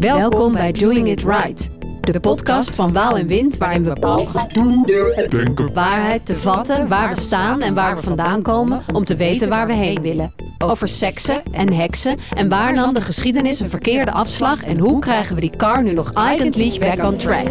Welkom 0.00 0.52
bij 0.52 0.72
Doing 0.72 1.08
It 1.08 1.22
Right. 1.22 1.70
De 2.00 2.20
podcast 2.20 2.74
van 2.74 2.92
Waal 2.92 3.16
en 3.16 3.26
Wind 3.26 3.58
waarin 3.58 3.84
we 3.84 3.92
pogen, 3.92 4.48
doen, 4.52 4.82
durven, 4.86 5.30
Denken. 5.30 5.72
waarheid 5.74 6.26
te 6.26 6.36
vatten, 6.36 6.88
waar 6.88 7.08
we 7.08 7.14
staan 7.20 7.60
en 7.60 7.74
waar 7.74 7.96
we 7.96 8.02
vandaan 8.02 8.42
komen 8.42 8.82
om 8.92 9.04
te 9.04 9.16
weten 9.16 9.48
waar 9.48 9.66
we 9.66 9.72
heen 9.72 10.02
willen. 10.02 10.32
Over 10.58 10.88
seksen 10.88 11.42
en 11.52 11.72
heksen 11.72 12.16
en 12.34 12.48
waar 12.48 12.72
nam 12.72 12.94
de 12.94 13.00
geschiedenis 13.00 13.60
een 13.60 13.70
verkeerde 13.70 14.12
afslag 14.12 14.62
en 14.62 14.78
hoe 14.78 14.98
krijgen 15.00 15.34
we 15.34 15.40
die 15.40 15.56
car 15.56 15.82
nu 15.82 15.92
nog 15.92 16.12
eigentlich 16.12 16.78
back 16.78 17.04
on 17.04 17.16
track. 17.16 17.48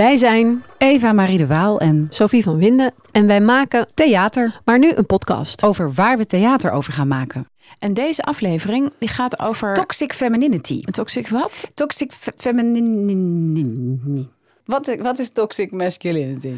Wij 0.00 0.16
zijn 0.16 0.64
Eva 0.78 1.12
Marie 1.12 1.38
de 1.38 1.46
Waal 1.46 1.80
en 1.80 2.06
Sophie 2.10 2.42
van 2.42 2.58
Winden 2.58 2.94
en 3.12 3.26
wij 3.26 3.40
maken 3.40 3.86
theater. 3.94 4.60
maar 4.64 4.78
nu 4.78 4.92
een 4.94 5.06
podcast. 5.06 5.62
Over 5.62 5.92
waar 5.92 6.16
we 6.16 6.26
theater 6.26 6.70
over 6.70 6.92
gaan 6.92 7.08
maken. 7.08 7.48
En 7.78 7.94
deze 7.94 8.22
aflevering 8.22 8.92
die 8.98 9.08
gaat 9.08 9.40
over... 9.40 9.74
Toxic 9.74 10.12
femininity. 10.12 10.84
Toxic 10.84 11.28
wat? 11.28 11.70
Toxic 11.74 12.12
fe- 12.12 12.32
femininity. 12.36 14.26
Wat, 14.64 14.94
wat 14.96 15.18
is 15.18 15.32
toxic 15.32 15.72
masculinity? 15.72 16.54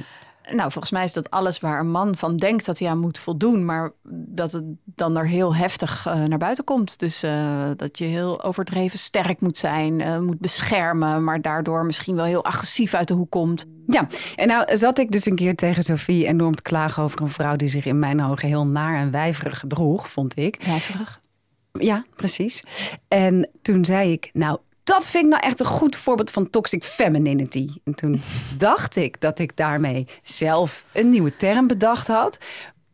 Nou, 0.50 0.70
volgens 0.70 0.92
mij 0.92 1.04
is 1.04 1.12
dat 1.12 1.30
alles 1.30 1.60
waar 1.60 1.80
een 1.80 1.90
man 1.90 2.16
van 2.16 2.36
denkt 2.36 2.66
dat 2.66 2.78
hij 2.78 2.88
aan 2.88 2.98
moet 2.98 3.18
voldoen, 3.18 3.64
maar 3.64 3.92
dat 4.28 4.52
het 4.52 4.64
dan 4.84 5.16
er 5.16 5.26
heel 5.26 5.54
heftig 5.54 6.06
eh, 6.06 6.22
naar 6.22 6.38
buiten 6.38 6.64
komt. 6.64 6.98
Dus 6.98 7.22
eh, 7.22 7.70
dat 7.76 7.98
je 7.98 8.04
heel 8.04 8.42
overdreven 8.42 8.98
sterk 8.98 9.40
moet 9.40 9.58
zijn, 9.58 10.00
eh, 10.00 10.18
moet 10.18 10.38
beschermen, 10.38 11.24
maar 11.24 11.40
daardoor 11.40 11.84
misschien 11.86 12.16
wel 12.16 12.24
heel 12.24 12.44
agressief 12.44 12.94
uit 12.94 13.08
de 13.08 13.14
hoek 13.14 13.30
komt. 13.30 13.66
Ja, 13.86 14.06
en 14.36 14.48
nou 14.48 14.76
zat 14.76 14.98
ik 14.98 15.10
dus 15.10 15.26
een 15.26 15.36
keer 15.36 15.54
tegen 15.54 15.82
Sophie 15.82 16.26
enorm 16.26 16.54
te 16.54 16.62
klagen 16.62 17.02
over 17.02 17.22
een 17.22 17.28
vrouw 17.28 17.56
die 17.56 17.68
zich 17.68 17.86
in 17.86 17.98
mijn 17.98 18.24
ogen 18.24 18.48
heel 18.48 18.66
naar 18.66 18.96
en 18.98 19.10
wijverig 19.10 19.58
gedroeg, 19.58 20.08
vond 20.08 20.36
ik. 20.36 20.62
Wijverig. 20.64 21.20
Ja, 21.72 22.04
precies. 22.14 22.62
En 23.08 23.50
toen 23.62 23.84
zei 23.84 24.12
ik, 24.12 24.30
nou, 24.32 24.58
dat 24.84 25.06
vind 25.10 25.24
ik 25.24 25.30
nou 25.30 25.42
echt 25.42 25.60
een 25.60 25.66
goed 25.66 25.96
voorbeeld 25.96 26.30
van 26.30 26.50
toxic 26.50 26.84
femininity. 26.84 27.68
En 27.84 27.94
toen 27.94 28.22
dacht 28.56 28.96
ik 28.96 29.20
dat 29.20 29.38
ik 29.38 29.56
daarmee 29.56 30.06
zelf 30.22 30.84
een 30.92 31.10
nieuwe 31.10 31.36
term 31.36 31.66
bedacht 31.66 32.06
had. 32.06 32.38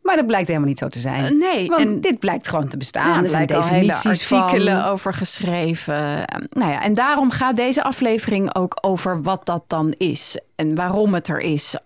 Maar 0.03 0.17
dat 0.17 0.27
blijkt 0.27 0.47
helemaal 0.47 0.69
niet 0.69 0.79
zo 0.79 0.89
te 0.89 0.99
zijn. 0.99 1.25
Eh, 1.25 1.31
nee, 1.53 1.67
Want 1.67 1.81
en- 1.81 2.01
dit 2.01 2.19
blijkt 2.19 2.49
gewoon 2.49 2.69
te 2.69 2.77
bestaan. 2.77 3.09
Ja, 3.17 3.23
er 3.23 3.29
zijn 3.29 3.47
blijken 3.47 3.57
al 3.57 3.63
definities 3.81 4.33
artikelen 4.33 4.83
van. 4.83 4.91
over 4.91 5.15
geschreven. 5.15 6.27
Eh, 6.27 6.41
Nou 6.51 6.71
ja, 6.73 6.83
en 6.83 6.95
daarom 6.95 7.31
gaat 7.31 7.57
deze 7.57 7.83
aflevering 7.83 8.55
ook 8.55 8.79
over 8.81 9.23
wat 9.23 9.47
dat 9.47 9.65
dan 9.67 9.93
is 9.93 10.39
en 10.57 10.75
waarom 10.75 11.15
het 11.15 11.29
er 11.29 11.41
is, 11.41 11.77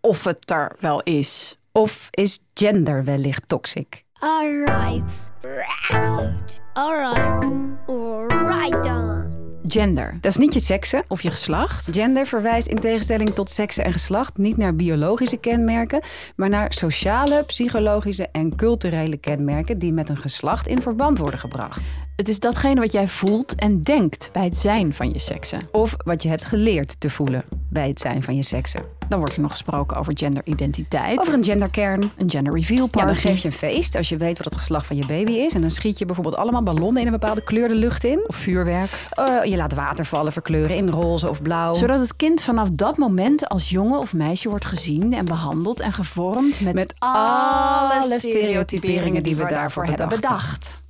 of 0.00 0.24
het 0.24 0.50
er 0.50 0.76
wel 0.80 1.02
is. 1.02 1.56
Of 1.72 2.08
is 2.10 2.40
gender 2.54 3.04
wellicht 3.04 3.48
toxic? 3.48 4.04
Alright. 4.20 5.30
Right. 5.40 6.60
Alright. 6.72 7.50
Alright 7.86 8.84
dan. 8.84 9.36
Gender 9.68 10.14
Dat 10.20 10.30
is 10.30 10.36
niet 10.36 10.54
je 10.54 10.60
seksen. 10.60 11.02
of 11.08 11.22
je 11.22 11.30
geslacht. 11.30 11.88
Gender 11.92 12.26
verwijst 12.26 12.68
in 12.68 12.76
tegenstelling 12.78 13.30
tot 13.30 13.50
seksen 13.50 13.84
en 13.84 13.92
geslacht 13.92 14.36
niet 14.36 14.56
naar 14.56 14.76
biologische 14.76 15.36
kenmerken, 15.36 16.00
maar 16.36 16.48
naar 16.48 16.72
sociale, 16.72 17.44
psychologische 17.46 18.28
en 18.32 18.56
culturele 18.56 19.16
kenmerken 19.16 19.78
die 19.78 19.92
met 19.92 20.08
een 20.08 20.16
geslacht 20.16 20.66
in 20.66 20.82
verband 20.82 21.18
worden 21.18 21.40
gebracht. 21.40 21.92
Het 22.16 22.28
is 22.28 22.40
datgene 22.40 22.80
wat 22.80 22.92
jij 22.92 23.08
voelt 23.08 23.54
en 23.54 23.82
denkt 23.82 24.30
bij 24.32 24.44
het 24.44 24.56
zijn 24.56 24.94
van 24.94 25.10
je 25.10 25.18
seksen. 25.18 25.68
Of 25.72 25.96
wat 26.04 26.22
je 26.22 26.28
hebt 26.28 26.44
geleerd 26.44 27.00
te 27.00 27.10
voelen 27.10 27.44
bij 27.70 27.88
het 27.88 28.00
zijn 28.00 28.22
van 28.22 28.36
je 28.36 28.42
seksen. 28.42 28.97
Dan 29.08 29.18
wordt 29.18 29.34
er 29.34 29.40
nog 29.40 29.50
gesproken 29.50 29.96
over 29.96 30.12
genderidentiteit. 30.16 31.18
Over 31.18 31.34
een 31.34 31.44
genderkern. 31.44 32.10
een 32.16 32.30
gender 32.30 32.54
reveal 32.54 32.80
Ja, 32.82 32.86
party. 32.86 33.06
dan 33.06 33.16
geef 33.16 33.38
je 33.38 33.48
een 33.48 33.54
feest 33.54 33.96
als 33.96 34.08
je 34.08 34.16
weet 34.16 34.36
wat 34.38 34.46
het 34.46 34.56
geslacht 34.56 34.86
van 34.86 34.96
je 34.96 35.06
baby 35.06 35.32
is. 35.32 35.54
En 35.54 35.60
dan 35.60 35.70
schiet 35.70 35.98
je 35.98 36.04
bijvoorbeeld 36.06 36.36
allemaal 36.36 36.62
ballonnen 36.62 37.00
in 37.00 37.06
een 37.06 37.18
bepaalde 37.18 37.42
kleur 37.42 37.68
de 37.68 37.74
lucht 37.74 38.04
in. 38.04 38.24
Of 38.26 38.36
vuurwerk. 38.36 38.90
Eh, 39.10 39.44
je 39.44 39.56
laat 39.56 39.74
water 39.74 40.04
vallen, 40.04 40.32
verkleuren 40.32 40.76
in 40.76 40.88
roze 40.88 41.28
of 41.28 41.42
blauw. 41.42 41.74
Zodat 41.74 41.98
het 41.98 42.16
kind 42.16 42.42
vanaf 42.42 42.68
dat 42.72 42.96
moment 42.96 43.48
als 43.48 43.68
jongen 43.68 43.98
of 43.98 44.14
meisje 44.14 44.48
wordt 44.48 44.64
gezien 44.64 45.12
en 45.12 45.24
behandeld 45.24 45.80
en 45.80 45.92
gevormd 45.92 46.60
met, 46.60 46.74
Met 46.74 46.94
alle 46.98 48.02
stereotyperingen 48.18 49.22
die 49.22 49.36
we 49.36 49.46
daarvoor 49.46 49.84
hebben 49.84 50.08
bedacht 50.08 50.26
bedacht. 50.28 50.80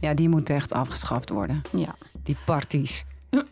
Ja, 0.00 0.14
die 0.14 0.28
moet 0.28 0.50
echt 0.50 0.72
afgeschaft 0.72 1.30
worden. 1.30 1.62
Ja. 1.72 1.94
Die 2.22 2.36
parties. 2.44 3.04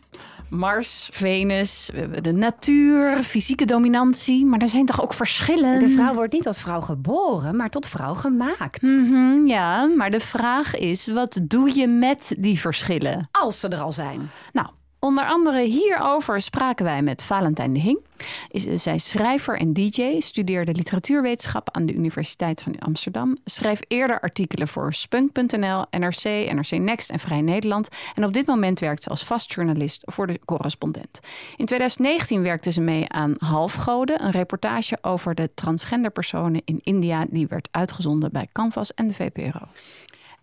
Mars, 0.55 1.09
Venus, 1.11 1.89
de 2.21 2.33
natuur, 2.33 3.23
fysieke 3.23 3.65
dominantie. 3.65 4.45
Maar 4.45 4.59
er 4.59 4.67
zijn 4.67 4.85
toch 4.85 5.01
ook 5.01 5.13
verschillen? 5.13 5.79
De 5.79 5.89
vrouw 5.89 6.13
wordt 6.13 6.33
niet 6.33 6.47
als 6.47 6.61
vrouw 6.61 6.81
geboren, 6.81 7.55
maar 7.55 7.69
tot 7.69 7.87
vrouw 7.87 8.13
gemaakt. 8.13 8.81
Mhm, 8.81 9.45
ja, 9.45 9.85
maar 9.85 10.09
de 10.09 10.19
vraag 10.19 10.75
is, 10.75 11.07
wat 11.07 11.39
doe 11.43 11.75
je 11.79 11.87
met 11.87 12.35
die 12.37 12.59
verschillen? 12.59 13.27
Als 13.31 13.59
ze 13.59 13.67
er 13.67 13.79
al 13.79 13.91
zijn. 13.91 14.29
Nou, 14.53 14.67
onder 15.05 15.25
andere 15.25 15.61
hierover 15.61 16.41
spraken 16.41 16.85
wij 16.85 17.01
met 17.01 17.23
Valentijn 17.23 17.73
de 17.73 17.79
Hing. 17.79 18.03
Zij 18.75 18.97
schrijver 18.97 19.59
en 19.59 19.73
DJ, 19.73 20.19
studeerde 20.19 20.73
literatuurwetenschap 20.73 21.69
aan 21.71 21.85
de 21.85 21.93
Universiteit 21.93 22.61
van 22.61 22.79
Amsterdam. 22.79 23.37
Schreef 23.45 23.79
eerder 23.87 24.19
artikelen 24.19 24.67
voor 24.67 24.93
Spunk.nl, 24.93 25.85
NRC, 25.89 26.23
NRC 26.53 26.71
Next 26.71 27.09
en 27.09 27.19
Vrij 27.19 27.41
Nederland. 27.41 27.89
En 28.15 28.25
op 28.25 28.33
dit 28.33 28.45
moment 28.45 28.79
werkt 28.79 29.03
ze 29.03 29.09
als 29.09 29.23
vastjournalist 29.23 30.01
voor 30.05 30.27
de 30.27 30.39
correspondent. 30.45 31.19
In 31.55 31.65
2019 31.65 32.41
werkte 32.41 32.71
ze 32.71 32.81
mee 32.81 33.09
aan 33.09 33.33
Halfgoden, 33.37 34.23
een 34.23 34.31
reportage 34.31 34.97
over 35.01 35.35
de 35.35 35.49
transgender 35.53 36.11
personen 36.11 36.61
in 36.65 36.79
India. 36.83 37.25
Die 37.29 37.47
werd 37.47 37.67
uitgezonden 37.71 38.31
bij 38.31 38.47
Canvas 38.51 38.93
en 38.93 39.07
de 39.07 39.13
VPRO. 39.13 39.67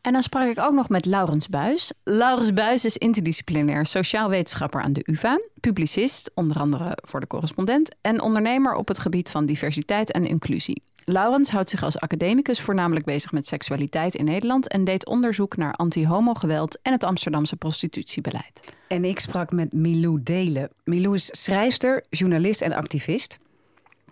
En 0.02 0.12
dan 0.12 0.22
sprak 0.22 0.48
ik 0.48 0.58
ook 0.58 0.72
nog 0.72 0.88
met 0.88 1.06
Laurens 1.06 1.48
Buis. 1.48 1.92
Laurens 2.04 2.52
Buis 2.52 2.84
is 2.84 2.96
interdisciplinair 2.96 3.86
sociaal 3.86 4.28
wetenschapper 4.28 4.82
aan 4.82 4.92
de 4.92 5.02
UvA, 5.04 5.40
publicist, 5.60 6.30
onder 6.34 6.56
andere 6.56 6.98
voor 7.04 7.20
de 7.20 7.26
correspondent, 7.26 7.96
en 8.00 8.20
ondernemer 8.20 8.74
op 8.74 8.88
het 8.88 8.98
gebied 8.98 9.30
van 9.30 9.46
diversiteit 9.46 10.12
en 10.12 10.26
inclusie. 10.26 10.82
Laurens 11.04 11.50
houdt 11.50 11.70
zich 11.70 11.82
als 11.82 11.98
academicus 11.98 12.60
voornamelijk 12.60 13.04
bezig 13.04 13.32
met 13.32 13.46
seksualiteit 13.46 14.14
in 14.14 14.24
Nederland 14.24 14.68
en 14.68 14.84
deed 14.84 15.06
onderzoek 15.06 15.56
naar 15.56 15.72
anti-homo-geweld 15.72 16.78
en 16.82 16.92
het 16.92 17.04
Amsterdamse 17.04 17.56
prostitutiebeleid. 17.56 18.60
En 18.88 19.04
ik 19.04 19.20
sprak 19.20 19.52
met 19.52 19.72
Milou 19.72 20.22
Delen. 20.22 20.68
Milou 20.84 21.14
is 21.14 21.28
schrijfster, 21.30 22.04
journalist 22.10 22.60
en 22.60 22.72
activist. 22.72 23.38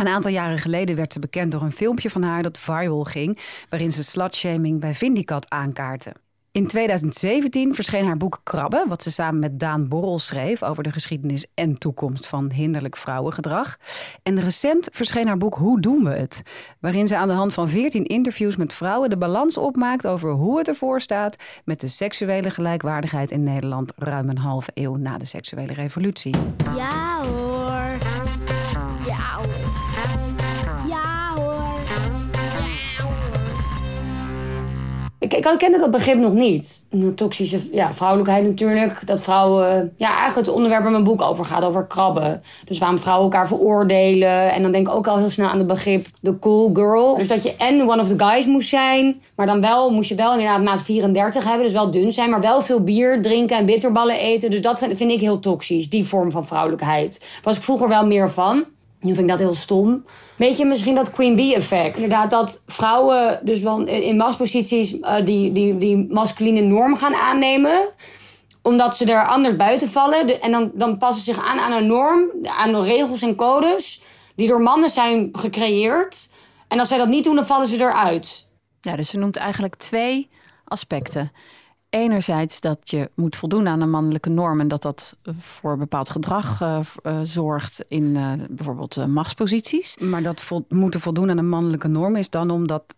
Een 0.01 0.09
aantal 0.09 0.31
jaren 0.31 0.59
geleden 0.59 0.97
werd 0.97 1.13
ze 1.13 1.19
bekend 1.19 1.53
door 1.53 1.63
een 1.63 1.73
filmpje 1.73 2.11
van 2.11 2.23
haar 2.23 2.43
dat 2.43 2.59
viral 2.59 3.05
ging, 3.05 3.39
waarin 3.69 3.93
ze 3.93 4.05
slutshaming 4.05 4.81
bij 4.81 4.95
Vindicat 4.95 5.51
aankaartte. 5.51 6.13
In 6.53 6.67
2017 6.67 7.75
verscheen 7.75 8.07
haar 8.07 8.17
boek 8.17 8.41
Krabben, 8.43 8.89
wat 8.89 9.03
ze 9.03 9.11
samen 9.11 9.41
met 9.41 9.59
Daan 9.59 9.89
Borrel 9.89 10.19
schreef 10.19 10.63
over 10.63 10.83
de 10.83 10.93
geschiedenis 10.93 11.47
en 11.55 11.79
toekomst 11.79 12.27
van 12.27 12.51
hinderlijk 12.53 12.97
vrouwengedrag. 12.97 13.77
En 14.23 14.41
recent 14.41 14.89
verscheen 14.93 15.27
haar 15.27 15.39
boek 15.39 15.55
Hoe 15.55 15.81
doen 15.81 16.05
we 16.05 16.11
het? 16.11 16.43
Waarin 16.79 17.09
ze 17.09 17.17
aan 17.17 17.29
de 17.29 17.35
hand 17.35 17.55
van 17.55 17.69
14 17.69 18.05
interviews 18.05 18.57
met 18.57 18.75
vrouwen 18.75 19.11
de 19.11 19.19
balans 19.19 19.57
opmaakt 19.57 20.07
over 20.07 20.31
hoe 20.31 20.59
het 20.59 20.69
ervoor 20.69 21.01
staat 21.01 21.37
met 21.65 21.81
de 21.81 21.89
seksuele 21.89 22.51
gelijkwaardigheid 22.51 23.31
in 23.31 23.43
Nederland 23.43 23.93
ruim 23.97 24.29
een 24.29 24.39
halve 24.39 24.71
eeuw 24.75 24.97
na 24.97 25.19
de 25.19 25.25
seksuele 25.25 25.73
revolutie. 25.73 26.35
Ja 26.77 27.23
hoor. 27.25 27.90
Ik, 35.21 35.35
ik 35.35 35.55
kende 35.59 35.79
dat 35.79 35.91
begrip 35.91 36.19
nog 36.19 36.33
niet. 36.33 36.87
Toxische 37.15 37.61
ja, 37.73 37.95
vrouwelijkheid 37.95 38.47
natuurlijk. 38.47 39.07
Dat 39.07 39.23
vrouwen... 39.23 39.93
Ja, 39.97 40.09
eigenlijk 40.09 40.47
het 40.47 40.55
onderwerp 40.55 40.83
waar 40.83 40.91
mijn 40.91 41.05
boek 41.05 41.23
over 41.23 41.45
gaat, 41.45 41.65
over 41.65 41.87
krabben. 41.87 42.43
Dus 42.65 42.79
waarom 42.79 42.99
vrouwen 42.99 43.25
elkaar 43.25 43.49
veroordelen. 43.49 44.53
En 44.53 44.63
dan 44.63 44.73
denk 44.73 44.89
ik 44.89 44.95
ook 44.95 45.07
al 45.07 45.17
heel 45.17 45.29
snel 45.29 45.49
aan 45.49 45.59
het 45.59 45.67
begrip 45.67 46.07
de 46.21 46.39
cool 46.39 46.71
girl. 46.73 47.17
Dus 47.17 47.29
dat 47.29 47.43
je 47.43 47.57
en 47.57 47.89
one 47.89 48.03
of 48.03 48.09
the 48.09 48.25
guys 48.25 48.47
moest 48.47 48.69
zijn. 48.69 49.21
Maar 49.35 49.47
dan 49.47 49.61
wel, 49.61 49.91
moest 49.91 50.09
je 50.09 50.15
wel 50.15 50.33
inderdaad 50.33 50.63
maat 50.63 50.83
34 50.83 51.45
hebben. 51.45 51.63
Dus 51.63 51.73
wel 51.73 51.91
dun 51.91 52.11
zijn, 52.11 52.31
maar 52.31 52.41
wel 52.41 52.63
veel 52.63 52.85
bier 52.85 53.23
drinken 53.23 53.57
en 53.57 53.67
bitterballen 53.67 54.19
eten. 54.19 54.51
Dus 54.51 54.63
dat 54.63 54.79
vind, 54.79 54.97
vind 54.97 55.11
ik 55.11 55.21
heel 55.21 55.39
toxisch, 55.39 55.89
die 55.89 56.05
vorm 56.05 56.31
van 56.31 56.47
vrouwelijkheid. 56.47 57.27
Was 57.43 57.57
ik 57.57 57.63
vroeger 57.63 57.89
wel 57.89 58.07
meer 58.07 58.31
van. 58.31 58.65
Nu 59.01 59.15
vind 59.15 59.19
ik 59.25 59.29
dat 59.29 59.39
heel 59.39 59.55
stom. 59.55 60.05
Weet 60.37 60.57
je, 60.57 60.65
misschien 60.65 60.95
dat 60.95 61.11
Queen 61.13 61.37
Bee 61.37 61.55
effect. 61.55 61.95
Inderdaad, 61.95 62.31
dat 62.31 62.63
vrouwen 62.67 63.41
dus 63.43 63.61
wel 63.61 63.81
in 63.87 64.17
machtsposities 64.17 65.01
eh, 65.01 65.25
die, 65.25 65.53
die, 65.53 65.79
die 65.79 66.07
masculine 66.11 66.61
norm 66.61 66.97
gaan 66.97 67.15
aannemen. 67.15 67.81
Omdat 68.63 68.97
ze 68.97 69.13
er 69.13 69.27
anders 69.27 69.57
buiten 69.57 69.89
vallen. 69.89 70.27
De- 70.27 70.39
en 70.39 70.51
dan, 70.51 70.71
dan 70.75 70.99
passen 70.99 71.25
ze 71.25 71.33
zich 71.33 71.45
aan 71.45 71.59
aan 71.59 71.73
een 71.73 71.87
norm, 71.87 72.25
aan 72.59 72.73
de 72.73 72.83
regels 72.83 73.23
en 73.23 73.35
codes. 73.35 74.03
Die 74.35 74.49
door 74.49 74.61
mannen 74.61 74.91
zijn 74.91 75.29
gecreëerd. 75.33 76.29
En 76.69 76.79
als 76.79 76.89
zij 76.89 76.99
dat 76.99 77.09
niet 77.09 77.25
doen, 77.25 77.35
dan 77.35 77.47
vallen 77.47 77.67
ze 77.69 77.77
eruit. 77.77 78.49
Ja, 78.81 78.97
dus 78.97 79.09
ze 79.11 79.19
noemt 79.19 79.37
eigenlijk 79.37 79.77
twee 79.77 80.29
aspecten. 80.65 81.33
Enerzijds 81.91 82.61
dat 82.61 82.91
je 82.91 83.11
moet 83.15 83.37
voldoen 83.37 83.69
aan 83.69 83.81
een 83.81 83.91
mannelijke 83.91 84.29
norm 84.29 84.61
en 84.61 84.69
dat 84.69 84.83
dat 84.83 85.17
voor 85.39 85.77
bepaald 85.77 86.11
gedrag 86.11 86.61
eh, 86.61 86.81
eh, 87.03 87.21
zorgt 87.23 87.81
in 87.89 88.17
eh, 88.17 88.33
bijvoorbeeld 88.51 89.07
machtsposities. 89.07 89.97
Maar 89.99 90.23
dat 90.23 90.51
moeten 90.69 91.01
voldoen 91.01 91.31
aan 91.31 91.39
een 91.39 91.49
mannelijke 91.49 91.89
norm 91.89 92.17
is 92.17 92.31
dan 92.31 92.51
omdat 92.51 92.97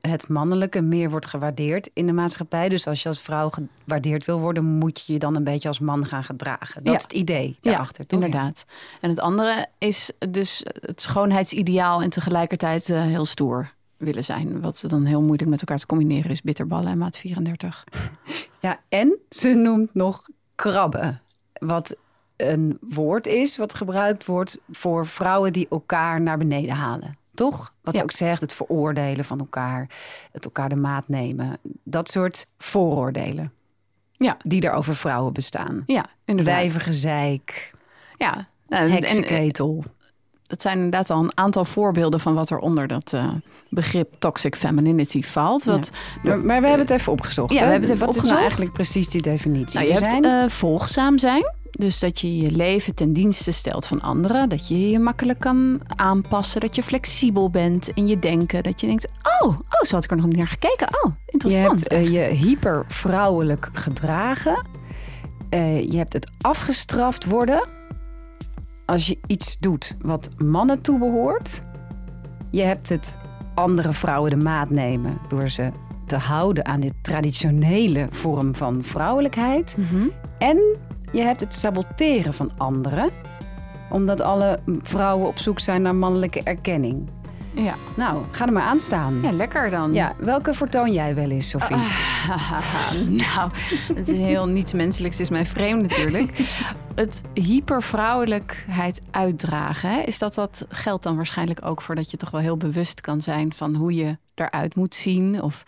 het 0.00 0.28
mannelijke 0.28 0.80
meer 0.80 1.10
wordt 1.10 1.26
gewaardeerd 1.26 1.90
in 1.92 2.06
de 2.06 2.12
maatschappij. 2.12 2.68
Dus 2.68 2.86
als 2.86 3.02
je 3.02 3.08
als 3.08 3.20
vrouw 3.20 3.50
gewaardeerd 3.50 4.24
wil 4.24 4.40
worden, 4.40 4.64
moet 4.64 5.00
je 5.00 5.12
je 5.12 5.18
dan 5.18 5.36
een 5.36 5.44
beetje 5.44 5.68
als 5.68 5.78
man 5.78 6.06
gaan 6.06 6.24
gedragen. 6.24 6.84
Dat 6.84 6.92
Ja. 6.92 6.98
is 6.98 7.02
het 7.02 7.12
idee 7.12 7.58
Ja, 7.60 7.70
daarachter. 7.70 8.06
toch? 8.06 8.20
inderdaad. 8.22 8.64
En 9.00 9.08
het 9.08 9.20
andere 9.20 9.66
is 9.78 10.10
dus 10.30 10.64
het 10.80 11.00
schoonheidsideaal 11.00 12.02
en 12.02 12.10
tegelijkertijd 12.10 12.86
heel 12.86 13.24
stoer 13.24 13.76
willen 13.98 14.24
zijn. 14.24 14.60
Wat 14.60 14.84
dan 14.86 15.04
heel 15.04 15.22
moeilijk 15.22 15.50
met 15.50 15.60
elkaar 15.60 15.78
te 15.78 15.86
combineren 15.86 16.30
is 16.30 16.42
bitterballen 16.42 16.90
en 16.90 16.98
maat 16.98 17.16
34. 17.18 17.84
Ja, 18.60 18.80
en 18.88 19.18
ze 19.28 19.48
noemt 19.54 19.94
nog 19.94 20.28
krabben. 20.54 21.20
Wat 21.52 21.96
een 22.36 22.78
woord 22.80 23.26
is 23.26 23.56
wat 23.56 23.74
gebruikt 23.74 24.24
wordt 24.26 24.60
voor 24.70 25.06
vrouwen 25.06 25.52
die 25.52 25.66
elkaar 25.70 26.20
naar 26.20 26.38
beneden 26.38 26.74
halen. 26.74 27.10
Toch? 27.34 27.72
Wat 27.82 27.96
ze 27.96 28.02
ook 28.02 28.12
zegt, 28.12 28.40
het 28.40 28.52
veroordelen 28.52 29.24
van 29.24 29.38
elkaar, 29.38 29.90
het 30.32 30.44
elkaar 30.44 30.68
de 30.68 30.76
maat 30.76 31.08
nemen. 31.08 31.58
Dat 31.84 32.10
soort 32.10 32.46
vooroordelen 32.58 33.52
Ja, 34.12 34.36
die 34.38 34.62
er 34.62 34.72
over 34.72 34.94
vrouwen 34.96 35.32
bestaan. 35.32 35.82
ja 35.86 36.06
inderdaad. 36.24 36.54
Wijvige 36.54 36.92
zeik, 36.92 37.70
Ja. 38.16 38.32
Nou, 38.68 38.82
en- 38.82 38.88
en, 38.88 38.90
heksenketel. 38.92 39.84
Dat 40.48 40.62
zijn 40.62 40.76
inderdaad 40.76 41.10
al 41.10 41.22
een 41.22 41.32
aantal 41.36 41.64
voorbeelden 41.64 42.20
van 42.20 42.34
wat 42.34 42.50
er 42.50 42.58
onder 42.58 42.86
dat 42.86 43.12
eh, 43.12 43.28
begrip 43.68 44.14
toxic 44.18 44.56
femininity 44.56 45.22
valt. 45.22 45.64
Wat, 45.64 45.90
Maar, 46.22 46.38
maar 46.38 46.60
we 46.60 46.66
hebben 46.66 46.86
het 46.86 46.90
even 46.96 47.12
opgezocht. 47.12 47.52
Ja, 47.52 47.58
hè? 47.58 47.64
we 47.64 47.70
hebben 47.70 47.88
het 47.88 47.96
even 47.98 48.06
Wat 48.06 48.16
is 48.16 48.22
nou 48.30 48.40
eigenlijk 48.40 48.72
precies 48.72 49.08
die 49.08 49.22
definitie? 49.22 49.78
Nou, 49.78 49.92
je 49.92 49.98
hebt 49.98 50.10
zijn- 50.10 50.24
eh, 50.24 50.48
volgzaam 50.48 51.18
zijn. 51.18 51.56
Dus 51.70 51.98
dat 51.98 52.20
je 52.20 52.36
je 52.36 52.50
leven 52.50 52.94
ten 52.94 53.12
dienste 53.12 53.52
stelt 53.52 53.86
van 53.86 54.00
anderen. 54.00 54.48
Dat 54.48 54.68
je 54.68 54.90
je 54.90 54.98
makkelijk 54.98 55.38
kan 55.40 55.80
aanpassen. 55.96 56.60
Dat 56.60 56.74
je 56.76 56.82
flexibel 56.82 57.50
bent 57.50 57.88
in 57.94 58.06
je 58.06 58.18
denken. 58.18 58.62
Dat 58.62 58.80
je 58.80 58.86
denkt, 58.86 59.12
oh, 59.40 59.48
oh 59.48 59.56
zo 59.86 59.94
had 59.94 60.04
ik 60.04 60.10
er 60.10 60.16
nog 60.16 60.26
niet 60.26 60.36
naar 60.36 60.46
gekeken. 60.48 60.88
Oh, 61.04 61.12
Je 61.26 61.32
interessant. 61.32 61.80
hebt 61.80 61.92
eh, 61.92 62.12
je 62.12 62.18
hypervrouwelijk 62.34 63.70
gedragen. 63.72 64.66
Je 65.88 65.96
hebt 65.96 66.12
het 66.12 66.30
afgestraft 66.40 67.24
worden 67.24 67.62
als 68.88 69.06
je 69.06 69.18
iets 69.26 69.58
doet 69.58 69.96
wat 70.00 70.30
mannen 70.36 70.82
toebehoort. 70.82 71.62
Je 72.50 72.62
hebt 72.62 72.88
het 72.88 73.16
andere 73.54 73.92
vrouwen 73.92 74.30
de 74.30 74.36
maat 74.36 74.70
nemen 74.70 75.18
door 75.28 75.48
ze 75.48 75.70
te 76.06 76.16
houden 76.16 76.66
aan 76.66 76.80
dit 76.80 76.92
traditionele 77.02 78.06
vorm 78.10 78.54
van 78.54 78.84
vrouwelijkheid. 78.84 79.76
Mhm. 79.78 80.08
En 80.38 80.76
je 81.12 81.20
hebt 81.20 81.40
het 81.40 81.54
saboteren 81.54 82.34
van 82.34 82.50
anderen, 82.56 83.10
omdat 83.90 84.20
alle 84.20 84.60
vrouwen 84.82 85.28
op 85.28 85.38
zoek 85.38 85.60
zijn 85.60 85.82
naar 85.82 85.94
mannelijke 85.94 86.42
erkenning. 86.42 87.08
ja. 87.54 87.74
Nou, 87.96 88.22
ga 88.30 88.46
er 88.46 88.52
maar 88.52 88.62
aan 88.62 88.80
staan. 88.80 89.18
ja, 89.22 89.32
lekker 89.32 89.70
dan. 89.70 89.92
Ja, 89.92 90.12
welke 90.18 90.54
vertoon 90.54 90.92
jij 90.92 91.14
wel 91.14 91.30
eens, 91.30 91.48
Sophie? 91.48 91.76
nou, 93.26 93.50
het 93.94 94.08
is 94.08 94.18
heel 94.18 94.46
niets 94.46 94.72
menselijks, 94.72 95.20
is 95.20 95.30
mij 95.30 95.46
vreemd 95.46 95.82
natuurlijk. 95.82 96.38
Het 96.98 97.22
hypervrouwelijkheid 97.34 99.00
uitdragen, 99.10 99.90
hè, 99.90 100.00
is 100.00 100.18
dat 100.18 100.34
dat 100.34 100.66
geldt 100.68 101.02
dan 101.02 101.16
waarschijnlijk 101.16 101.64
ook 101.64 101.82
voor 101.82 101.94
dat 101.94 102.10
je 102.10 102.16
toch 102.16 102.30
wel 102.30 102.40
heel 102.40 102.56
bewust 102.56 103.00
kan 103.00 103.22
zijn 103.22 103.52
van 103.52 103.74
hoe 103.74 103.94
je 103.94 104.18
eruit 104.34 104.74
moet 104.74 104.94
zien? 104.94 105.42
Of 105.42 105.64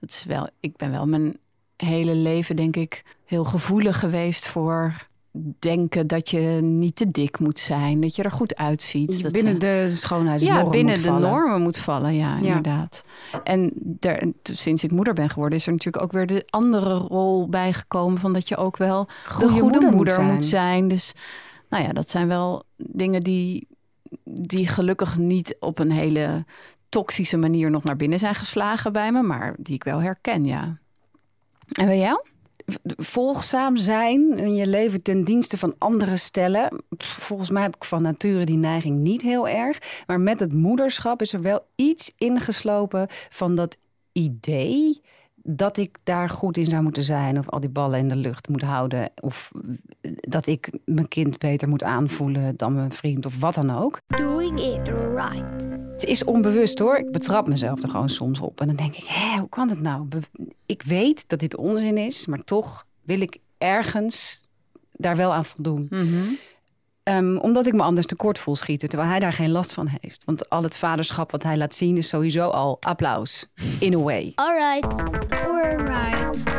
het 0.00 0.10
is 0.10 0.24
wel, 0.24 0.48
ik 0.60 0.76
ben 0.76 0.90
wel 0.90 1.06
mijn 1.06 1.38
hele 1.76 2.14
leven 2.14 2.56
denk 2.56 2.76
ik 2.76 3.02
heel 3.24 3.44
gevoelig 3.44 3.98
geweest 3.98 4.46
voor 4.48 4.94
denken 5.58 6.06
dat 6.06 6.30
je 6.30 6.38
niet 6.62 6.96
te 6.96 7.10
dik 7.10 7.38
moet 7.38 7.58
zijn, 7.58 8.00
dat 8.00 8.16
je 8.16 8.22
er 8.22 8.30
goed 8.30 8.56
uitziet. 8.56 9.22
dat, 9.22 9.32
binnen 9.32 9.54
eh, 9.54 9.60
de 9.60 9.90
schoonheidsnorm 9.90 10.64
ja, 10.64 10.70
binnen 10.70 10.94
moet 10.94 11.04
de 11.04 11.10
vallen. 11.10 11.30
normen 11.30 11.62
moet 11.62 11.78
vallen, 11.78 12.14
ja, 12.14 12.36
inderdaad. 12.36 13.04
En 13.44 13.72
er, 14.00 14.32
sinds 14.42 14.84
ik 14.84 14.90
moeder 14.90 15.14
ben 15.14 15.30
geworden, 15.30 15.58
is 15.58 15.66
er 15.66 15.72
natuurlijk 15.72 16.04
ook 16.04 16.12
weer 16.12 16.26
de 16.26 16.46
andere 16.50 16.94
rol 16.94 17.48
bijgekomen 17.48 18.18
van 18.18 18.32
dat 18.32 18.48
je 18.48 18.56
ook 18.56 18.76
wel 18.76 19.08
Goede 19.26 19.54
de 19.54 19.60
goede 19.60 19.80
moeder 19.80 19.96
moeder, 19.96 20.22
moet 20.22 20.44
zijn. 20.44 20.88
Dus 20.88 21.12
nou 21.68 21.84
ja, 21.84 21.92
dat 21.92 22.10
zijn 22.10 22.28
wel 22.28 22.64
dingen 22.76 23.20
die, 23.20 23.66
die 24.24 24.66
gelukkig 24.66 25.18
niet 25.18 25.56
op 25.60 25.78
een 25.78 25.92
hele 25.92 26.44
toxische 26.88 27.36
manier 27.36 27.70
nog 27.70 27.84
naar 27.84 27.96
binnen 27.96 28.18
zijn 28.18 28.34
geslagen 28.34 28.92
bij 28.92 29.12
me, 29.12 29.22
maar 29.22 29.54
die 29.58 29.74
ik 29.74 29.84
wel 29.84 30.02
herken, 30.02 30.44
ja. 30.44 30.78
En 31.72 31.86
bij 31.86 31.98
jou? 31.98 32.24
Volgzaam 32.96 33.76
zijn 33.76 34.38
en 34.38 34.54
je 34.54 34.66
leven 34.66 35.02
ten 35.02 35.24
dienste 35.24 35.58
van 35.58 35.74
anderen 35.78 36.18
stellen. 36.18 36.82
Volgens 36.98 37.50
mij 37.50 37.62
heb 37.62 37.76
ik 37.76 37.84
van 37.84 38.02
nature 38.02 38.44
die 38.44 38.56
neiging 38.56 38.98
niet 38.98 39.22
heel 39.22 39.48
erg. 39.48 40.02
Maar 40.06 40.20
met 40.20 40.40
het 40.40 40.52
moederschap 40.52 41.20
is 41.20 41.32
er 41.32 41.42
wel 41.42 41.66
iets 41.74 42.12
ingeslopen 42.16 43.06
van 43.28 43.54
dat 43.54 43.76
idee 44.12 45.00
dat 45.44 45.76
ik 45.76 45.98
daar 46.02 46.28
goed 46.28 46.56
in 46.56 46.64
zou 46.64 46.82
moeten 46.82 47.02
zijn. 47.02 47.38
Of 47.38 47.48
al 47.48 47.60
die 47.60 47.70
ballen 47.70 47.98
in 47.98 48.08
de 48.08 48.16
lucht 48.16 48.48
moet 48.48 48.62
houden. 48.62 49.10
Of 49.20 49.50
dat 50.20 50.46
ik 50.46 50.70
mijn 50.84 51.08
kind 51.08 51.38
beter 51.38 51.68
moet 51.68 51.82
aanvoelen 51.82 52.56
dan 52.56 52.74
mijn 52.74 52.92
vriend 52.92 53.26
of 53.26 53.40
wat 53.40 53.54
dan 53.54 53.70
ook. 53.70 54.00
Doing 54.06 54.60
it 54.60 54.88
right. 55.14 55.68
Het 55.92 56.04
is 56.04 56.24
onbewust 56.24 56.78
hoor. 56.78 56.96
Ik 56.96 57.12
betrap 57.12 57.48
mezelf 57.48 57.82
er 57.82 57.88
gewoon 57.88 58.08
soms 58.08 58.40
op. 58.40 58.60
En 58.60 58.66
dan 58.66 58.76
denk 58.76 58.94
ik, 58.94 59.04
hé, 59.04 59.38
hoe 59.38 59.48
kan 59.48 59.68
het 59.68 59.80
nou? 59.80 60.08
Ik 60.66 60.82
weet 60.82 61.28
dat 61.28 61.40
dit 61.40 61.56
onzin 61.56 61.98
is, 61.98 62.26
maar 62.26 62.44
toch 62.44 62.86
wil 63.02 63.20
ik 63.20 63.38
ergens 63.58 64.42
daar 64.92 65.16
wel 65.16 65.32
aan 65.32 65.44
voldoen. 65.44 65.88
Ehm, 67.02 67.36
omdat 67.36 67.66
ik 67.66 67.72
me 67.72 67.82
anders 67.82 68.06
tekort 68.06 68.38
voel 68.38 68.56
schieten, 68.56 68.88
terwijl 68.88 69.10
hij 69.10 69.20
daar 69.20 69.32
geen 69.32 69.50
last 69.50 69.72
van 69.72 69.88
heeft. 70.00 70.24
Want 70.24 70.48
al 70.48 70.62
het 70.62 70.76
vaderschap 70.76 71.30
wat 71.30 71.42
hij 71.42 71.56
laat 71.56 71.74
zien 71.74 71.96
is 71.96 72.08
sowieso 72.08 72.48
al 72.48 72.76
applaus, 72.80 73.46
in 73.80 73.94
a 73.94 73.98
way. 73.98 74.32
Alright. 74.34 75.02
Alright. 75.46 76.54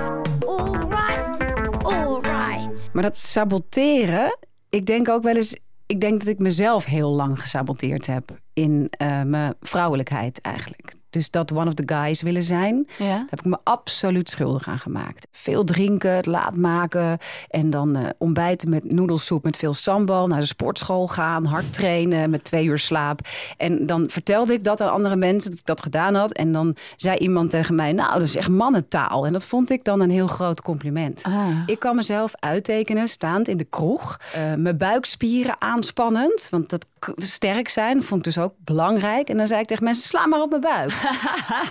Alright. 0.46 1.84
Alright. 1.84 2.90
Maar 2.94 3.04
dat 3.04 3.18
saboteren, 3.18 4.38
ik 4.70 4.86
denk 4.86 5.10
ook 5.10 5.24
wel 5.24 5.36
eens... 5.36 5.58
Ik 5.86 6.02
denk 6.02 6.20
dat 6.20 6.28
ik 6.28 6.40
mezelf 6.40 6.86
heel 6.86 7.10
lang 7.10 7.40
gesaboteerd 7.40 8.06
heb 8.06 8.40
in 8.54 8.88
eh, 8.90 9.22
mijn 9.22 9.56
vrouwelijkheid 9.60 10.42
eigenlijk. 10.42 10.94
Dus 11.14 11.32
dat 11.32 11.52
one 11.52 11.68
of 11.68 11.74
the 11.74 11.84
guys 11.94 12.22
willen 12.22 12.44
zijn, 12.44 12.88
Ja. 12.98 13.06
Daar 13.08 13.26
heb 13.30 13.40
ik 13.40 13.46
me 13.46 13.58
absoluut 13.64 14.30
schuldig 14.30 14.68
aan 14.68 14.80
gemaakt. 14.80 15.28
Veel 15.32 15.64
drinken, 15.64 16.12
het 16.16 16.26
laat 16.26 16.56
maken 16.56 17.18
en 17.50 17.70
dan 17.70 17.96
eh, 17.96 18.10
ontbijten 18.18 18.70
met 18.70 18.92
noedelsoep 18.92 19.44
met 19.44 19.58
veel 19.58 19.74
sambal. 19.74 20.28
Naar 20.28 20.40
de 20.40 20.46
sportschool 20.46 21.08
gaan, 21.08 21.46
hard 21.46 21.74
trainen 21.74 22.30
met 22.30 22.44
twee 22.44 22.66
uur 22.66 22.78
slaap. 22.80 23.20
En 23.58 23.86
dan 23.86 24.06
vertelde 24.10 24.54
ik 24.54 24.64
dat 24.64 24.82
aan 24.82 24.92
andere 24.92 25.16
mensen 25.16 25.50
dat 25.50 25.60
ik 25.60 25.66
dat 25.66 25.82
gedaan 25.82 26.16
had. 26.16 26.32
En 26.34 26.52
dan 26.52 26.76
zei 26.96 27.18
iemand 27.18 27.50
tegen 27.50 27.76
mij, 27.76 27.92
nou 27.92 28.14
dat 28.14 28.22
is 28.22 28.36
echt 28.36 28.50
mannentaal. 28.50 29.26
En 29.26 29.34
dat 29.34 29.46
vond 29.46 29.70
ik 29.70 29.84
dan 29.84 30.02
een 30.02 30.10
heel 30.12 30.28
groot 30.28 30.62
compliment. 30.62 31.24
Ah. 31.24 31.48
Ik 31.66 31.80
kan 31.80 31.96
mezelf 31.96 32.32
uittekenen 32.40 33.08
staand 33.08 33.48
in 33.48 33.58
de 33.58 33.64
kroeg. 33.70 34.20
eh, 34.34 34.54
mijn 34.54 34.78
buikspieren 34.78 35.56
aanspannend. 35.60 36.48
Want 36.50 36.70
dat 36.70 36.86
sterk 37.16 37.70
zijn 37.70 38.04
vond 38.04 38.20
ik 38.20 38.34
dus 38.34 38.44
ook 38.44 38.54
belangrijk. 38.58 39.30
En 39.30 39.38
dan 39.38 39.48
zei 39.48 39.62
ik 39.62 39.68
tegen 39.68 39.84
mensen, 39.84 40.08
sla 40.08 40.28
maar 40.28 40.42
op 40.42 40.50
mijn 40.50 40.62
buik. 40.62 40.92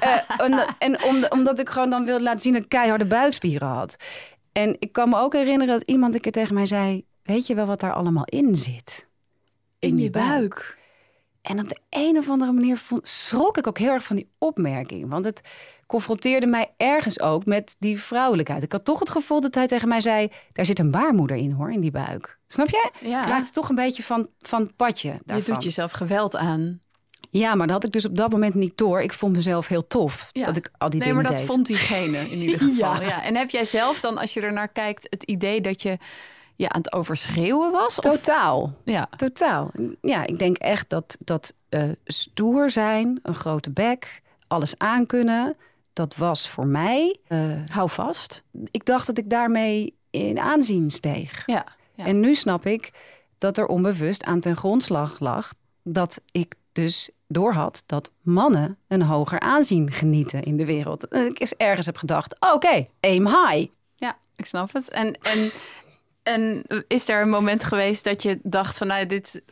Eh, 0.01 0.47
en 0.47 0.77
en 0.79 1.05
om, 1.05 1.25
omdat 1.29 1.59
ik 1.59 1.69
gewoon 1.69 1.91
dan 1.91 2.05
wilde 2.05 2.23
laten 2.23 2.41
zien 2.41 2.53
dat 2.53 2.63
ik 2.63 2.69
keiharde 2.69 3.05
buikspieren 3.05 3.69
had. 3.69 3.97
En 4.53 4.77
ik 4.79 4.93
kan 4.93 5.09
me 5.09 5.19
ook 5.19 5.33
herinneren 5.33 5.75
dat 5.75 5.89
iemand 5.89 6.15
een 6.15 6.21
keer 6.21 6.33
tegen 6.33 6.55
mij 6.55 6.67
zei... 6.67 7.05
weet 7.23 7.47
je 7.47 7.55
wel 7.55 7.67
wat 7.67 7.81
daar 7.81 7.93
allemaal 7.93 8.25
in 8.25 8.57
zit? 8.57 9.09
In, 9.79 9.99
je 9.99 10.11
buik. 10.11 10.79
En 11.43 11.61
op 11.61 11.69
de 11.69 11.79
een 11.91 12.19
of 12.19 12.29
andere 12.29 12.53
manier 12.53 12.77
vond, 12.77 13.09
schrok 13.09 13.59
ik 13.59 13.67
ook 13.67 13.79
heel 13.79 13.93
erg 13.93 14.05
van 14.05 14.17
die 14.17 14.31
opmerking. 14.39 15.11
Want 15.11 15.25
het 15.25 15.41
confronteerde 15.93 16.47
mij 16.47 16.71
ergens 16.77 17.21
ook 17.21 17.45
met 17.45 17.77
die 17.79 18.01
vrouwelijkheid. 18.01 18.63
Ik 18.63 18.73
had 18.73 18.85
toch 18.85 18.99
het 18.99 19.11
gevoel 19.11 19.41
dat 19.41 19.55
hij 19.55 19.67
tegen 19.67 19.89
mij 19.89 20.01
zei... 20.01 20.29
daar 20.53 20.65
zit 20.65 20.79
een 20.79 20.91
baarmoeder 20.91 21.37
in 21.37 21.51
hoor, 21.51 21.73
in 21.73 21.81
die 21.81 21.91
buik. 21.91 22.39
Snap 22.47 22.69
je? 22.69 22.91
Ja. 23.01 23.23
Ik 23.23 23.29
raakte 23.29 23.51
toch 23.51 23.69
een 23.69 23.75
beetje 23.75 24.03
van, 24.03 24.29
van 24.41 24.63
het 24.63 24.77
padje 24.77 25.19
Je 25.25 25.43
doet 25.43 25.63
jezelf 25.63 25.93
geweld 25.93 26.37
aan. 26.37 26.81
Ja, 27.31 27.55
maar 27.55 27.67
dat 27.67 27.77
had 27.77 27.85
ik 27.85 27.93
dus 27.93 28.07
op 28.07 28.17
dat 28.17 28.31
moment 28.31 28.55
niet 28.55 28.79
door. 28.79 29.03
Ik 29.03 29.13
vond 29.13 29.35
mezelf 29.37 29.69
heel 29.69 29.87
tof 29.87 30.29
Ja. 30.33 30.45
dat 30.45 30.57
ik 30.57 30.71
al 30.79 30.91
die 30.91 30.99
nee, 30.99 31.09
dingen 31.09 31.23
maar 31.23 31.31
dat 31.33 31.41
deed. 31.41 31.51
vond 31.51 31.67
diegene 31.67 32.19
in 32.19 32.39
ieder 32.39 32.59
geval. 32.69 32.95
Ja. 32.95 33.01
ja. 33.01 33.23
En 33.25 33.37
heb 33.37 33.51
jij 33.51 33.65
zelf 33.65 34.01
dan, 34.01 34.19
als 34.19 34.35
je 34.35 34.41
er 34.41 34.53
naar 34.53 34.69
kijkt, 34.69 35.07
het 35.11 35.23
idee 35.23 35.61
dat 35.61 35.83
je 35.83 35.99
ja, 36.57 36.69
aan 36.69 36.81
het 36.81 36.93
overschreeuwen 36.93 37.71
was? 37.71 37.99
Of, 37.99 38.05
Totaal. 38.15 38.75
ja. 38.85 39.09
Totaal. 39.17 39.71
Ja, 40.01 40.27
ik 40.27 40.39
denk 40.39 40.57
echt 40.57 40.89
dat, 40.91 41.17
dat 41.25 41.55
eh, 41.69 41.83
stoer 42.05 42.71
zijn, 42.71 43.19
een 43.23 43.35
grote 43.35 43.71
bek, 43.71 44.23
alles 44.47 44.79
aankunnen, 44.79 45.57
dat 45.93 46.17
was 46.17 46.49
voor 46.49 46.67
mij. 46.67 47.17
eh, 47.27 47.39
Hou 47.67 47.91
vast. 47.91 48.43
ik 48.71 48.85
dacht 48.85 49.07
dat 49.07 49.19
ik 49.19 49.31
daarmee 49.31 49.97
in 50.11 50.39
aanzien 50.39 50.91
steeg. 50.91 51.43
Ja. 51.47 51.67
ja. 51.95 52.05
En 52.07 52.21
nu 52.21 52.35
snap 52.35 52.67
ik 52.67 52.91
dat 53.39 53.59
er 53.59 53.67
onbewust 53.67 54.25
aan 54.25 54.41
ten 54.41 54.57
grondslag 54.57 55.21
lag 55.21 55.53
dat 55.83 56.21
ik 56.31 56.55
dus 56.73 57.11
doorhad 57.29 57.83
dat 57.87 58.11
mannen 58.21 58.79
een 58.89 59.03
hoger 59.03 59.41
aanzien 59.41 59.91
genieten 59.91 60.43
in 60.43 60.57
de 60.57 60.65
wereld. 60.65 61.09
En 61.09 61.27
ik 61.27 61.41
eens 61.41 61.55
ergens 61.57 61.87
heb 61.87 61.97
gedacht, 61.97 62.37
oké, 62.55 62.87
aim 63.01 63.27
high. 63.27 63.71
Ja, 63.95 64.19
ik 64.37 64.47
snap 64.47 64.73
het. 64.73 64.91
En, 64.91 65.19
en, 65.23 65.51
en 66.23 66.65
is 66.89 67.09
er 67.09 67.23
een 67.23 67.29
moment 67.29 67.65
geweest 67.65 68.05
dat 68.05 68.23
je 68.23 68.39
dacht 68.43 68.79
van 68.79 68.87
nou, 68.87 69.07
dit... 69.07 69.43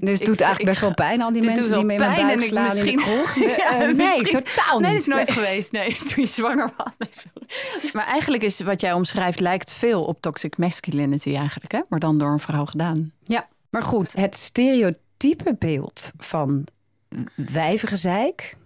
Dus 0.00 0.10
het 0.10 0.20
Ik- 0.20 0.26
doet 0.26 0.40
eigenlijk 0.40 0.60
ik 0.60 0.66
best 0.66 0.80
wel 0.80 0.94
pijn, 0.94 1.22
al 1.22 1.32
die 1.32 1.42
mensen 1.50 1.72
die 1.74 1.84
mee 1.84 1.98
mijn 1.98 2.14
pijn 2.14 2.26
buik 2.26 2.40
slaan 2.42 2.76
in 2.76 2.84
de 2.84 2.92
misschien- 2.92 3.14
kroeg. 3.14 3.34
Ja, 3.56 3.70
Eh, 3.72 3.78
nee, 3.78 3.94
misschien- 3.94 4.42
totaal 4.42 4.80
Nee, 4.80 4.92
niet. 4.92 5.06
dat 5.06 5.08
is 5.08 5.14
nooit 5.14 5.26
Nee. 5.28 5.36
geweest. 5.36 5.72
Nee, 5.72 5.94
toen 6.08 6.22
je 6.22 6.26
zwanger 6.26 6.70
was. 6.76 6.94
Nee, 6.98 7.08
sorry. 7.10 7.90
Maar 7.92 8.06
eigenlijk 8.06 8.42
is 8.42 8.60
wat 8.60 8.80
jij 8.80 8.92
omschrijft 8.92 9.40
lijkt 9.40 9.72
veel 9.72 10.04
op 10.04 10.20
toxic 10.20 10.58
masculinity 10.58 11.34
eigenlijk. 11.36 11.72
Hè? 11.72 11.80
Maar 11.88 11.98
dan 12.00 12.18
door 12.18 12.30
een 12.32 12.40
vrouw 12.40 12.64
gedaan. 12.64 13.12
Ja, 13.22 13.46
maar 13.70 13.82
goed, 13.82 14.16
het 14.16 14.36
stereotype 14.36 15.54
beeld 15.58 16.12
van 16.18 16.64
wijvengezeik 17.34 18.56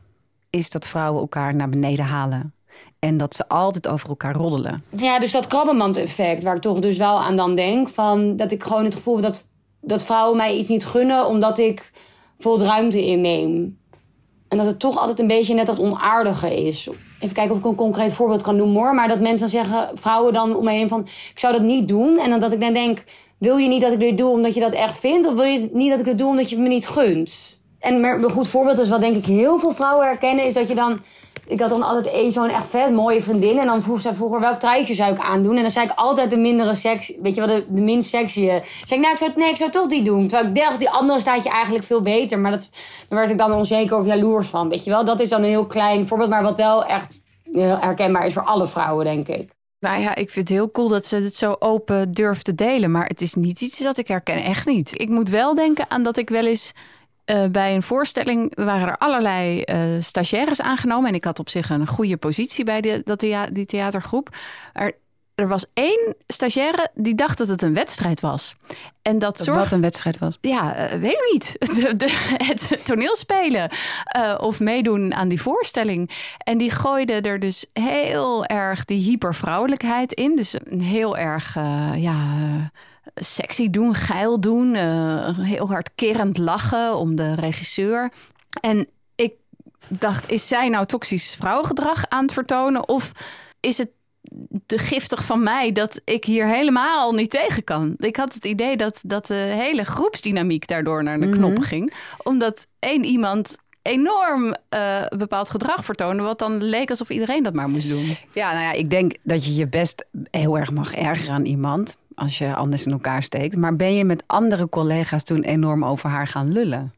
is 0.51 0.71
dat 0.71 0.87
vrouwen 0.87 1.21
elkaar 1.21 1.55
naar 1.55 1.69
beneden 1.69 2.05
halen. 2.05 2.55
En 2.99 3.17
dat 3.17 3.35
ze 3.35 3.49
altijd 3.49 3.89
over 3.89 4.09
elkaar 4.09 4.35
roddelen. 4.35 4.83
Ja, 4.97 5.19
dus 5.19 5.33
dat 5.33 5.47
krabbenmand-effect, 5.47 6.43
waar 6.43 6.55
ik 6.57 6.61
toch 6.63 6.79
dus 6.79 6.99
wel 6.99 7.21
aan 7.23 7.37
dan 7.37 7.55
denk. 7.55 7.89
Van 7.89 8.37
dat 8.37 8.53
ik 8.53 8.63
gewoon 8.63 8.85
het 8.85 8.95
gevoel 8.95 9.15
heb 9.15 9.23
dat, 9.25 9.45
dat 9.81 10.03
vrouwen 10.03 10.37
mij 10.37 10.57
iets 10.57 10.69
niet 10.69 10.87
gunnen 10.87 11.27
omdat 11.27 11.59
ik 11.59 11.91
bijvoorbeeld 12.37 12.71
ruimte 12.71 13.05
inneem. 13.05 13.79
En 14.49 14.57
dat 14.57 14.67
het 14.67 14.79
toch 14.79 14.99
altijd 14.99 15.19
een 15.19 15.27
beetje 15.27 15.55
net 15.55 15.67
dat 15.67 15.79
onaardige 15.79 16.65
is. 16.67 16.89
Even 17.21 17.35
kijken 17.35 17.53
of 17.53 17.59
ik 17.59 17.65
een 17.65 17.75
concreet 17.75 18.13
voorbeeld 18.13 18.43
kan 18.43 18.57
noemen 18.57 18.77
hoor. 18.77 18.95
Maar 18.95 19.09
dat 19.09 19.21
mensen 19.21 19.39
dan 19.39 19.49
zeggen, 19.49 19.99
vrouwen 19.99 20.33
dan 20.33 20.57
om 20.57 20.65
me 20.65 20.71
heen 20.71 20.89
van... 20.89 21.01
ik 21.01 21.39
zou 21.39 21.53
dat 21.53 21.63
niet 21.63 21.89
doen. 21.89 22.19
En 22.19 22.31
dan 22.31 22.41
dat 22.41 22.53
ik 22.53 22.61
dan 22.61 22.73
denk, 22.73 23.05
wil 23.39 23.57
je 23.57 23.69
niet 23.69 23.81
dat 23.81 23.93
ik 23.93 23.99
dit 23.99 24.19
doe 24.19 24.31
omdat 24.31 24.55
je 24.55 24.61
dat 24.61 24.73
echt 24.73 24.99
vindt? 24.99 25.27
Of 25.27 25.35
wil 25.35 25.45
je 25.45 25.69
niet 25.73 25.91
dat 25.91 26.01
ik 26.01 26.07
het 26.07 26.19
doe 26.19 26.29
omdat 26.29 26.51
je 26.51 26.55
het 26.57 26.65
me 26.65 26.71
niet 26.71 26.89
gunt? 26.89 27.61
En 27.79 28.05
een 28.05 28.31
goed 28.31 28.49
voorbeeld 28.49 28.79
is 28.79 28.89
wat 28.89 29.01
denk 29.01 29.17
ik 29.17 29.25
heel 29.25 29.59
veel 29.59 29.73
vrouwen 29.73 30.07
herkennen... 30.07 30.45
is 30.45 30.53
dat 30.53 30.69
je 30.69 30.75
dan... 30.75 31.01
Ik 31.51 31.61
had 31.61 31.71
dan 31.71 31.83
altijd 31.83 32.15
één 32.15 32.33
zo'n 32.33 32.49
echt 32.49 32.67
vet 32.69 32.93
mooie 32.93 33.23
vriendin. 33.23 33.59
En 33.59 33.67
dan 33.67 33.83
vroeg 33.83 34.01
zij 34.01 34.15
vroeger 34.15 34.41
welk 34.41 34.59
truitje 34.59 34.95
zou 34.95 35.13
ik 35.13 35.19
aandoen. 35.19 35.57
En 35.57 35.63
dan 35.63 35.71
zei 35.71 35.87
ik 35.87 35.93
altijd 35.95 36.31
de 36.31 36.37
mindere 36.37 36.75
seks. 36.75 37.13
Weet 37.23 37.35
je 37.35 37.47
wel, 37.47 37.57
de, 37.57 37.67
de 37.69 37.81
minst 37.81 38.09
sexy. 38.09 38.41
Zei 38.41 38.61
ik, 38.85 39.01
nou, 39.01 39.13
ik 39.13 39.19
zou, 39.19 39.31
nee, 39.37 39.51
ik 39.51 39.57
zou 39.57 39.71
toch 39.71 39.87
die 39.87 40.03
doen. 40.03 40.27
Terwijl 40.29 40.49
ik 40.49 40.55
dacht, 40.55 40.79
die 40.79 40.91
andere 40.91 41.21
staat 41.21 41.43
je 41.43 41.51
eigenlijk 41.51 41.85
veel 41.85 42.03
beter. 42.03 42.39
Maar 42.39 42.51
dat, 42.51 42.69
daar 43.09 43.19
werd 43.19 43.31
ik 43.31 43.39
dan 43.39 43.53
onzeker 43.53 43.97
of 43.97 44.07
jaloers 44.07 44.47
van. 44.47 44.69
Weet 44.69 44.85
je 44.85 44.91
wel, 44.91 45.05
dat 45.05 45.21
is 45.21 45.29
dan 45.29 45.43
een 45.43 45.49
heel 45.49 45.67
klein 45.67 46.07
voorbeeld. 46.07 46.31
Maar 46.31 46.43
wat 46.43 46.57
wel 46.57 46.85
echt 46.85 47.21
heel 47.53 47.79
herkenbaar 47.79 48.27
is 48.27 48.33
voor 48.33 48.45
alle 48.45 48.67
vrouwen, 48.67 49.05
denk 49.05 49.29
ik. 49.29 49.51
Nou 49.81 50.01
ja, 50.01 50.15
ik 50.15 50.31
vind 50.31 50.49
het 50.49 50.59
heel 50.59 50.71
cool 50.71 50.89
dat 50.89 51.07
ze 51.07 51.17
het 51.17 51.37
zo 51.37 51.57
open 51.59 52.13
durft 52.13 52.45
te 52.45 52.55
delen. 52.55 52.91
Maar 52.91 53.07
het 53.07 53.21
is 53.21 53.35
niet 53.35 53.61
iets 53.61 53.79
dat 53.79 53.99
ik 53.99 54.09
herken. 54.09 54.45
Echt 54.45 54.67
niet. 54.67 55.01
Ik 55.01 55.09
moet 55.09 55.29
wel 55.29 55.55
denken 55.55 55.85
aan 55.89 56.03
dat 56.03 56.17
ik 56.17 56.29
wel 56.29 56.47
eens 56.47 56.73
eh, 57.25 57.47
bij 57.47 57.75
een 57.75 57.83
voorstelling... 57.83 58.55
waren 58.57 58.89
er 58.89 58.99
allerlei 58.99 59.63
eh, 59.63 59.81
stagiaires 59.99 60.61
aangenomen. 60.61 61.09
En 61.09 61.15
ik 61.15 61.25
had 61.25 61.39
op 61.39 61.49
zich 61.49 61.71
een 61.71 61.87
goede 61.87 62.17
positie 62.17 62.65
bij 62.65 62.81
de, 62.81 63.03
dat 63.05 63.19
thea- 63.19 63.51
die 63.51 63.67
theatergroep. 63.67 64.37
Er, 64.73 64.95
er 65.35 65.49
was 65.49 65.67
één 65.75 66.15
stagiaire 66.27 66.91
die 66.95 67.15
dacht 67.15 67.39
dat 67.39 67.49
het 67.49 67.63
een 67.63 67.75
wedstrijd 67.75 68.21
was. 68.21 68.55
En 69.03 69.19
dat 69.19 69.39
zorgde 69.39 69.63
wat 69.63 69.73
een 69.73 69.81
wedstrijd 69.81 70.19
was. 70.19 70.39
ja, 70.41 70.75
eh, 70.75 71.01
weet 71.01 71.13
ik 71.13 71.31
niet. 71.33 71.57
De, 71.77 71.97
de, 71.97 72.37
het 72.45 72.85
toneelspelen 72.85 73.71
eh, 74.05 74.35
of 74.41 74.61
meedoen 74.61 75.15
aan 75.15 75.29
die 75.29 75.43
voorstelling. 75.43 76.11
En 76.39 76.59
die 76.59 76.71
gooide 76.71 77.13
er 77.21 77.39
dus 77.39 77.67
heel 77.73 78.45
erg 78.45 78.85
die 78.85 79.03
hypervrouwelijkheid 79.03 80.13
in. 80.13 80.37
Dus 80.37 80.55
een 80.59 80.81
heel 80.81 81.17
erg 81.17 81.55
ja, 81.95 82.17
sexy 83.15 83.71
doen, 83.71 83.95
geil 83.95 84.41
doen. 84.41 84.75
eh, 84.75 85.39
heel 85.39 85.69
hard 85.69 85.91
kerend 85.95 86.39
lachen 86.39 86.97
om 86.97 87.17
de 87.17 87.35
regisseur. 87.35 88.13
En 88.61 88.87
ik 89.15 89.33
dacht, 89.89 90.31
is 90.31 90.49
zij 90.49 90.69
nou 90.69 90.87
toxisch 90.87 91.35
vrouwengedrag 91.35 92.09
aan 92.09 92.23
het 92.23 92.33
vertonen? 92.33 92.89
Of 92.89 93.13
is 93.61 93.79
het 93.79 93.89
te 94.67 94.79
giftig 94.79 95.25
van 95.25 95.43
mij 95.43 95.73
dat 95.73 96.01
ik 96.05 96.25
hier 96.25 96.47
helemaal 96.47 97.13
niet 97.13 97.31
tegen 97.31 97.65
kan. 97.65 97.95
Ik 97.97 98.17
had 98.17 98.35
het 98.35 98.45
idee 98.45 98.77
dat, 98.77 99.01
dat 99.07 99.27
de 99.27 99.35
hele 99.35 99.85
groepsdynamiek 99.85 100.67
daardoor 100.67 101.03
naar 101.03 101.21
de 101.21 101.29
knoppen 101.29 101.63
ging. 101.63 101.93
Omdat 102.23 102.67
één 102.79 103.05
iemand 103.05 103.57
enorm 103.83 104.55
eh, 104.69 105.03
bepaald 105.17 105.51
gedrag 105.51 105.85
vertoonde... 105.85 106.23
wat 106.23 106.39
dan 106.39 106.63
leek 106.63 106.91
alsof 106.91 107.11
iedereen 107.11 107.43
dat 107.43 107.55
maar 107.55 107.69
moest 107.69 107.89
doen. 107.89 108.17
Ja, 108.33 108.53
nou 108.53 108.65
ja, 108.65 108.73
ik 108.73 108.91
denk 108.91 109.15
dat 109.23 109.45
je 109.45 109.55
je 109.55 109.69
best 109.69 110.07
heel 110.31 110.59
erg 110.59 110.71
mag 110.71 110.95
ergeren 110.95 111.35
aan 111.35 111.45
iemand. 111.45 111.97
Als 112.21 112.39
je 112.39 112.55
anders 112.55 112.87
in 112.87 112.93
elkaar 112.93 113.23
steekt. 113.23 113.57
Maar 113.57 113.77
ben 113.77 113.95
je 113.95 114.05
met 114.05 114.23
andere 114.27 114.69
collega's 114.69 115.25
toen 115.25 115.43
enorm 115.43 115.85
over 115.85 116.11
haar 116.11 116.27
gaan 116.27 116.53
lullen? 116.53 116.93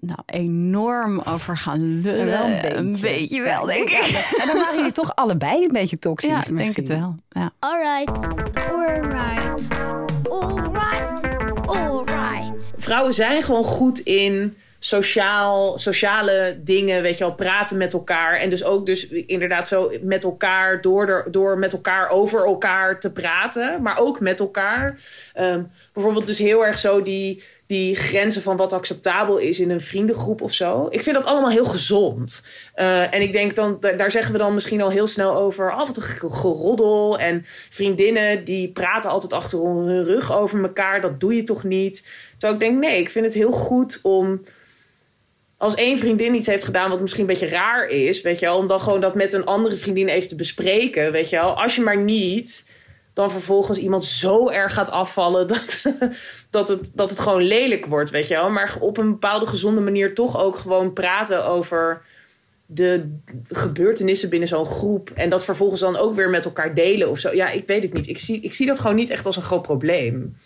Nou, 0.00 0.18
enorm 0.26 1.20
over 1.28 1.56
gaan 1.56 2.00
lullen. 2.00 2.26
Wel 2.62 2.76
een 2.76 2.96
beetje 3.00 3.42
wel, 3.42 3.66
denk 3.66 3.88
ik. 3.88 4.24
En 4.40 4.46
dan 4.46 4.56
waren 4.56 4.76
jullie 4.76 4.92
toch 4.92 5.14
allebei 5.16 5.62
een 5.62 5.72
beetje 5.72 5.98
toxisch 5.98 6.30
Ja, 6.30 6.36
misschien. 6.36 6.56
denk 6.56 6.76
het 6.76 6.88
wel. 6.88 7.16
Ja. 7.28 7.50
Alright. 7.58 8.26
Alright. 8.70 9.68
Alright. 10.28 11.66
Alright. 11.66 12.72
vrouwen 12.76 13.14
zijn 13.14 13.42
gewoon 13.42 13.64
goed 13.64 13.98
in 13.98 14.56
sociaal, 14.84 15.78
sociale 15.78 16.60
dingen, 16.64 17.02
weet 17.02 17.18
je 17.18 17.24
wel, 17.24 17.34
praten 17.34 17.76
met 17.76 17.92
elkaar. 17.92 18.36
En 18.40 18.50
dus 18.50 18.64
ook 18.64 18.86
dus 18.86 19.08
inderdaad 19.08 19.68
zo 19.68 19.92
met 20.02 20.24
elkaar, 20.24 20.80
door, 20.80 21.26
door 21.30 21.58
met 21.58 21.72
elkaar 21.72 22.08
over 22.08 22.44
elkaar 22.44 23.00
te 23.00 23.12
praten. 23.12 23.82
Maar 23.82 23.98
ook 23.98 24.20
met 24.20 24.40
elkaar. 24.40 24.98
Ehm, 25.34 25.62
bijvoorbeeld 25.92 26.26
dus 26.26 26.38
heel 26.38 26.66
erg 26.66 26.78
zo 26.78 27.02
die, 27.02 27.42
die 27.66 27.96
grenzen 27.96 28.42
van 28.42 28.56
wat 28.56 28.72
acceptabel 28.72 29.38
is 29.38 29.60
in 29.60 29.70
een 29.70 29.80
vriendengroep 29.80 30.40
of 30.42 30.52
zo. 30.52 30.86
Ik 30.90 31.02
vind 31.02 31.16
dat 31.16 31.24
allemaal 31.24 31.50
heel 31.50 31.64
gezond. 31.64 32.46
Eh, 32.74 33.14
en 33.14 33.20
ik 33.22 33.32
denk 33.32 33.56
dan, 33.56 33.76
da- 33.80 33.92
daar 33.92 34.10
zeggen 34.10 34.32
we 34.32 34.38
dan 34.38 34.54
misschien 34.54 34.82
al 34.82 34.90
heel 34.90 35.06
snel 35.06 35.36
over. 35.36 35.76
Wat 35.76 35.96
een 35.96 36.02
ge- 36.02 36.30
geroddel. 36.30 37.18
En 37.18 37.42
vriendinnen 37.70 38.44
die 38.44 38.72
praten 38.72 39.10
altijd 39.10 39.32
achter 39.32 39.58
hun 39.58 40.04
rug 40.04 40.36
over 40.36 40.62
elkaar. 40.62 41.00
Dat 41.00 41.20
doe 41.20 41.34
je 41.34 41.42
toch 41.42 41.64
niet? 41.64 42.08
Terwijl 42.30 42.52
ik 42.52 42.66
denk, 42.68 42.78
nee, 42.80 42.98
ik 43.00 43.10
vind 43.10 43.24
het 43.24 43.34
heel 43.34 43.52
goed 43.52 43.98
om. 44.02 44.42
Als 45.56 45.74
één 45.74 45.98
vriendin 45.98 46.34
iets 46.34 46.46
heeft 46.46 46.64
gedaan 46.64 46.90
wat 46.90 47.00
misschien 47.00 47.20
een 47.20 47.26
beetje 47.26 47.48
raar 47.48 47.86
is, 47.86 48.22
weet 48.22 48.38
je 48.38 48.46
wel, 48.46 48.58
om 48.58 48.66
dan 48.66 48.80
gewoon 48.80 49.00
dat 49.00 49.14
met 49.14 49.32
een 49.32 49.44
andere 49.44 49.76
vriendin 49.76 50.08
even 50.08 50.28
te 50.28 50.36
bespreken, 50.36 51.12
weet 51.12 51.30
je 51.30 51.36
wel. 51.36 51.62
Als 51.62 51.76
je 51.76 51.82
maar 51.82 52.02
niet 52.02 52.72
dan 53.12 53.30
vervolgens 53.30 53.78
iemand 53.78 54.04
zo 54.04 54.50
erg 54.50 54.74
gaat 54.74 54.90
afvallen 54.90 55.46
dat, 55.54 55.82
dat, 56.50 56.68
het, 56.68 56.90
dat 56.94 57.10
het 57.10 57.20
gewoon 57.20 57.42
lelijk 57.42 57.86
wordt, 57.86 58.10
weet 58.10 58.28
je 58.28 58.34
wel. 58.34 58.50
Maar 58.50 58.76
op 58.80 58.96
een 58.96 59.10
bepaalde 59.10 59.46
gezonde 59.46 59.80
manier 59.80 60.14
toch 60.14 60.42
ook 60.42 60.56
gewoon 60.56 60.92
praten 60.92 61.46
over 61.46 62.02
de 62.66 63.18
gebeurtenissen 63.48 64.28
binnen 64.28 64.48
zo'n 64.48 64.66
groep. 64.66 65.10
En 65.14 65.30
dat 65.30 65.44
vervolgens 65.44 65.80
dan 65.80 65.96
ook 65.96 66.14
weer 66.14 66.30
met 66.30 66.44
elkaar 66.44 66.74
delen 66.74 67.10
of 67.10 67.18
zo. 67.18 67.34
Ja, 67.34 67.50
ik 67.50 67.66
weet 67.66 67.82
het 67.82 67.92
niet. 67.92 68.08
Ik 68.08 68.18
zie, 68.18 68.40
ik 68.40 68.54
zie 68.54 68.66
dat 68.66 68.78
gewoon 68.78 68.96
niet 68.96 69.10
echt 69.10 69.26
als 69.26 69.36
een 69.36 69.42
groot 69.42 69.62
probleem. 69.62 70.36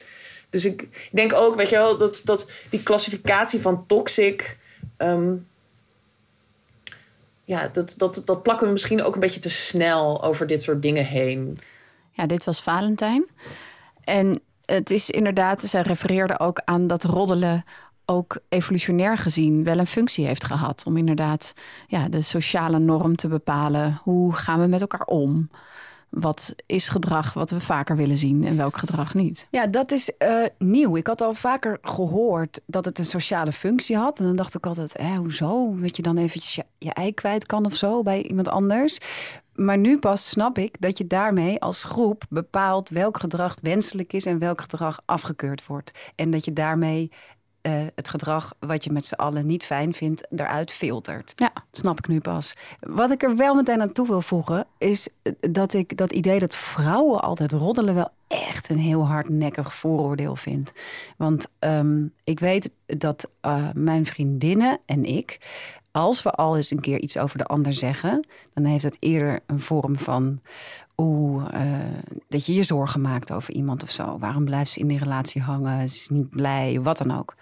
Dus 0.50 0.64
ik, 0.64 1.08
denk 1.12 1.32
ook, 1.32 1.54
weet 1.54 1.68
je 1.68 1.76
wel, 1.76 1.98
dat, 1.98 2.20
dat 2.24 2.50
die 2.70 2.82
klassificatie 2.82 3.60
van 3.60 3.86
toxic. 3.86 4.57
Ehm, 4.98 5.34
ja, 7.44 7.68
dat, 7.68 7.94
dat, 7.96 8.22
dat 8.24 8.42
plakken 8.42 8.66
we 8.66 8.72
misschien 8.72 9.02
ook 9.02 9.14
een 9.14 9.20
beetje 9.20 9.40
te 9.40 9.50
snel 9.50 10.22
over 10.22 10.46
dit 10.46 10.62
soort 10.62 10.82
dingen 10.82 11.04
heen. 11.04 11.58
Ja, 12.12 12.26
dit 12.26 12.44
was 12.44 12.62
Valentijn. 12.62 13.26
En 14.04 14.40
het 14.64 14.90
is 14.90 15.10
inderdaad, 15.10 15.62
zij 15.62 15.82
refereerde 15.82 16.38
ook 16.38 16.60
aan 16.64 16.86
dat 16.86 17.04
roddelen 17.04 17.64
ook 18.04 18.38
evolutionair 18.48 19.16
gezien 19.16 19.64
wel 19.64 19.78
een 19.78 19.86
functie 19.86 20.26
heeft 20.26 20.44
gehad. 20.44 20.82
Om 20.86 20.96
inderdaad 20.96 21.52
ja, 21.86 22.08
de 22.08 22.22
sociale 22.22 22.78
norm 22.78 23.16
te 23.16 23.28
bepalen. 23.28 24.00
Hoe 24.02 24.34
gaan 24.34 24.60
we 24.60 24.66
met 24.66 24.80
elkaar 24.80 25.06
om? 25.06 25.50
Wat 26.10 26.54
is 26.66 26.88
gedrag 26.88 27.32
wat 27.32 27.50
we 27.50 27.60
vaker 27.60 27.96
willen 27.96 28.16
zien 28.16 28.44
en 28.44 28.56
welk 28.56 28.76
gedrag 28.76 29.14
niet? 29.14 29.46
Ja, 29.50 29.66
dat 29.66 29.92
is 29.92 30.16
eh, 30.16 30.42
nieuw. 30.58 30.96
Ik 30.96 31.06
had 31.06 31.20
al 31.20 31.34
vaker 31.34 31.78
gehoord 31.82 32.60
dat 32.66 32.84
het 32.84 32.98
een 32.98 33.04
sociale 33.04 33.52
functie 33.52 33.96
had. 33.96 34.18
En 34.18 34.24
dan 34.24 34.36
dacht 34.36 34.54
ik 34.54 34.66
altijd, 34.66 34.96
hè, 34.98 35.16
hoezo? 35.16 35.74
Dat 35.80 35.96
je 35.96 36.02
dan 36.02 36.16
eventjes 36.16 36.54
je, 36.54 36.64
je 36.78 36.92
ei 36.92 37.14
kwijt 37.14 37.46
kan 37.46 37.66
of 37.66 37.74
zo 37.74 38.02
bij 38.02 38.22
iemand 38.22 38.48
anders. 38.48 38.98
Maar 39.54 39.78
nu 39.78 39.98
pas 39.98 40.28
snap 40.28 40.58
ik 40.58 40.80
dat 40.80 40.98
je 40.98 41.06
daarmee 41.06 41.60
als 41.60 41.84
groep 41.84 42.24
bepaalt 42.28 42.88
welk 42.88 43.20
gedrag 43.20 43.56
wenselijk 43.62 44.12
is 44.12 44.26
en 44.26 44.38
welk 44.38 44.60
gedrag 44.60 45.00
afgekeurd 45.04 45.66
wordt. 45.66 46.12
En 46.14 46.30
dat 46.30 46.44
je 46.44 46.52
daarmee 46.52 47.10
eh, 47.68 47.86
het 47.94 48.08
gedrag 48.08 48.54
wat 48.58 48.84
je 48.84 48.92
met 48.92 49.06
z'n 49.06 49.14
allen 49.14 49.46
niet 49.46 49.64
fijn 49.64 49.94
vindt, 49.94 50.26
eruit 50.30 50.72
filtert. 50.72 51.32
Ja. 51.36 51.52
Snap 51.72 51.98
ik 51.98 52.08
nu 52.08 52.20
pas. 52.20 52.54
Wat 52.80 53.10
ik 53.10 53.22
er 53.22 53.36
wel 53.36 53.54
meteen 53.54 53.80
aan 53.80 53.92
toe 53.92 54.06
wil 54.06 54.20
voegen, 54.20 54.66
is 54.78 55.08
eh, 55.22 55.32
dat 55.40 55.74
ik 55.74 55.96
dat 55.96 56.12
idee 56.12 56.38
dat 56.38 56.54
vrouwen 56.54 57.20
altijd 57.20 57.52
roddelen 57.52 57.94
wel 57.94 58.10
echt 58.26 58.68
een 58.68 58.78
heel 58.78 59.06
hardnekkig 59.06 59.74
vooroordeel 59.74 60.36
vind. 60.36 60.72
Want 61.16 61.48
ehm, 61.58 62.06
ik 62.24 62.40
weet 62.40 62.70
dat 62.86 63.30
eh, 63.40 63.68
mijn 63.74 64.06
vriendinnen 64.06 64.78
en 64.86 65.04
ik, 65.04 65.38
als 65.98 66.22
we 66.22 66.30
al 66.30 66.56
eens 66.56 66.70
een 66.70 66.80
keer 66.80 67.00
iets 67.00 67.18
over 67.18 67.38
de 67.38 67.44
ander 67.44 67.72
zeggen, 67.72 68.26
dan 68.54 68.64
heeft 68.64 68.84
het 68.84 68.96
eerder 69.00 69.40
een 69.46 69.60
vorm 69.60 69.98
van 69.98 70.40
oeh, 70.96 71.46
eh, 71.52 71.98
dat 72.28 72.46
je 72.46 72.54
je 72.54 72.62
zorgen 72.62 73.00
maakt 73.00 73.32
over 73.32 73.54
iemand 73.54 73.82
of 73.82 73.90
zo. 73.90 74.18
Waarom 74.18 74.44
blijft 74.44 74.70
ze 74.70 74.78
in 74.78 74.86
die 74.86 74.98
relatie 74.98 75.42
hangen? 75.42 75.88
Ze 75.88 75.96
is 75.96 76.08
niet 76.08 76.30
blij, 76.30 76.80
wat 76.82 76.98
dan 76.98 77.18
ook. 77.18 77.34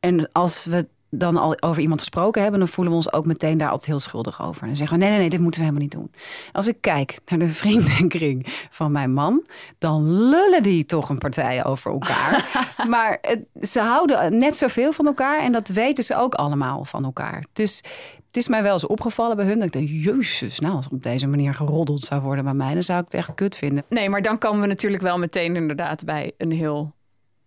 En 0.00 0.32
als 0.32 0.64
we 0.64 0.88
dan 1.14 1.36
al 1.36 1.62
over 1.62 1.82
iemand 1.82 2.00
gesproken 2.00 2.42
hebben, 2.42 2.60
dan 2.60 2.68
voelen 2.68 2.92
we 2.92 2.98
ons 2.98 3.12
ook 3.12 3.26
meteen 3.26 3.58
daar 3.58 3.68
altijd 3.68 3.86
heel 3.86 4.00
schuldig 4.00 4.42
over. 4.42 4.68
En 4.68 4.76
zeggen 4.76 4.98
we: 4.98 5.02
nee, 5.02 5.12
nee, 5.12 5.20
nee, 5.20 5.30
dit 5.30 5.40
moeten 5.40 5.60
we 5.60 5.66
helemaal 5.66 5.88
niet 5.88 5.96
doen. 5.98 6.12
Als 6.52 6.68
ik 6.68 6.76
kijk 6.80 7.18
naar 7.26 7.38
de 7.38 7.48
vriendenkring 7.62 8.46
van 8.70 8.92
mijn 8.92 9.12
man, 9.12 9.46
dan 9.78 10.12
lullen 10.28 10.62
die 10.62 10.84
toch 10.86 11.08
een 11.08 11.18
partij 11.18 11.64
over 11.64 11.90
elkaar. 11.92 12.50
maar 12.88 13.18
het- 13.20 13.68
ze 13.70 13.80
houden 13.80 14.38
net 14.38 14.56
zoveel 14.56 14.92
van 14.92 15.06
elkaar 15.06 15.40
en 15.40 15.52
dat 15.52 15.68
weten 15.68 16.04
ze 16.04 16.16
ook 16.16 16.34
allemaal 16.34 16.84
van 16.84 17.04
elkaar. 17.04 17.44
Dus 17.52 17.76
het 18.26 18.36
is 18.36 18.48
mij 18.48 18.62
wel 18.62 18.72
eens 18.72 18.86
opgevallen 18.86 19.36
bij 19.36 19.46
hun 19.46 19.56
dat 19.56 19.66
ik 19.66 19.72
denk: 19.72 19.88
jezus, 19.88 20.58
nou, 20.58 20.74
als 20.74 20.88
op 20.88 21.02
deze 21.02 21.26
manier 21.26 21.54
geroddeld 21.54 22.04
zou 22.04 22.20
worden 22.20 22.44
bij 22.44 22.54
mij, 22.54 22.72
dan 22.74 22.82
zou 22.82 22.98
ik 22.98 23.04
het 23.04 23.14
echt 23.14 23.34
kut 23.34 23.56
vinden. 23.56 23.84
Nee, 23.88 24.08
maar 24.08 24.22
dan 24.22 24.38
komen 24.38 24.60
we 24.60 24.66
natuurlijk 24.66 25.02
wel 25.02 25.18
meteen 25.18 25.56
inderdaad 25.56 26.04
bij 26.04 26.32
een 26.38 26.52
heel 26.52 26.92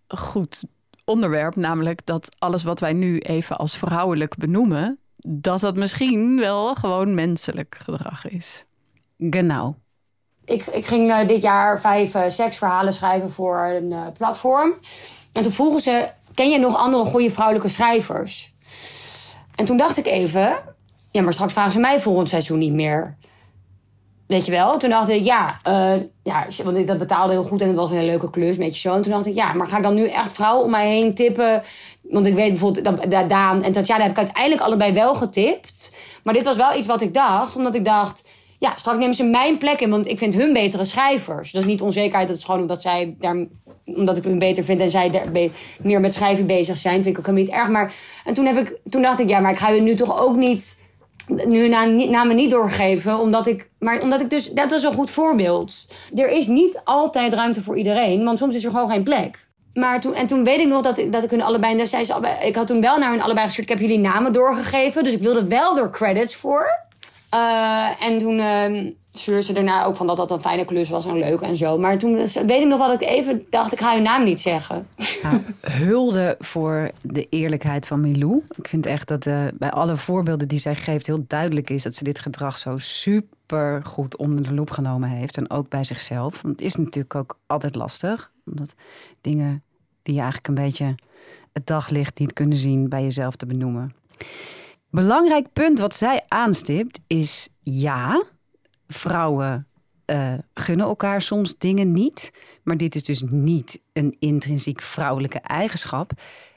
goed 0.07 0.63
onderwerp. 1.05 1.55
Namelijk 1.55 2.05
dat 2.05 2.35
alles 2.39 2.63
wat 2.63 2.79
wij 2.79 2.93
nu 2.93 3.17
even 3.17 3.57
als 3.57 3.77
vrouwelijk 3.77 4.37
benoemen, 4.37 4.99
dat 5.17 5.59
dat 5.59 5.75
misschien 5.75 6.39
wel 6.39 6.75
gewoon 6.75 7.13
menselijk 7.13 7.77
gedrag 7.79 8.25
is. 8.25 8.65
Genau. 9.17 9.75
Ik, 10.45 10.65
ik 10.65 10.85
ging 10.85 11.11
eh, 11.11 11.27
dit 11.27 11.41
jaar 11.41 11.79
vijf 11.79 12.15
eh, 12.15 12.29
seksverhalen 12.29 12.93
schrijven 12.93 13.31
voor 13.31 13.57
een 13.57 13.91
eh, 13.91 14.01
platform. 14.17 14.73
En 15.33 15.41
toen 15.41 15.51
vroegen 15.51 15.81
ze, 15.81 16.09
ken 16.33 16.49
je 16.49 16.59
nog 16.59 16.77
andere 16.77 17.03
goede 17.03 17.31
vrouwelijke 17.31 17.69
schrijvers? 17.69 18.53
En 19.55 19.65
toen 19.65 19.77
dacht 19.77 19.97
ik 19.97 20.05
even, 20.05 20.55
ja, 21.11 21.21
maar 21.21 21.33
straks 21.33 21.53
vragen 21.53 21.71
ze 21.71 21.79
mij 21.79 21.99
volgend 21.99 22.29
seizoen 22.29 22.59
niet 22.59 22.73
meer. 22.73 23.15
Weet 24.27 24.45
je 24.45 24.51
wel? 24.51 24.77
Toen 24.77 24.89
dacht 24.89 25.09
ik, 25.09 25.23
ja, 25.23 25.59
eh, 25.63 25.93
ja, 26.23 26.47
want 26.63 26.77
ik 26.77 26.87
dat 26.87 26.97
betaalde 26.97 27.33
heel 27.33 27.43
goed 27.43 27.61
en 27.61 27.67
het 27.67 27.75
was 27.75 27.89
een 27.89 27.97
hele 27.97 28.09
leuke 28.09 28.29
klus, 28.29 28.57
weet 28.57 28.73
je 28.73 28.79
zo. 28.79 28.95
En 28.95 29.01
toen 29.01 29.11
dacht 29.11 29.25
ik, 29.25 29.35
ja, 29.35 29.53
maar 29.53 29.67
ga 29.67 29.77
ik 29.77 29.83
dan 29.83 29.93
nu 29.93 30.07
echt 30.07 30.31
vrouwen 30.31 30.63
om 30.63 30.71
mij 30.71 30.87
heen 30.87 31.13
tippen? 31.13 31.63
Want 32.01 32.27
ik 32.27 32.33
weet 32.33 32.49
bijvoorbeeld, 32.49 32.85
dat, 32.85 33.11
dat 33.11 33.29
Daan 33.29 33.63
en 33.63 33.71
Tatjana 33.71 34.01
heb 34.01 34.11
ik 34.11 34.17
uiteindelijk 34.17 34.61
allebei 34.61 34.93
wel 34.93 35.15
getipt. 35.15 35.95
Maar 36.23 36.33
dit 36.33 36.43
was 36.43 36.57
wel 36.57 36.77
iets 36.77 36.87
wat 36.87 37.01
ik 37.01 37.13
dacht, 37.13 37.55
omdat 37.55 37.75
ik 37.75 37.85
dacht, 37.85 38.27
ja, 38.59 38.73
straks 38.75 38.97
nemen 38.97 39.15
ze 39.15 39.23
mijn 39.23 39.57
plek 39.57 39.79
in, 39.79 39.89
want 39.89 40.07
ik 40.07 40.17
vind 40.17 40.33
hun 40.33 40.53
betere 40.53 40.83
schrijvers. 40.83 41.51
Dat 41.51 41.61
is 41.61 41.67
niet 41.67 41.81
onzekerheid, 41.81 42.27
dat 42.27 42.37
is 42.37 42.45
gewoon 42.45 42.61
omdat 42.61 42.81
zij 42.81 43.15
daar, 43.19 43.45
omdat 43.85 44.17
ik 44.17 44.23
hun 44.23 44.39
beter 44.39 44.63
vind 44.63 44.81
en 44.81 44.89
zij 44.89 45.09
daar 45.09 45.31
meer 45.81 45.99
met 45.99 46.13
schrijven 46.13 46.45
bezig 46.45 46.77
zijn. 46.77 47.03
Vind 47.03 47.17
ik 47.17 47.19
ook 47.19 47.25
helemaal 47.25 47.45
niet 47.45 47.55
erg. 47.55 47.69
Maar 47.69 47.93
en 48.25 48.33
toen, 48.33 48.45
heb 48.45 48.57
ik, 48.57 48.77
toen 48.89 49.01
dacht 49.01 49.19
ik, 49.19 49.29
ja, 49.29 49.39
maar 49.39 49.51
ik 49.51 49.57
ga 49.57 49.69
je 49.69 49.81
nu 49.81 49.95
toch 49.95 50.21
ook 50.21 50.35
niet 50.35 50.83
nu 51.27 51.67
namen 52.09 52.35
niet 52.35 52.49
doorgeven, 52.49 53.19
omdat 53.19 53.47
ik, 53.47 53.69
maar 53.79 54.01
omdat 54.01 54.21
ik 54.21 54.29
dus, 54.29 54.51
dat 54.51 54.71
is 54.71 54.83
een 54.83 54.93
goed 54.93 55.09
voorbeeld. 55.09 55.87
Er 56.15 56.31
is 56.31 56.47
niet 56.47 56.81
altijd 56.83 57.33
ruimte 57.33 57.61
voor 57.63 57.77
iedereen, 57.77 58.23
want 58.23 58.39
soms 58.39 58.55
is 58.55 58.63
er 58.63 58.71
gewoon 58.71 58.89
geen 58.89 59.03
plek. 59.03 59.47
Maar 59.73 60.01
toen, 60.01 60.13
en 60.13 60.27
toen 60.27 60.43
weet 60.43 60.59
ik 60.59 60.67
nog 60.67 60.81
dat 60.81 60.97
ik, 60.97 61.11
dat 61.11 61.23
ik 61.23 61.29
hun 61.29 61.41
allebei, 61.41 61.83
allebei, 62.09 62.45
ik 62.45 62.55
had 62.55 62.67
toen 62.67 62.81
wel 62.81 62.97
naar 62.97 63.11
hun 63.11 63.21
allebei 63.21 63.45
gestuurd, 63.45 63.69
ik 63.69 63.77
heb 63.77 63.87
jullie 63.87 64.03
namen 64.03 64.31
doorgegeven, 64.31 65.03
dus 65.03 65.13
ik 65.13 65.21
wilde 65.21 65.47
wel 65.47 65.77
er 65.77 65.89
credits 65.89 66.35
voor. 66.35 66.67
Eh, 67.29 68.01
en 68.01 68.17
toen 68.17 68.39
ehm 68.39 68.89
stuurde 69.17 69.41
ze 69.41 69.53
daarna 69.53 69.85
ook 69.85 69.95
van 69.95 70.07
dat 70.07 70.17
dat 70.17 70.31
een 70.31 70.39
fijne 70.39 70.65
klus 70.65 70.89
was 70.89 71.05
en 71.05 71.17
leuk 71.17 71.41
en 71.41 71.57
zo. 71.57 71.77
Maar 71.77 71.97
toen 71.97 72.15
weet 72.15 72.61
ik 72.61 72.67
nog 72.67 72.77
wel 72.77 72.87
dat 72.87 73.01
ik 73.01 73.07
even 73.07 73.45
dacht, 73.49 73.73
ik 73.73 73.79
ga 73.79 73.93
hun 73.93 74.03
naam 74.03 74.23
niet 74.23 74.41
zeggen. 74.41 74.87
Hulde 75.61 76.35
voor 76.39 76.91
de 77.01 77.27
eerlijkheid 77.29 77.87
van 77.87 78.01
Milou. 78.01 78.43
Ik 78.55 78.67
vind 78.67 78.85
echt 78.85 79.07
dat 79.07 79.25
eh, 79.25 79.43
bij 79.53 79.71
alle 79.71 79.97
voorbeelden 79.97 80.47
die 80.47 80.59
zij 80.59 80.75
geeft 80.75 81.07
heel 81.07 81.23
duidelijk 81.27 81.69
is 81.69 81.83
dat 81.83 81.95
ze 81.95 82.03
dit 82.03 82.19
gedrag 82.19 82.57
zo 82.57 82.77
super 82.77 83.85
goed 83.85 84.17
onder 84.17 84.43
de 84.43 84.53
loep 84.53 84.71
genomen 84.71 85.09
heeft. 85.09 85.37
En 85.37 85.49
ook 85.49 85.69
bij 85.69 85.83
zichzelf. 85.83 86.41
Want 86.41 86.59
het 86.59 86.65
is 86.65 86.75
natuurlijk 86.75 87.15
ook 87.15 87.39
altijd 87.47 87.75
lastig. 87.75 88.31
Omdat 88.45 88.73
dingen 89.21 89.63
die 90.01 90.13
je 90.13 90.21
eigenlijk 90.21 90.47
een 90.47 90.63
beetje 90.63 90.95
het 91.53 91.67
daglicht 91.67 92.19
niet 92.19 92.33
kunnen 92.33 92.57
zien 92.57 92.89
bij 92.89 93.03
jezelf 93.03 93.35
te 93.35 93.45
benoemen. 93.45 93.93
Belangrijk 94.89 95.53
punt 95.53 95.79
wat 95.79 95.95
zij 95.95 96.23
aanstipt 96.27 96.99
is 97.07 97.49
ja, 97.63 98.23
vrouwen 98.87 99.67
eh, 100.05 100.33
gunnen 100.53 100.85
elkaar 100.85 101.21
soms 101.21 101.57
dingen 101.57 101.91
niet. 101.91 102.31
Maar 102.63 102.77
dit 102.77 102.95
is 102.95 103.03
dus 103.03 103.23
niet 103.27 103.81
een 103.93 104.15
intrinsiek 104.19 104.81
vrouwelijke 104.81 105.39
eigenschap. 105.39 106.11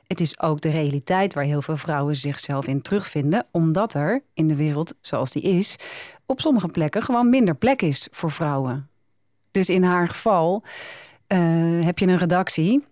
Het 0.06 0.20
is 0.20 0.40
ook 0.40 0.60
de 0.60 0.70
realiteit 0.70 1.34
waar 1.34 1.44
heel 1.44 1.62
veel 1.62 1.76
vrouwen 1.76 2.16
zichzelf 2.16 2.66
in 2.66 2.82
terugvinden, 2.82 3.46
omdat 3.50 3.94
er 3.94 4.22
in 4.34 4.48
de 4.48 4.56
wereld 4.56 4.94
zoals 5.00 5.30
die 5.30 5.42
is, 5.42 5.76
op 6.26 6.40
sommige 6.40 6.66
plekken 6.66 7.02
gewoon 7.02 7.30
minder 7.30 7.54
plek 7.54 7.82
is 7.82 8.08
voor 8.10 8.30
vrouwen. 8.30 8.88
Dus 9.50 9.68
in 9.68 9.82
haar 9.82 10.08
geval 10.08 10.62
eh, 11.26 11.38
heb 11.80 11.98
je 11.98 12.06
een 12.06 12.16
redactie 12.16 12.84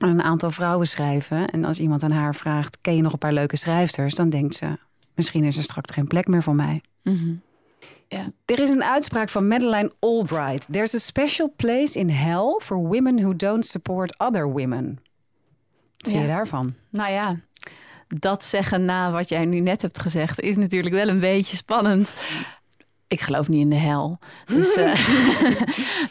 en 0.00 0.08
een 0.08 0.22
aantal 0.22 0.50
vrouwen 0.50 0.86
schrijven. 0.86 1.48
En 1.48 1.64
als 1.64 1.80
iemand 1.80 2.02
aan 2.02 2.10
haar 2.10 2.34
vraagt: 2.34 2.78
Ken 2.80 2.96
je 2.96 3.02
nog 3.02 3.12
een 3.12 3.18
paar 3.18 3.32
leuke 3.32 3.56
schrijfsters? 3.56 4.14
Dan 4.14 4.28
denkt 4.28 4.54
ze: 4.54 4.78
Misschien 5.14 5.44
is 5.44 5.56
er 5.56 5.62
straks 5.62 5.94
geen 5.94 6.06
plek 6.06 6.26
meer 6.26 6.42
voor 6.42 6.54
mij. 6.54 6.80
Ja. 8.08 8.32
Er 8.44 8.58
is 8.58 8.68
een 8.68 8.84
uitspraak 8.84 9.28
van 9.28 9.48
Madeleine 9.48 9.92
Albright. 10.00 10.66
There's 10.70 10.94
a 10.94 10.98
special 10.98 11.52
place 11.56 11.98
in 11.98 12.10
hell 12.10 12.58
for 12.62 12.76
women 12.76 13.18
who 13.20 13.36
don't 13.36 13.66
support 13.66 14.18
other 14.18 14.52
women. 14.52 14.98
Wat 15.96 16.12
vind 16.12 16.20
je 16.20 16.26
daarvan? 16.26 16.74
Nou 16.90 17.12
ja, 17.12 17.36
dat 18.08 18.44
zeggen 18.44 18.84
na 18.84 19.10
wat 19.10 19.28
jij 19.28 19.44
nu 19.44 19.60
net 19.60 19.82
hebt 19.82 20.00
gezegd 20.00 20.40
is 20.40 20.56
natuurlijk 20.56 20.94
wel 20.94 21.08
een 21.08 21.20
beetje 21.20 21.56
spannend. 21.56 22.26
Ik 23.08 23.20
geloof 23.20 23.48
niet 23.48 23.60
in 23.60 23.70
de 23.70 23.76
hel. 23.76 24.18
Dus, 24.44 24.74
eh, 24.74 25.08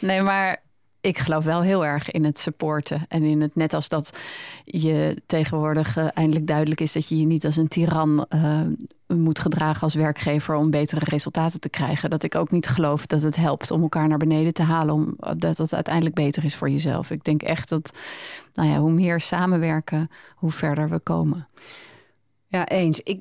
nee, 0.08 0.22
maar 0.22 0.63
ik 1.04 1.18
geloof 1.18 1.44
wel 1.44 1.62
heel 1.62 1.84
erg 1.84 2.10
in 2.10 2.24
het 2.24 2.38
supporten. 2.38 3.04
En 3.08 3.22
in 3.22 3.40
het 3.40 3.54
net 3.54 3.74
als 3.74 3.88
dat 3.88 4.18
je 4.64 5.22
tegenwoordig 5.26 5.96
eh, 5.96 6.06
eindelijk 6.12 6.46
duidelijk 6.46 6.80
is 6.80 6.92
dat 6.92 7.08
je 7.08 7.18
je 7.18 7.26
niet 7.26 7.44
als 7.44 7.56
een 7.56 7.68
tiran 7.68 8.26
eh, 8.28 8.60
moet 9.06 9.38
gedragen 9.38 9.82
als 9.82 9.94
werkgever 9.94 10.54
om 10.54 10.70
betere 10.70 11.04
resultaten 11.04 11.60
te 11.60 11.68
krijgen. 11.68 12.10
Dat 12.10 12.22
ik 12.22 12.34
ook 12.34 12.50
niet 12.50 12.66
geloof 12.66 13.06
dat 13.06 13.22
het 13.22 13.36
helpt 13.36 13.70
om 13.70 13.82
elkaar 13.82 14.08
naar 14.08 14.18
beneden 14.18 14.54
te 14.54 14.62
halen, 14.62 15.16
omdat 15.20 15.58
het 15.58 15.74
uiteindelijk 15.74 16.14
beter 16.14 16.44
is 16.44 16.54
voor 16.54 16.70
jezelf. 16.70 17.10
Ik 17.10 17.24
denk 17.24 17.42
echt 17.42 17.68
dat, 17.68 17.98
nou 18.54 18.68
ja, 18.68 18.78
hoe 18.78 18.92
meer 18.92 19.20
samenwerken, 19.20 20.10
hoe 20.34 20.50
verder 20.50 20.88
we 20.88 20.98
komen. 20.98 21.48
Ja, 22.46 22.68
eens. 22.68 23.00
Ik, 23.00 23.20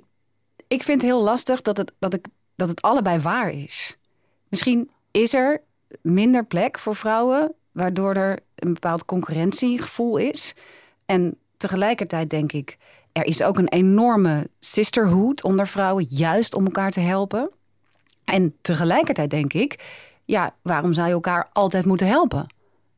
ik 0.67 0.83
vind 0.83 1.01
het 1.01 1.09
heel 1.09 1.23
lastig 1.23 1.61
dat 1.61 1.77
het, 1.77 1.91
dat, 1.99 2.13
ik, 2.13 2.25
dat 2.55 2.67
het 2.67 2.81
allebei 2.81 3.19
waar 3.19 3.49
is. 3.49 3.97
Misschien 4.49 4.89
is 5.11 5.33
er 5.33 5.61
minder 6.01 6.45
plek 6.45 6.79
voor 6.79 6.95
vrouwen, 6.95 7.53
waardoor 7.73 8.13
er 8.13 8.39
een 8.55 8.73
bepaald 8.73 9.05
concurrentiegevoel 9.05 10.17
is. 10.17 10.53
En 11.05 11.37
tegelijkertijd 11.57 12.29
denk 12.29 12.51
ik, 12.51 12.77
er 13.11 13.23
is 13.23 13.43
ook 13.43 13.57
een 13.57 13.69
enorme 13.69 14.49
sisterhood 14.59 15.43
onder 15.43 15.67
vrouwen, 15.67 16.05
juist 16.09 16.55
om 16.55 16.65
elkaar 16.65 16.91
te 16.91 16.99
helpen. 16.99 17.51
En 18.23 18.55
tegelijkertijd 18.61 19.29
denk 19.29 19.53
ik, 19.53 20.01
ja, 20.25 20.55
waarom 20.61 20.93
zou 20.93 21.07
je 21.07 21.13
elkaar 21.13 21.49
altijd 21.53 21.85
moeten 21.85 22.07
helpen? 22.07 22.53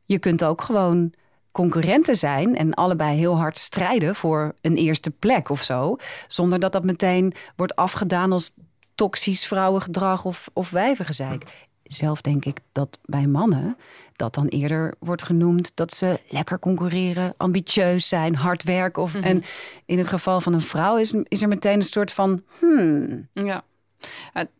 Je 0.05 0.19
kunt 0.19 0.43
ook 0.43 0.61
gewoon 0.61 1.13
concurrenten 1.51 2.15
zijn 2.15 2.55
en 2.55 2.73
allebei 2.73 3.17
heel 3.17 3.37
hard 3.37 3.57
strijden 3.57 4.15
voor 4.15 4.53
een 4.61 4.75
eerste 4.75 5.11
plek 5.11 5.49
of 5.49 5.61
zo, 5.61 5.95
zonder 6.27 6.59
dat 6.59 6.71
dat 6.71 6.83
meteen 6.83 7.33
wordt 7.55 7.75
afgedaan 7.75 8.31
als 8.31 8.53
toxisch 8.95 9.47
vrouwengedrag 9.47 10.25
of, 10.25 10.49
of 10.53 10.69
wijvengezeik. 10.69 11.43
Zelf 11.85 12.21
denk 12.21 12.45
ik 12.45 12.57
dat 12.71 12.99
bij 13.05 13.27
mannen 13.27 13.77
dat 14.15 14.33
dan 14.33 14.47
eerder 14.47 14.93
wordt 14.99 15.23
genoemd 15.23 15.71
dat 15.75 15.93
ze 15.93 16.19
lekker 16.29 16.59
concurreren, 16.59 17.33
ambitieus 17.37 18.07
zijn, 18.07 18.35
hard 18.35 18.63
werken. 18.63 19.01
Of, 19.01 19.15
En 19.15 19.43
in 19.85 19.97
het 19.97 20.07
geval 20.07 20.41
van 20.41 20.53
een 20.53 20.61
vrouw 20.61 20.97
is, 20.97 21.13
is 21.27 21.41
er 21.41 21.47
meteen 21.47 21.75
een 21.75 21.81
soort 21.81 22.11
van 22.11 22.41
hmm, 22.59 23.27
Ja. 23.33 23.63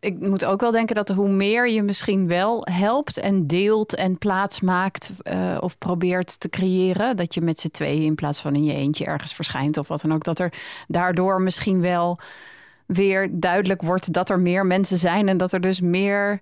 Ik 0.00 0.20
moet 0.20 0.44
ook 0.44 0.60
wel 0.60 0.70
denken 0.70 0.94
dat 0.94 1.08
hoe 1.08 1.28
meer 1.28 1.68
je 1.68 1.82
misschien 1.82 2.28
wel 2.28 2.66
helpt 2.70 3.16
en 3.16 3.46
deelt 3.46 3.94
en 3.94 4.18
plaats 4.18 4.60
maakt 4.60 5.10
uh, 5.22 5.56
of 5.60 5.78
probeert 5.78 6.40
te 6.40 6.48
creëren, 6.48 7.16
dat 7.16 7.34
je 7.34 7.40
met 7.40 7.60
z'n 7.60 7.68
tweeën 7.68 8.02
in 8.02 8.14
plaats 8.14 8.40
van 8.40 8.54
in 8.54 8.64
je 8.64 8.74
eentje 8.74 9.04
ergens 9.04 9.34
verschijnt 9.34 9.76
of 9.76 9.88
wat 9.88 10.00
dan 10.00 10.14
ook, 10.14 10.24
dat 10.24 10.38
er 10.38 10.52
daardoor 10.88 11.42
misschien 11.42 11.80
wel 11.80 12.18
weer 12.86 13.28
duidelijk 13.32 13.82
wordt 13.82 14.12
dat 14.12 14.30
er 14.30 14.40
meer 14.40 14.66
mensen 14.66 14.98
zijn 14.98 15.28
en 15.28 15.36
dat 15.36 15.52
er 15.52 15.60
dus 15.60 15.80
meer 15.80 16.40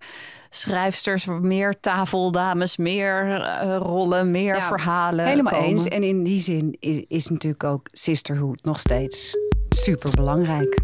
schrijfsters, 0.50 1.26
meer 1.26 1.80
tafeldames, 1.80 2.76
meer 2.76 3.26
uh, 3.26 3.76
rollen, 3.80 4.30
meer 4.30 4.54
Ja, 4.54 4.62
verhalen. 4.62 5.26
Helemaal 5.26 5.52
komen. 5.52 5.68
eens. 5.68 5.88
En 5.88 6.02
in 6.02 6.22
die 6.22 6.40
zin 6.40 6.76
is, 6.80 7.04
is 7.08 7.28
natuurlijk 7.28 7.64
ook 7.64 7.86
sisterhood 7.92 8.64
nog 8.64 8.78
steeds 8.78 9.36
super 9.68 10.10
belangrijk. 10.10 10.78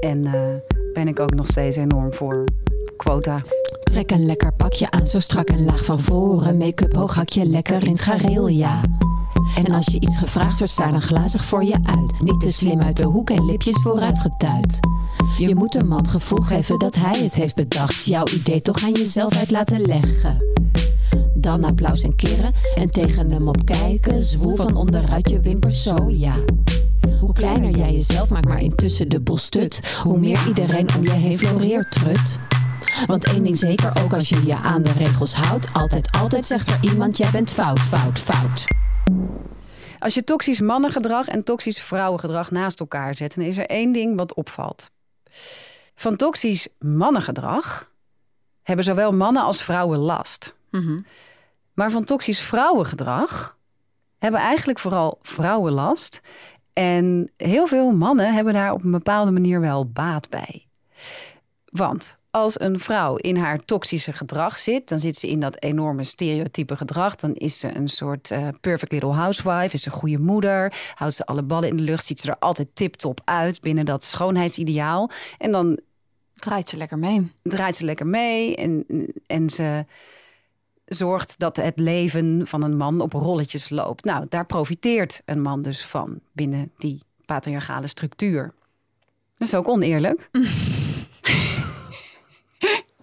En 0.00 0.24
uh, 0.24 0.32
ben 0.92 1.08
ik 1.08 1.20
ook 1.20 1.34
nog 1.34 1.46
steeds 1.46 1.76
enorm 1.76 2.12
voor 2.12 2.44
quota. 2.96 3.42
Trek 3.82 4.10
een 4.10 4.26
lekker 4.26 4.52
pakje 4.52 4.90
aan, 4.90 5.06
zo 5.06 5.18
strak 5.18 5.48
en 5.48 5.64
laag 5.64 5.84
van 5.84 6.00
voren. 6.00 6.56
Make-up 6.56 6.94
hoog, 6.94 7.14
hakje 7.14 7.46
lekker 7.46 7.84
in 7.84 7.90
het 7.90 8.00
gareel, 8.00 8.48
ja. 8.48 8.80
En 9.56 9.72
als 9.72 9.86
je 9.86 10.00
iets 10.00 10.16
gevraagd 10.16 10.58
wordt, 10.58 10.72
sta 10.72 10.90
dan 10.90 11.02
glazig 11.02 11.44
voor 11.44 11.64
je 11.64 11.78
uit. 11.82 12.22
Niet 12.22 12.40
te 12.40 12.50
slim 12.50 12.80
uit 12.80 12.96
de 12.96 13.04
hoek 13.04 13.30
en 13.30 13.44
lipjes 13.44 13.82
vooruit 13.82 14.20
getuid. 14.20 14.80
Je 15.38 15.54
moet 15.54 15.74
een 15.74 15.88
man 15.88 16.08
gevoel 16.08 16.40
geven 16.40 16.78
dat 16.78 16.94
hij 16.94 17.22
het 17.22 17.34
heeft 17.34 17.54
bedacht. 17.54 18.04
Jouw 18.04 18.26
idee 18.26 18.62
toch 18.62 18.82
aan 18.82 18.92
jezelf 18.92 19.36
uit 19.36 19.50
laten 19.50 19.80
leggen. 19.80 20.42
Dan 21.34 21.64
applaus 21.64 22.02
en 22.02 22.16
keren 22.16 22.52
en 22.74 22.90
tegen 22.90 23.30
hem 23.30 23.48
opkijken. 23.48 24.22
Zwoel 24.22 24.56
van 24.56 24.76
onderuit 24.76 25.30
je 25.30 25.40
wimpers, 25.40 25.82
zo 25.82 25.96
ja. 26.08 26.34
Hoe 27.20 27.32
kleiner 27.32 27.76
jij 27.76 27.92
jezelf 27.92 28.30
maakt, 28.30 28.48
maar 28.48 28.60
intussen 28.62 29.08
de 29.08 29.20
boel 29.20 29.38
stut. 29.38 29.98
Hoe 30.02 30.18
meer 30.18 30.46
iedereen 30.46 30.94
om 30.96 31.02
je 31.02 31.10
heen 31.10 31.38
floreert, 31.38 31.90
trut. 31.90 32.40
Want 33.06 33.24
één 33.24 33.42
ding 33.42 33.56
zeker, 33.56 33.92
ook 34.04 34.12
als 34.12 34.28
je 34.28 34.46
je 34.46 34.54
aan 34.54 34.82
de 34.82 34.92
regels 34.92 35.34
houdt. 35.34 35.68
Altijd, 35.72 36.10
altijd 36.20 36.46
zegt 36.46 36.70
er 36.70 36.78
iemand, 36.80 37.16
jij 37.16 37.30
bent 37.30 37.50
fout, 37.50 37.80
fout, 37.80 38.18
fout. 38.18 38.64
Als 39.98 40.14
je 40.14 40.24
toxisch 40.24 40.60
mannengedrag 40.60 41.28
en 41.28 41.44
toxisch 41.44 41.80
vrouwengedrag 41.80 42.50
naast 42.50 42.80
elkaar 42.80 43.16
zet, 43.16 43.34
dan 43.34 43.44
is 43.44 43.58
er 43.58 43.66
één 43.66 43.92
ding 43.92 44.16
wat 44.16 44.34
opvalt. 44.34 44.90
Van 45.94 46.16
toxisch 46.16 46.68
mannengedrag 46.78 47.90
hebben 48.62 48.84
zowel 48.84 49.12
mannen 49.12 49.42
als 49.42 49.62
vrouwen 49.62 49.98
last. 49.98 50.56
Maar 51.74 51.90
van 51.90 52.04
toxisch 52.04 52.40
vrouwengedrag 52.40 53.56
hebben 54.18 54.40
eigenlijk 54.40 54.78
vooral 54.78 55.18
vrouwen 55.22 55.72
last. 55.72 56.20
En 56.72 57.30
heel 57.36 57.66
veel 57.66 57.90
mannen 57.92 58.34
hebben 58.34 58.52
daar 58.52 58.72
op 58.72 58.84
een 58.84 58.90
bepaalde 58.90 59.30
manier 59.30 59.60
wel 59.60 59.90
baat 59.90 60.28
bij. 60.28 60.66
Want 61.64 62.18
als 62.34 62.60
een 62.60 62.78
vrouw 62.78 63.16
in 63.16 63.36
haar 63.36 63.58
toxische 63.58 64.12
gedrag 64.12 64.58
zit, 64.58 64.88
dan 64.88 64.98
zit 64.98 65.16
ze 65.16 65.28
in 65.28 65.40
dat 65.40 65.62
enorme 65.62 66.04
stereotype 66.04 66.76
gedrag. 66.76 67.16
Dan 67.16 67.34
is 67.34 67.58
ze 67.58 67.76
een 67.76 67.88
soort 67.88 68.30
eh, 68.30 68.48
perfect 68.60 68.92
little 68.92 69.12
housewife, 69.12 69.74
is 69.74 69.82
ze 69.82 69.88
een 69.88 69.96
goede 69.96 70.18
moeder, 70.18 70.74
houdt 70.94 71.14
ze 71.14 71.26
alle 71.26 71.42
ballen 71.42 71.68
in 71.68 71.76
de 71.76 71.82
lucht, 71.82 72.06
ziet 72.06 72.20
ze 72.20 72.30
er 72.30 72.38
altijd 72.38 72.68
tip-top 72.72 73.20
uit 73.24 73.60
binnen 73.60 73.84
dat 73.84 74.04
schoonheidsideaal. 74.04 75.10
En 75.38 75.52
dan 75.52 75.78
Draait 76.34 76.68
ze 76.68 76.76
lekker 76.76 76.98
mee. 76.98 77.32
draait 77.42 77.76
ze 77.76 77.84
lekker 77.84 78.06
mee 78.06 78.56
en, 78.56 78.86
en 79.26 79.50
ze 79.50 79.84
zorgt 80.84 81.34
dat 81.38 81.56
het 81.56 81.78
leven 81.78 82.46
van 82.46 82.62
een 82.62 82.76
man 82.76 83.00
op 83.00 83.12
rolletjes 83.12 83.68
loopt. 83.68 84.04
Nou, 84.04 84.26
daar 84.28 84.46
profiteert 84.46 85.22
een 85.24 85.42
man 85.42 85.62
dus 85.62 85.84
van 85.84 86.20
binnen 86.32 86.72
die 86.78 87.00
patriarchale 87.24 87.86
structuur. 87.86 88.54
Dat 89.36 89.48
is 89.48 89.54
ook 89.54 89.68
oneerlijk. 89.68 90.28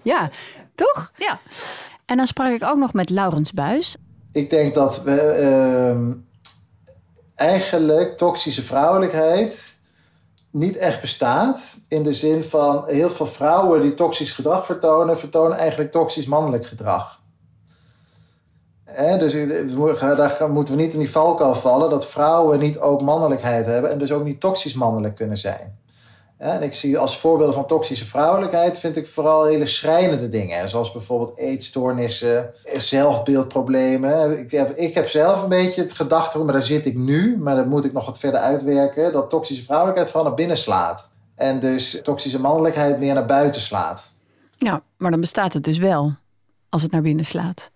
ja, 0.02 0.30
toch? 0.76 1.12
Ja. 1.18 1.40
En 2.06 2.18
dan 2.18 2.28
sprak 2.28 2.52
ik 2.52 2.64
ook 2.64 2.78
nog 2.78 2.94
met 2.94 3.10
Laurens 3.10 3.52
Buis. 3.52 3.96
Ik 4.32 4.50
denk 4.50 4.74
dat 4.74 5.04
we 5.04 5.20
ehm, 5.20 6.14
eigenlijk 7.36 8.18
toxische 8.18 8.62
vrouwelijkheid 8.62 9.80
niet 10.52 10.78
echt 10.78 11.02
bestaat. 11.02 11.78
In 11.88 12.04
de 12.04 12.14
zin 12.14 12.44
van 12.44 12.84
heel 12.88 13.10
veel 13.10 13.26
vrouwen 13.26 13.82
die 13.82 13.94
toxisch 13.94 14.32
gedrag 14.32 14.66
vertonen, 14.66 15.20
vertonen 15.20 15.58
eigenlijk 15.58 15.92
toxisch 15.92 16.26
mannelijk 16.26 16.66
gedrag. 16.66 17.20
Hè, 18.84 19.18
dus 19.18 19.34
daar 20.00 20.50
moeten 20.50 20.76
we 20.76 20.82
niet 20.82 20.94
in 20.94 21.00
die 21.00 21.12
valkuil 21.12 21.56
vallen 21.56 21.90
dat 21.90 22.08
vrouwen 22.08 22.60
niet 22.60 22.80
ook 22.80 23.02
mannelijkheid 23.02 23.66
hebben 23.66 23.92
en 23.92 23.98
dus 23.98 24.12
ook 24.12 24.24
niet 24.24 24.40
toxisch 24.40 24.74
mannelijk 24.74 25.16
kunnen 25.16 25.38
zijn. 25.38 25.80
En 26.42 26.64
ik 26.64 26.76
zie 26.76 26.98
als 26.98 27.18
voorbeelden 27.18 27.56
van 27.56 27.66
toxische 27.66 28.06
vrouwelijkheid 28.06 28.80
vind 28.80 28.98
ik 28.98 29.08
vooral 29.08 29.46
hele 29.46 29.66
schrijnende 29.66 30.28
dingen. 30.28 30.70
Zoals 30.70 30.92
bijvoorbeeld 30.92 31.38
eetstoornissen, 31.38 32.52
zelfbeeldproblemen. 32.78 34.40
Ik 34.40 34.52
heb, 34.52 34.78
ik 34.78 34.94
heb 34.94 35.10
zelf 35.10 35.44
een 35.44 35.50
beetje 35.50 35.82
het 35.82 35.94
gedachtegoed, 35.94 36.46
maar 36.46 36.54
daar 36.54 36.64
zit 36.64 36.86
ik 36.86 36.98
nu. 36.98 37.38
Maar 37.38 37.56
dat 37.56 37.66
moet 37.66 37.86
ik 37.86 37.94
nog 37.94 38.06
wat 38.06 38.20
verder 38.20 38.40
uitwerken. 38.40 39.12
Dat 39.12 39.30
toxische 39.30 39.64
vrouwelijkheid 39.64 40.10
vooral 40.12 40.28
naar 40.28 40.38
binnen 40.38 40.58
slaat. 40.58 41.16
En 41.36 41.60
dus 41.60 42.02
toxische 42.02 42.40
mannelijkheid 42.40 43.00
meer 43.00 43.14
naar 43.14 43.26
buiten 43.26 43.62
slaat. 43.62 44.12
Ja, 44.58 44.82
maar 44.98 45.12
dan 45.12 45.20
bestaat 45.20 45.54
het 45.54 45.64
dus 45.64 45.78
wel 45.78 46.14
als 46.70 46.82
het 46.82 46.92
naar 46.92 47.02
binnen 47.02 47.26
slaat. 47.26 47.72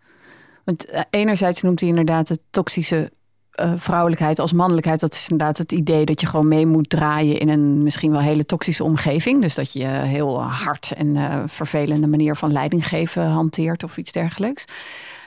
Want 0.63 0.86
eh, 0.86 1.01
enerzijds 1.10 1.62
noemt 1.62 1.80
hij 1.80 1.89
inderdaad 1.89 2.28
de 2.28 2.39
toxische 2.49 3.12
eh, 3.56 3.72
vrouwelijkheid 3.76 4.39
als 4.39 4.54
mannelijkheid. 4.54 5.00
Dat 5.00 5.13
is 5.13 5.30
inderdaad 5.30 5.58
het 5.58 5.72
idee 5.72 6.06
dat 6.06 6.22
je 6.22 6.28
gewoon 6.28 6.48
mee 6.48 6.65
moet 6.65 6.89
draaien 6.89 7.39
in 7.39 7.50
een 7.50 7.84
misschien 7.84 8.12
wel 8.12 8.22
hele 8.22 8.46
toxische 8.46 8.84
omgeving. 8.84 9.41
Dus 9.41 9.56
dat 9.56 9.74
je 9.74 9.86
heel 9.86 10.41
hard 10.44 10.91
en 10.98 11.15
eh, 11.15 11.44
vervelende 11.46 12.08
manier 12.08 12.36
van 12.36 12.52
leiding 12.52 12.88
geven 12.88 13.26
hanteert 13.26 13.84
of 13.84 13.98
iets 13.98 14.12
dergelijks. 14.12 14.65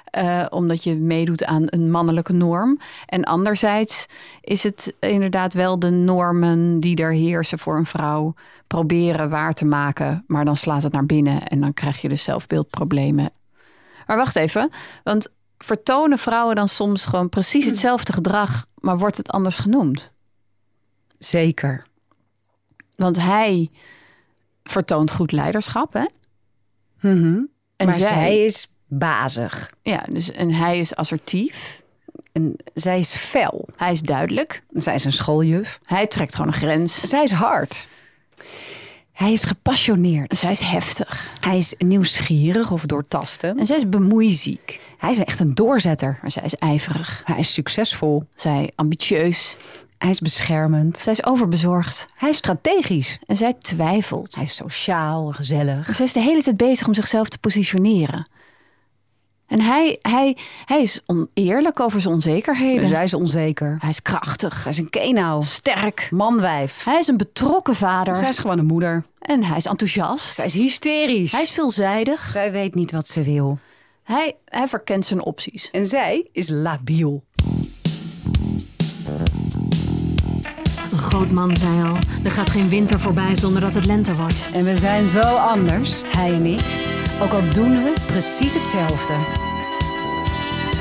Eh, 0.04 0.46
omdat 0.48 0.84
je 0.84 0.96
meedoet 0.96 1.44
aan 1.44 1.62
een 1.66 1.90
mannelijke 1.90 2.32
norm. 2.32 2.80
En 3.06 3.24
anderzijds 3.24 4.06
is 4.40 4.62
het 4.62 4.94
inderdaad 5.00 5.54
wel 5.54 5.78
de 5.78 5.90
normen 5.90 6.80
die 6.80 6.96
er 6.96 7.12
heersen 7.12 7.58
voor 7.58 7.76
een 7.76 7.86
vrouw 7.86 8.34
proberen 8.66 9.30
waar 9.30 9.52
te 9.52 9.64
maken. 9.64 10.24
Maar 10.26 10.44
dan 10.44 10.56
slaat 10.56 10.82
het 10.82 10.92
naar 10.92 11.06
binnen 11.06 11.42
en 11.42 11.60
dan 11.60 11.74
krijg 11.74 12.00
je 12.00 12.08
dus 12.08 12.22
zelfbeeldproblemen. 12.22 13.30
Maar 14.06 14.16
wacht 14.16 14.36
even, 14.36 14.70
want 15.04 15.28
vertonen 15.58 16.18
vrouwen 16.18 16.54
dan 16.54 16.68
soms 16.68 17.04
gewoon 17.06 17.28
precies 17.28 17.64
hetzelfde 17.66 18.12
gedrag, 18.12 18.66
maar 18.74 18.98
wordt 18.98 19.16
het 19.16 19.30
anders 19.30 19.56
genoemd? 19.56 20.12
Zeker. 21.18 21.82
Want 22.96 23.16
hij 23.22 23.70
vertoont 24.62 25.10
goed 25.10 25.32
leiderschap, 25.32 25.92
hè? 25.92 26.04
Mhm. 27.00 27.40
En 27.76 27.86
maar 27.86 27.94
zij, 27.94 28.08
zij 28.08 28.44
is 28.44 28.68
bazig. 28.86 29.70
ja, 29.82 30.04
dus 30.10 30.30
en 30.32 30.50
hij 30.52 30.78
is 30.78 30.94
assertief, 30.94 31.82
En 32.32 32.56
zij 32.74 32.98
is 32.98 33.14
fel. 33.14 33.68
hij 33.76 33.92
is 33.92 34.00
duidelijk, 34.00 34.62
Zij 34.70 34.94
is 34.94 35.04
een 35.04 35.12
schooljuf. 35.12 35.80
hij 35.84 36.06
trekt 36.06 36.34
gewoon 36.34 36.52
een 36.52 36.58
grens. 36.58 37.00
Zij 37.00 37.22
is 37.22 37.30
hard. 37.30 37.86
Hij 39.18 39.32
is 39.32 39.44
gepassioneerd. 39.44 40.34
Zij 40.34 40.50
is 40.50 40.60
heftig 40.60 41.30
Hij 41.40 41.56
is 41.56 41.74
nieuwsgierig 41.78 42.70
of 42.70 42.86
doortastend. 42.86 43.58
en 43.58 43.66
zij 43.66 43.76
is 43.76 43.88
bemoeiziek. 43.88 44.80
Hij 44.98 45.10
is 45.10 45.18
echt 45.18 45.40
een 45.40 45.54
doorzetter. 45.54 46.18
Maar 46.22 46.30
zij 46.30 46.42
is 46.42 46.54
ijverig, 46.54 47.22
Hij 47.24 47.38
is 47.38 47.52
succesvol. 47.52 48.24
zij 48.34 48.70
ambitieus, 48.74 49.56
Hij 49.98 50.10
is 50.10 50.20
beschermend. 50.20 50.98
zij 50.98 51.12
is 51.12 51.24
overbezorgd 51.24 52.06
Hij 52.16 52.28
is 52.30 52.36
strategisch. 52.36 53.18
en 53.26 53.36
zij 53.36 53.52
twijfelt. 53.58 54.34
Hij 54.34 54.44
is 54.44 54.54
sociaal, 54.54 55.30
gezellig. 55.32 55.94
Zij 55.94 56.04
is 56.04 56.12
de 56.12 56.20
hele 56.20 56.42
tijd 56.42 56.56
bezig 56.56 56.86
om 56.86 56.94
zichzelf 56.94 57.28
te 57.28 57.38
positioneren. 57.38 58.28
En 59.48 59.60
hij, 59.60 59.98
hij, 60.02 60.36
hij 60.64 60.82
is 60.82 61.00
oneerlijk 61.06 61.80
over 61.80 62.00
zijn 62.00 62.14
onzekerheden. 62.14 62.88
Zij 62.88 63.04
is 63.04 63.14
onzeker. 63.14 63.76
Hij 63.78 63.88
is 63.90 64.02
krachtig, 64.02 64.62
Hij 64.62 64.72
is 64.72 64.78
een 64.78 64.90
kenau. 64.90 65.42
sterk. 65.42 66.08
Manwijf. 66.10 66.84
Hij 66.84 66.98
is 66.98 67.08
een 67.08 67.16
betrokken 67.16 67.74
vader. 67.74 68.16
Zij 68.16 68.28
is 68.28 68.38
gewoon 68.38 68.58
een 68.58 68.66
moeder. 68.66 69.04
En 69.18 69.44
hij 69.44 69.56
is 69.56 69.66
enthousiast. 69.66 70.34
Zij 70.34 70.44
is 70.46 70.54
hysterisch. 70.54 71.32
Hij 71.32 71.42
is 71.42 71.50
veelzijdig. 71.50 72.28
Zij 72.30 72.52
weet 72.52 72.74
niet 72.74 72.90
wat 72.92 73.08
ze 73.08 73.22
wil. 73.22 73.58
Hij, 74.02 74.36
hij 74.44 74.68
verkent 74.68 75.06
zijn 75.06 75.22
opties. 75.24 75.70
En 75.70 75.86
zij 75.86 76.28
is 76.32 76.48
labiel. 76.48 77.24
Een 80.90 80.98
groot 80.98 81.30
man 81.30 81.56
zei 81.56 81.82
al, 81.82 81.96
er 82.24 82.30
gaat 82.30 82.50
geen 82.50 82.68
winter 82.68 83.00
voorbij 83.00 83.36
zonder 83.36 83.60
dat 83.60 83.74
het 83.74 83.86
lente 83.86 84.16
wordt. 84.16 84.48
En 84.52 84.64
we 84.64 84.76
zijn 84.76 85.08
zo 85.08 85.20
anders, 85.20 86.02
hij 86.06 86.34
en 86.34 86.46
ik. 86.46 86.96
Ook 87.22 87.32
al 87.32 87.48
doen 87.54 87.74
we 87.84 87.92
precies 88.06 88.54
hetzelfde. 88.54 89.14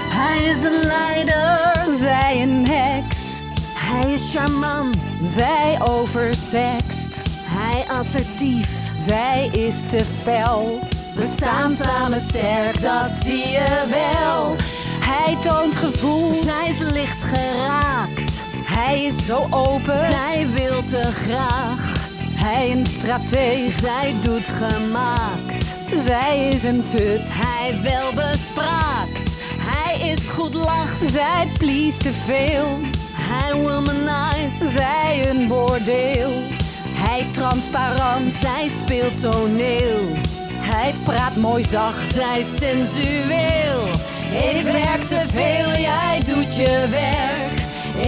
Hij 0.10 0.44
is 0.50 0.64
een 0.64 0.80
leider, 0.84 1.72
Zij 2.00 2.42
een 2.42 2.68
heks. 2.68 3.42
hij 3.74 4.14
is 4.14 4.32
charmant, 4.36 4.98
Zij 5.36 5.78
oversext. 5.82 7.22
hij 7.44 7.86
assertief. 7.98 8.70
Zij 9.08 9.48
is 9.52 9.82
te 9.82 10.06
fel. 10.22 10.80
We 11.16 11.24
staan 11.38 11.72
samen 11.74 12.22
sterk, 12.22 12.82
dat 12.82 13.12
zie 13.24 13.48
je 13.48 13.86
wel. 13.90 14.56
Hij 15.00 15.38
toont 15.42 15.76
gevoel. 15.76 16.34
Zij 16.44 16.70
is 16.70 16.80
licht 16.80 17.24
geraakt, 17.24 18.44
Hij 18.64 19.04
is 19.04 19.26
zo 19.26 19.46
open. 19.50 19.98
zij 20.12 20.48
wil 20.54 20.82
te 20.90 21.02
graag. 21.26 22.07
Hij 22.40 22.72
een 22.72 22.86
strateeg. 22.86 23.74
Zij 23.80 24.16
doet 24.22 24.48
gemaakt, 24.48 25.66
Zij 26.06 26.48
is 26.48 26.64
een 26.64 26.84
tut. 26.84 27.26
hij 27.28 27.82
wel 27.82 28.12
bespraakt. 28.32 29.36
Hij 29.60 30.10
is 30.10 30.28
goed 30.28 30.54
lach, 30.54 30.96
Zij 30.96 31.48
please 31.58 31.98
te 31.98 32.14
veel. 32.14 32.70
hij 33.14 33.54
womanize. 33.54 34.68
Zij 34.68 35.30
een 35.30 35.46
bordeel. 35.48 36.32
Hij 36.92 37.26
transparant. 37.34 38.34
Zij 38.34 38.68
speelt 38.68 39.20
toneel, 39.20 40.02
Hij 40.60 40.94
praat 41.04 41.36
mooi 41.36 41.64
zacht. 41.64 42.14
zij 42.14 42.44
sensueel. 42.44 43.88
Ik 44.56 44.62
werk 44.64 45.02
te 45.02 45.24
veel, 45.32 45.82
jij 45.82 46.20
doet 46.26 46.56
je 46.56 46.88
werk. 46.90 47.56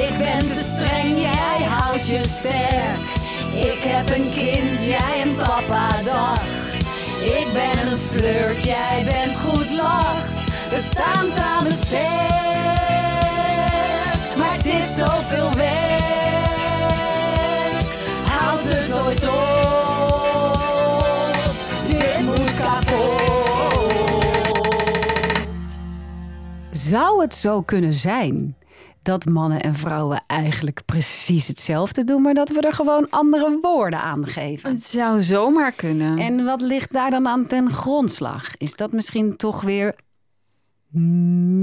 Ik 0.09 0.17
ben 0.17 0.39
te 0.39 0.73
streng, 0.77 1.15
jij 1.21 1.67
houdt 1.67 2.07
je 2.07 2.23
sterk. 2.23 2.97
Ik 3.53 3.79
heb 3.79 4.09
een 4.09 4.29
kind, 4.29 4.85
jij 4.85 5.21
een 5.25 5.35
papa 5.35 6.01
dag. 6.03 6.41
Ik 7.23 7.47
ben 7.53 7.91
een 7.91 7.99
flirt, 7.99 8.63
jij 8.63 9.03
bent 9.05 9.39
goed 9.39 9.71
lachs. 9.71 10.43
We 10.69 10.79
staan 10.79 11.31
samen 11.31 11.71
sterk, 11.71 12.07
maar 14.37 14.53
het 14.53 14.65
is 14.65 14.95
zoveel 14.95 15.53
werk. 15.53 15.97
Houdt 18.23 18.63
het 18.63 19.01
ooit 19.01 19.27
op? 19.27 19.37
Dit 21.85 22.21
moet 22.25 22.53
kapot. 22.59 23.17
Zou 26.71 27.21
het 27.21 27.35
zo 27.35 27.61
kunnen 27.61 27.93
zijn 27.93 28.55
dat 29.09 29.25
mannen 29.25 29.61
en 29.61 29.73
vrouwen 29.73 30.23
eigenlijk 30.27 30.81
precies 30.85 31.47
hetzelfde 31.47 32.03
doen, 32.03 32.21
maar 32.21 32.33
dat 32.33 32.49
we 32.49 32.61
er 32.61 32.73
gewoon 32.73 33.09
andere 33.09 33.57
woorden 33.61 34.01
aan 34.01 34.27
geven. 34.27 34.71
Het 34.71 34.83
zou 34.83 35.21
zomaar 35.21 35.71
kunnen. 35.71 36.17
En 36.17 36.45
wat 36.45 36.61
ligt 36.61 36.91
daar 36.91 37.09
dan 37.09 37.27
aan 37.27 37.47
ten 37.47 37.69
grondslag? 37.69 38.57
Is 38.57 38.75
dat 38.75 38.91
misschien 38.91 39.35
toch 39.37 39.61
weer 39.61 39.95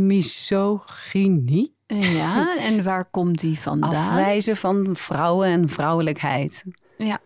misogynie? 0.07 1.75
Ja, 1.87 2.57
en 2.59 2.83
waar 2.83 3.05
komt 3.11 3.41
die 3.41 3.59
vandaan? 3.59 3.91
Afwijzen 3.91 4.57
van 4.57 4.89
vrouwen 4.93 5.49
en 5.49 5.69
vrouwelijkheid. 5.69 6.65
Ja. 6.99 7.19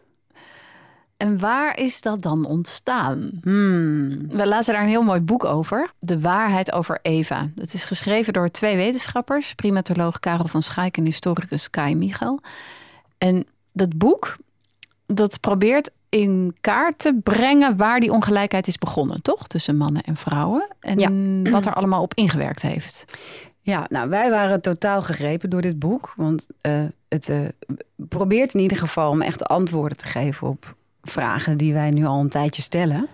En 1.21 1.39
waar 1.39 1.79
is 1.79 2.01
dat 2.01 2.23
dan 2.23 2.45
ontstaan? 2.45 3.31
Hmm. 3.43 4.29
We 4.29 4.47
lazen 4.47 4.75
daar 4.75 4.83
een 4.83 4.89
heel 4.89 5.03
mooi 5.03 5.21
boek 5.21 5.45
over. 5.45 5.91
De 5.99 6.21
waarheid 6.21 6.73
over 6.73 6.99
Eva. 7.03 7.49
Het 7.55 7.75
is 7.75 7.85
geschreven 7.85 8.33
door 8.33 8.49
twee 8.49 8.77
wetenschappers. 8.77 9.55
Primatoloog 9.55 10.21
Karel 10.21 10.49
van 10.49 10.63
Schaik 10.63 10.97
en 10.97 11.05
historicus 11.05 11.71
Kai 11.71 11.95
Michel. 11.95 12.41
En 13.19 13.47
dat 13.73 13.99
boek, 13.99 14.37
dat 15.07 15.41
probeert 15.41 15.91
in 16.09 16.57
kaart 16.61 16.99
te 16.99 17.19
brengen 17.23 17.77
waar 17.77 18.01
die 18.01 18.13
ongelijkheid 18.13 18.67
is 18.67 18.79
begonnen, 18.79 19.23
toch? 19.23 19.47
Tussen 19.47 19.77
mannen 19.77 20.03
en 20.03 20.17
vrouwen. 20.17 20.69
En 20.81 21.51
wat 21.51 21.67
er 21.67 21.75
allemaal 21.75 22.03
op 22.03 22.15
ingewerkt 22.15 22.63
heeft. 22.63 23.05
Ja, 23.61 23.87
nou, 23.89 24.09
wij 24.09 24.31
waren 24.31 24.61
totaal 24.61 25.03
gegrepen 25.03 25.51
door 25.51 25.63
dit 25.63 25.79
boek. 25.79 26.13
Want 26.17 26.47
eh, 26.61 26.83
het 27.09 27.29
eh, 27.29 27.39
probeert 27.97 28.55
in 28.55 28.61
ieder 28.61 28.79
geval 28.79 29.11
om 29.11 29.23
echt 29.23 29.45
antwoorden 29.45 29.99
te 29.99 30.07
geven 30.07 30.49
op 30.49 30.79
vragen 31.03 31.57
die 31.57 31.73
wij 31.73 31.91
nu 31.91 32.05
al 32.05 32.21
een 32.21 32.29
tijdje 32.29 32.63
stellen. 32.63 33.09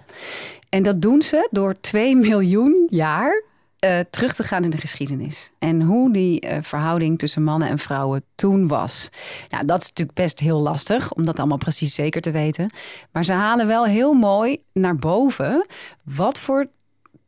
En 0.69 0.83
dat 0.83 1.03
doen 1.03 1.23
ze 1.23 1.49
door 1.51 1.81
2 1.81 2.17
miljoen 2.17 2.87
jaar 2.91 3.45
eh, 3.79 3.99
terug 4.11 4.35
te 4.35 4.43
gaan 4.43 4.65
in 4.65 4.71
de 4.71 4.79
geschiedenis. 4.79 5.51
En 5.59 5.83
hoe 5.83 6.13
die 6.13 6.41
eh, 6.41 6.63
verhouding 6.63 7.19
tussen 7.19 7.43
mannen 7.43 7.69
en 7.69 7.79
vrouwen 7.79 8.25
toen 8.35 8.69
was. 8.69 9.09
Nou, 9.51 9.67
dat 9.67 9.81
is 9.81 9.89
natuurlijk 9.89 10.19
best 10.19 10.39
heel 10.39 10.61
lastig 10.61 11.13
om 11.13 11.25
dat 11.25 11.39
allemaal 11.39 11.59
precies 11.59 11.95
zeker 11.95 12.21
te 12.21 12.31
weten. 12.31 12.71
Maar 13.13 13.25
ze 13.25 13.33
halen 13.33 13.67
wel 13.67 13.85
heel 13.85 14.13
mooi 14.13 14.63
naar 14.73 14.97
boven 14.97 15.67
wat 16.03 16.39
voor 16.39 16.67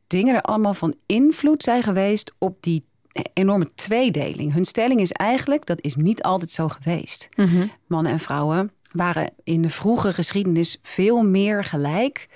dingen 0.06 0.34
er 0.34 0.42
allemaal 0.42 0.74
van 0.74 0.94
invloed 1.06 1.62
zijn 1.62 1.82
geweest 1.82 2.32
op 2.38 2.56
die 2.60 2.84
enorme 3.32 3.74
tweedeling. 3.74 4.52
Hun 4.52 4.64
stelling 4.64 5.00
is 5.00 5.12
eigenlijk 5.12 5.66
dat 5.66 5.80
is 5.80 5.96
niet 5.96 6.22
altijd 6.22 6.50
zo 6.50 6.68
geweest. 6.68 7.28
Mannen 7.86 8.12
en 8.12 8.18
vrouwen 8.18 8.72
waren 8.92 9.30
in 9.44 9.62
de 9.62 9.70
vroege 9.70 10.12
geschiedenis 10.12 10.78
veel 10.82 11.22
meer 11.22 11.64
gelijk. 11.64 12.28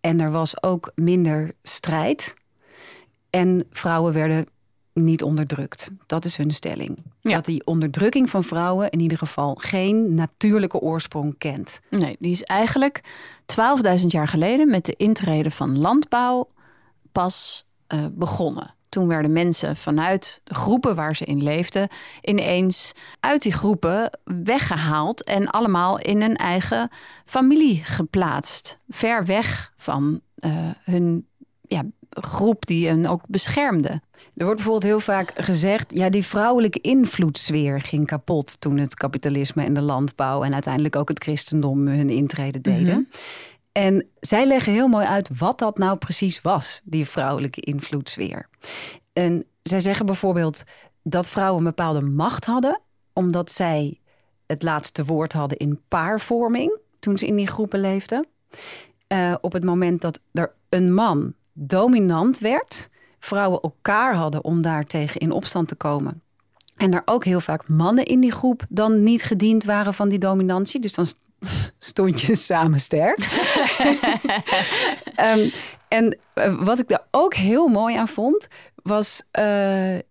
En 0.00 0.20
er 0.20 0.30
was 0.30 0.62
ook 0.62 0.92
minder 0.94 1.54
strijd. 1.62 2.34
En 3.30 3.66
vrouwen 3.70 4.12
werden 4.12 4.46
niet 4.92 5.22
onderdrukt. 5.22 5.90
Dat 6.06 6.24
is 6.24 6.36
hun 6.36 6.50
stelling. 6.50 6.98
Ja. 7.20 7.34
Dat 7.34 7.44
die 7.44 7.66
onderdrukking 7.66 8.30
van 8.30 8.44
vrouwen 8.44 8.90
in 8.90 9.00
ieder 9.00 9.18
geval 9.18 9.54
geen 9.54 10.14
natuurlijke 10.14 10.78
oorsprong 10.78 11.38
kent. 11.38 11.80
Nee, 11.90 12.16
die 12.18 12.30
is 12.30 12.42
eigenlijk 12.42 13.00
12.000 14.00 14.06
jaar 14.06 14.28
geleden 14.28 14.70
met 14.70 14.84
de 14.84 14.94
intrede 14.96 15.50
van 15.50 15.78
landbouw 15.78 16.48
pas 17.12 17.66
eh, 17.86 18.04
begonnen. 18.12 18.74
Toen 18.88 19.08
werden 19.08 19.32
mensen 19.32 19.76
vanuit 19.76 20.40
de 20.44 20.54
groepen 20.54 20.94
waar 20.94 21.16
ze 21.16 21.24
in 21.24 21.42
leefden 21.42 21.88
ineens 22.22 22.92
uit 23.20 23.42
die 23.42 23.52
groepen 23.52 24.18
weggehaald 24.24 25.24
en 25.24 25.50
allemaal 25.50 25.98
in 25.98 26.22
een 26.22 26.36
eigen 26.36 26.90
familie 27.24 27.84
geplaatst. 27.84 28.78
Ver 28.88 29.24
weg 29.24 29.72
van 29.76 30.20
eh, 30.34 30.50
hun 30.84 31.26
ja, 31.62 31.82
groep 32.10 32.66
die 32.66 32.88
hen 32.88 33.06
ook 33.06 33.22
beschermde. 33.26 34.00
Er 34.34 34.44
wordt 34.44 34.54
bijvoorbeeld 34.54 34.92
heel 34.92 35.00
vaak 35.00 35.32
gezegd, 35.36 35.94
ja, 35.94 36.10
die 36.10 36.24
vrouwelijke 36.24 36.80
invloedssfeer 36.80 37.80
ging 37.80 38.06
kapot 38.06 38.60
toen 38.60 38.78
het 38.78 38.94
kapitalisme 38.94 39.64
en 39.64 39.74
de 39.74 39.80
landbouw 39.80 40.42
en 40.42 40.52
uiteindelijk 40.52 40.96
ook 40.96 41.08
het 41.08 41.22
christendom 41.22 41.86
hun 41.86 42.10
intrede 42.10 42.60
deden. 42.60 43.08
En 43.78 44.08
zij 44.20 44.46
leggen 44.46 44.72
heel 44.72 44.88
mooi 44.88 45.06
uit 45.06 45.28
wat 45.38 45.58
dat 45.58 45.78
nou 45.78 45.98
precies 45.98 46.40
was, 46.40 46.80
die 46.84 47.06
vrouwelijke 47.06 47.60
invloedssfeer. 47.60 48.48
En 49.12 49.44
zij 49.62 49.80
zeggen 49.80 50.06
bijvoorbeeld 50.06 50.62
dat 51.02 51.28
vrouwen 51.28 51.58
een 51.58 51.64
bepaalde 51.64 52.00
macht 52.00 52.44
hadden, 52.44 52.80
omdat 53.12 53.52
zij 53.52 54.00
het 54.46 54.62
laatste 54.62 55.04
woord 55.04 55.32
hadden 55.32 55.58
in 55.58 55.80
paarvorming 55.88 56.78
toen 56.98 57.18
ze 57.18 57.26
in 57.26 57.36
die 57.36 57.46
groepen 57.46 57.80
leefden. 57.80 58.26
Eh, 59.06 59.34
op 59.40 59.52
het 59.52 59.64
moment 59.64 60.00
dat 60.00 60.20
er 60.32 60.52
een 60.68 60.94
man 60.94 61.34
dominant 61.52 62.38
werd, 62.38 62.88
vrouwen 63.18 63.60
elkaar 63.60 64.14
hadden 64.14 64.44
om 64.44 64.62
daar 64.62 64.84
tegen 64.84 65.20
in 65.20 65.30
opstand 65.30 65.68
te 65.68 65.74
komen. 65.74 66.22
En 66.76 66.94
er 66.94 67.02
ook 67.04 67.24
heel 67.24 67.40
vaak 67.40 67.68
mannen 67.68 68.04
in 68.04 68.20
die 68.20 68.32
groep 68.32 68.64
dan 68.68 69.02
niet 69.02 69.22
gediend 69.22 69.64
waren 69.64 69.94
van 69.94 70.08
die 70.08 70.18
dominantie. 70.18 70.80
Dus 70.80 70.94
dan 70.94 71.06
stond 71.78 72.20
je 72.20 72.34
samen 72.34 72.80
sterk. 72.80 73.18
Ehm, 75.14 75.48
en 75.88 76.18
eh, 76.34 76.54
wat 76.64 76.78
ik 76.78 76.88
daar 76.88 77.06
ook 77.10 77.34
heel 77.34 77.68
mooi 77.68 77.96
aan 77.96 78.08
vond, 78.08 78.48
was 78.82 79.22
eh, 79.30 79.96
eh, 79.96 80.02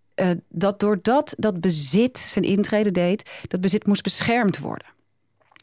dat 0.50 0.80
doordat 0.80 1.36
dat 1.38 1.62
bezit 1.62 2.18
zijn 2.18 2.46
intrede 2.46 2.92
deed, 2.92 3.30
dat 3.48 3.62
bezit 3.62 3.88
moest 3.88 4.04
beschermd 4.04 4.58
worden. 4.58 4.88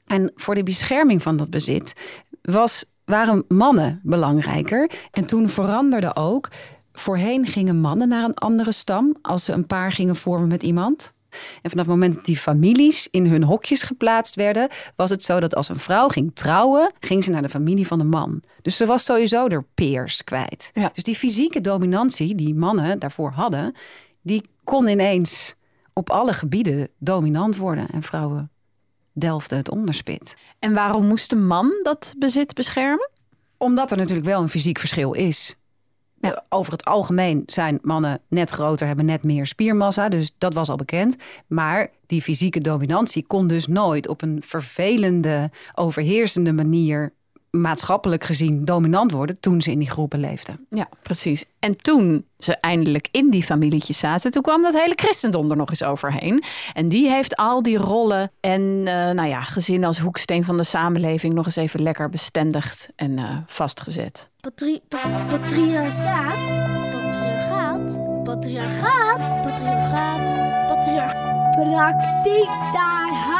En 0.06 0.32
voor 0.34 0.54
de 0.54 0.62
bescherming 0.62 1.22
van 1.22 1.36
dat 1.36 1.50
bezit 1.50 1.94
was, 2.42 2.84
waren 3.04 3.44
mannen 3.48 4.00
belangrijker. 4.02 4.90
En 5.10 5.26
toen 5.26 5.48
veranderde 5.48 6.16
ook. 6.16 6.48
Voorheen 6.92 7.46
gingen 7.46 7.80
mannen 7.80 8.08
naar 8.08 8.24
een 8.24 8.34
andere 8.34 8.72
stam 8.72 9.16
als 9.22 9.44
ze 9.44 9.52
een 9.52 9.66
paar 9.66 9.92
gingen 9.92 10.16
vormen 10.16 10.48
met 10.48 10.62
iemand. 10.62 11.14
En 11.62 11.70
vanaf 11.70 11.86
het 11.86 11.94
moment 11.94 12.14
dat 12.14 12.24
die 12.24 12.36
families 12.36 13.08
in 13.10 13.26
hun 13.26 13.42
hokjes 13.44 13.82
geplaatst 13.82 14.34
werden, 14.34 14.68
was 14.96 15.10
het 15.10 15.22
zo 15.22 15.40
dat 15.40 15.54
als 15.54 15.68
een 15.68 15.78
vrouw 15.78 16.08
ging 16.08 16.30
trouwen, 16.34 16.92
ging 17.00 17.24
ze 17.24 17.30
naar 17.30 17.42
de 17.42 17.48
familie 17.48 17.86
van 17.86 17.98
de 17.98 18.04
man. 18.04 18.42
Dus 18.62 18.76
ze 18.76 18.86
was 18.86 19.04
sowieso 19.04 19.48
haar 19.48 19.64
peers 19.74 20.24
kwijt. 20.24 20.70
Ja. 20.74 20.90
Dus 20.94 21.02
die 21.02 21.14
fysieke 21.14 21.60
dominantie 21.60 22.34
die 22.34 22.54
mannen 22.54 22.98
daarvoor 22.98 23.30
hadden, 23.30 23.74
die 24.22 24.42
kon 24.64 24.88
ineens 24.88 25.54
op 25.92 26.10
alle 26.10 26.32
gebieden 26.32 26.88
dominant 26.98 27.56
worden. 27.56 27.88
En 27.88 28.02
vrouwen 28.02 28.50
delfden 29.12 29.58
het 29.58 29.70
onderspit. 29.70 30.36
En 30.58 30.74
waarom 30.74 31.06
moest 31.06 31.30
de 31.30 31.36
man 31.36 31.70
dat 31.82 32.14
bezit 32.18 32.54
beschermen? 32.54 33.10
Omdat 33.56 33.90
er 33.90 33.96
natuurlijk 33.96 34.26
wel 34.26 34.42
een 34.42 34.48
fysiek 34.48 34.78
verschil 34.78 35.12
is. 35.12 35.56
Eh, 36.24 36.30
Over 36.48 36.72
het 36.72 36.84
algemeen 36.84 37.42
zijn 37.46 37.78
mannen 37.82 38.20
net 38.28 38.50
groter, 38.50 38.86
hebben 38.86 39.04
net 39.04 39.22
meer 39.22 39.46
spiermassa. 39.46 40.08
Dus 40.08 40.34
dat 40.38 40.54
was 40.54 40.68
al 40.68 40.76
bekend. 40.76 41.16
Maar 41.46 41.90
die 42.06 42.22
fysieke 42.22 42.60
dominantie 42.60 43.26
kon 43.26 43.46
dus 43.46 43.66
nooit 43.66 44.08
op 44.08 44.22
een 44.22 44.42
vervelende, 44.42 45.50
overheersende 45.74 46.52
manier 46.52 47.12
maatschappelijk 47.60 48.24
gezien 48.24 48.64
dominant 48.64 49.12
worden 49.12 49.40
toen 49.40 49.62
ze 49.62 49.70
in 49.70 49.78
die 49.78 49.90
groepen 49.90 50.20
leefden. 50.20 50.66
Ja, 50.70 50.88
precies. 51.02 51.44
En 51.58 51.76
toen 51.76 52.24
ze 52.38 52.56
eindelijk 52.56 53.08
in 53.10 53.30
die 53.30 53.42
familietjes 53.42 53.98
zaten, 53.98 54.30
toen 54.30 54.42
kwam 54.42 54.62
dat 54.62 54.72
hele 54.72 54.92
christendom 54.96 55.50
er 55.50 55.56
nog 55.56 55.68
eens 55.68 55.82
overheen. 55.82 56.42
En 56.72 56.86
die 56.86 57.08
heeft 57.08 57.36
al 57.36 57.62
die 57.62 57.76
rollen 57.76 58.30
en 58.40 58.78
eh, 58.78 59.10
nou 59.10 59.28
ja, 59.28 59.42
gezin 59.42 59.84
als 59.84 59.98
hoeksteen 59.98 60.44
van 60.44 60.56
de 60.56 60.64
samenleving 60.64 61.34
nog 61.34 61.44
eens 61.46 61.56
even 61.56 61.82
lekker 61.82 62.08
bestendigd 62.08 62.88
en 62.96 63.18
eh, 63.18 63.36
vastgezet. 63.46 64.30
Patri 64.40 64.80
pa- 64.88 65.26
patriarchaat. 65.30 66.34
Patriarchaat. 66.92 68.24
Patriarchaat. 68.24 69.42
Patriarchaat. 69.42 70.68
Patriarchaat. 70.68 71.32
Praktiek 71.54 72.48
daar 72.72 73.33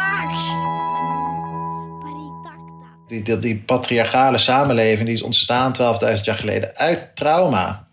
Die, 3.22 3.38
die, 3.38 3.56
patriarchale 3.56 4.38
samenleving 4.38 5.06
die 5.06 5.16
is 5.16 5.22
ontstaan 5.22 5.72
12.000 6.16 6.22
jaar 6.22 6.36
geleden 6.36 6.76
uit 6.76 7.10
trauma. 7.14 7.86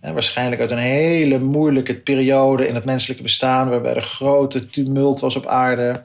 En 0.00 0.12
waarschijnlijk 0.12 0.60
uit 0.60 0.70
een 0.70 0.78
hele 0.78 1.38
moeilijke 1.38 1.96
periode 1.96 2.68
in 2.68 2.74
het 2.74 2.84
menselijke 2.84 3.22
bestaan, 3.22 3.68
waarbij 3.68 3.94
er 3.94 4.02
grote 4.02 4.66
tumult 4.66 5.20
was 5.20 5.36
op 5.36 5.46
aarde. 5.46 6.02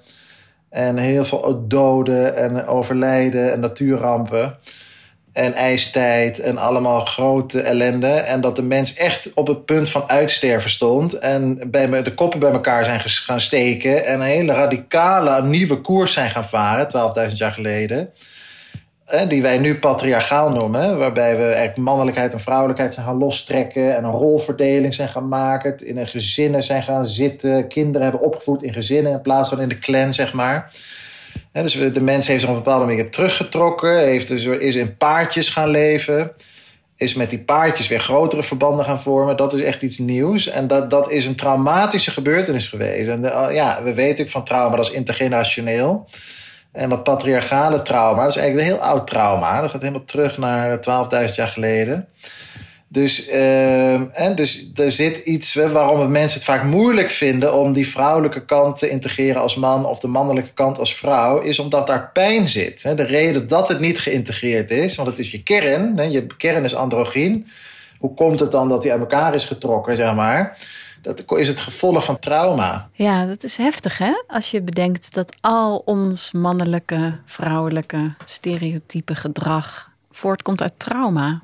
En 0.70 0.98
heel 0.98 1.26
veel 1.26 1.66
doden 1.68 2.36
en 2.36 2.68
overlijden 2.68 3.52
en 3.52 3.60
natuurrampen. 3.60 4.58
En 5.34 5.54
ijstijd 5.54 6.40
en 6.40 6.58
allemaal 6.58 7.06
grote 7.06 7.62
ellende. 7.62 8.08
En 8.08 8.42
dat 8.42 8.56
de 8.56 8.64
mens 8.64 8.94
echt 8.94 9.34
op 9.34 9.48
het 9.48 9.66
punt 9.66 9.90
van 9.90 10.10
uitsterven 10.10 10.70
stond. 10.70 11.14
En 11.14 11.72
bij 11.72 12.04
de 12.04 12.14
koppen 12.14 12.40
bij 12.40 12.52
elkaar 12.52 12.86
zijn 12.86 13.00
gaan 13.00 13.42
steken. 13.42 14.06
En 14.06 14.14
een 14.14 14.26
hele 14.26 14.54
radicale 14.54 15.44
nieuwe 15.44 15.82
koers 15.82 16.14
zijn 16.14 16.32
gaan 16.32 16.46
varen, 16.46 16.88
12.000 17.30 17.36
jaar 17.36 17.52
geleden. 17.52 18.10
Eh, 19.12 19.30
die 19.30 19.42
wij 19.42 19.58
nu 19.58 19.80
patriarchaal 19.80 20.50
noemen. 20.50 20.98
Waarbij 20.98 21.38
we 21.38 21.44
eigenlijk 21.44 21.78
mannelijkheid 21.78 22.34
en 22.34 22.40
vrouwelijkheid 22.40 22.94
zijn 22.94 23.06
gaan 23.06 23.18
lostrekken. 23.18 23.96
En 23.96 24.04
een 24.04 24.12
rolverdeling 24.12 24.94
zijn 24.94 25.08
gaan 25.10 25.28
maken. 25.28 25.78
In 25.78 25.98
een 25.98 26.08
gezinnen 26.08 26.64
zijn 26.64 26.84
gaan 26.84 27.06
zitten. 27.06 27.68
Kinderen 27.68 28.02
hebben 28.02 28.26
opgevoed 28.28 28.64
in 28.64 28.74
gezinnen 28.74 29.12
in 29.12 29.22
plaats 29.22 29.50
van 29.50 29.62
in 29.62 29.70
de 29.70 29.80
clan, 29.80 30.14
zeg 30.14 30.34
maar. 30.34 30.72
Dus 31.52 31.74
de 31.94 32.02
mens 32.02 32.28
heeft 32.28 32.42
zich 32.42 32.50
op 32.50 32.56
een 32.56 32.64
bepaalde 32.64 32.86
manier 32.86 33.10
teruggetrokken. 33.12 33.98
Heeft 33.98 34.28
dus, 34.28 34.46
is 34.46 34.76
in 34.76 34.98
paardjes 34.98 35.50
gaan 35.50 35.70
leven. 35.70 36.32
is 36.96 37.14
met 37.14 37.30
die 37.30 37.44
paardjes 37.44 37.88
weer 37.88 38.00
grotere 38.00 38.44
verbanden 38.44 38.86
gaan 38.86 39.02
vormen. 39.02 39.38
Dat 39.38 39.54
is 39.54 39.62
echt 39.62 39.82
iets 39.82 39.98
nieuws. 39.98 40.48
En 40.48 40.68
dat, 40.68 40.90
dat 40.90 41.12
is 41.12 41.26
een 41.26 41.36
traumatische 41.36 42.12
gebeurtenis 42.12 42.68
geweest. 42.68 43.10
En 43.10 43.22
de- 43.22 43.50
ja, 43.54 43.84
we 43.84 43.94
weten 43.94 44.30
van 44.30 44.44
trauma, 44.44 44.76
dat 44.76 44.86
is 44.86 44.92
intergenerationeel. 44.92 46.08
En 46.72 46.90
dat 46.90 47.04
patriarchale 47.04 47.82
trauma, 47.82 48.22
dat 48.22 48.32
is 48.32 48.38
eigenlijk 48.38 48.68
een 48.68 48.74
heel 48.74 48.84
oud 48.84 49.08
trauma. 49.08 49.62
Dat 49.62 49.72
gaat 49.72 49.82
helemaal 49.82 50.04
terug 50.04 50.38
naar 50.38 50.80
12.000 51.30 51.36
jaar 51.36 51.48
geleden. 51.48 52.08
Dus, 52.88 53.28
ehm, 53.28 54.06
en 54.12 54.36
dus 54.36 54.72
er 54.76 54.92
zit 54.92 55.18
iets 55.18 55.54
waarom 55.54 56.00
het 56.00 56.10
mensen 56.10 56.38
het 56.38 56.48
vaak 56.48 56.64
moeilijk 56.64 57.10
vinden 57.10 57.54
om 57.54 57.74
die 57.74 57.88
vrouwelijke 57.88 58.46
kant 58.46 58.78
te 58.78 58.90
integreren 58.90 59.42
als 59.42 59.56
man 59.56 59.86
of 59.86 60.00
de 60.00 60.08
mannelijke 60.08 60.54
kant 60.54 60.80
als 60.80 60.96
vrouw, 60.96 61.42
is 61.42 61.60
omdat 61.60 61.88
daar 61.88 62.10
pijn 62.14 62.48
zit. 62.48 62.82
De 62.82 63.04
reden 63.04 63.48
dat 63.48 63.70
het 63.70 63.80
niet 63.80 64.00
geïntegreerd 64.00 64.72
is, 64.72 64.96
want 64.96 65.10
het 65.10 65.20
is 65.20 65.32
je 65.32 65.44
kern, 65.44 66.12
je 66.12 66.28
kern 66.38 66.64
is 66.64 66.76
androgyn. 66.76 67.48
Hoe 68.00 68.14
komt 68.14 68.40
het 68.40 68.52
dan 68.52 68.70
dat 68.70 68.82
die 68.82 68.92
uit 68.92 69.00
elkaar 69.00 69.34
is 69.34 69.46
getrokken, 69.46 69.96
zeg 69.96 70.16
maar? 70.16 70.58
Dat 71.02 71.32
is 71.38 71.48
het 71.48 71.60
gevolg 71.60 72.04
van 72.04 72.20
trauma. 72.20 72.90
Ja, 72.92 73.26
dat 73.26 73.44
is 73.44 73.58
heftig 73.58 73.98
hè? 73.98 74.14
Als 74.28 74.52
je 74.52 74.62
bedenkt 74.62 75.14
dat 75.14 75.36
al 75.42 75.82
ons 75.86 76.32
mannelijke, 76.32 77.20
vrouwelijke 77.26 78.12
stereotype 78.26 79.16
gedrag 79.16 79.90
voortkomt 80.12 80.62
uit 80.62 80.74
trauma. 80.78 81.42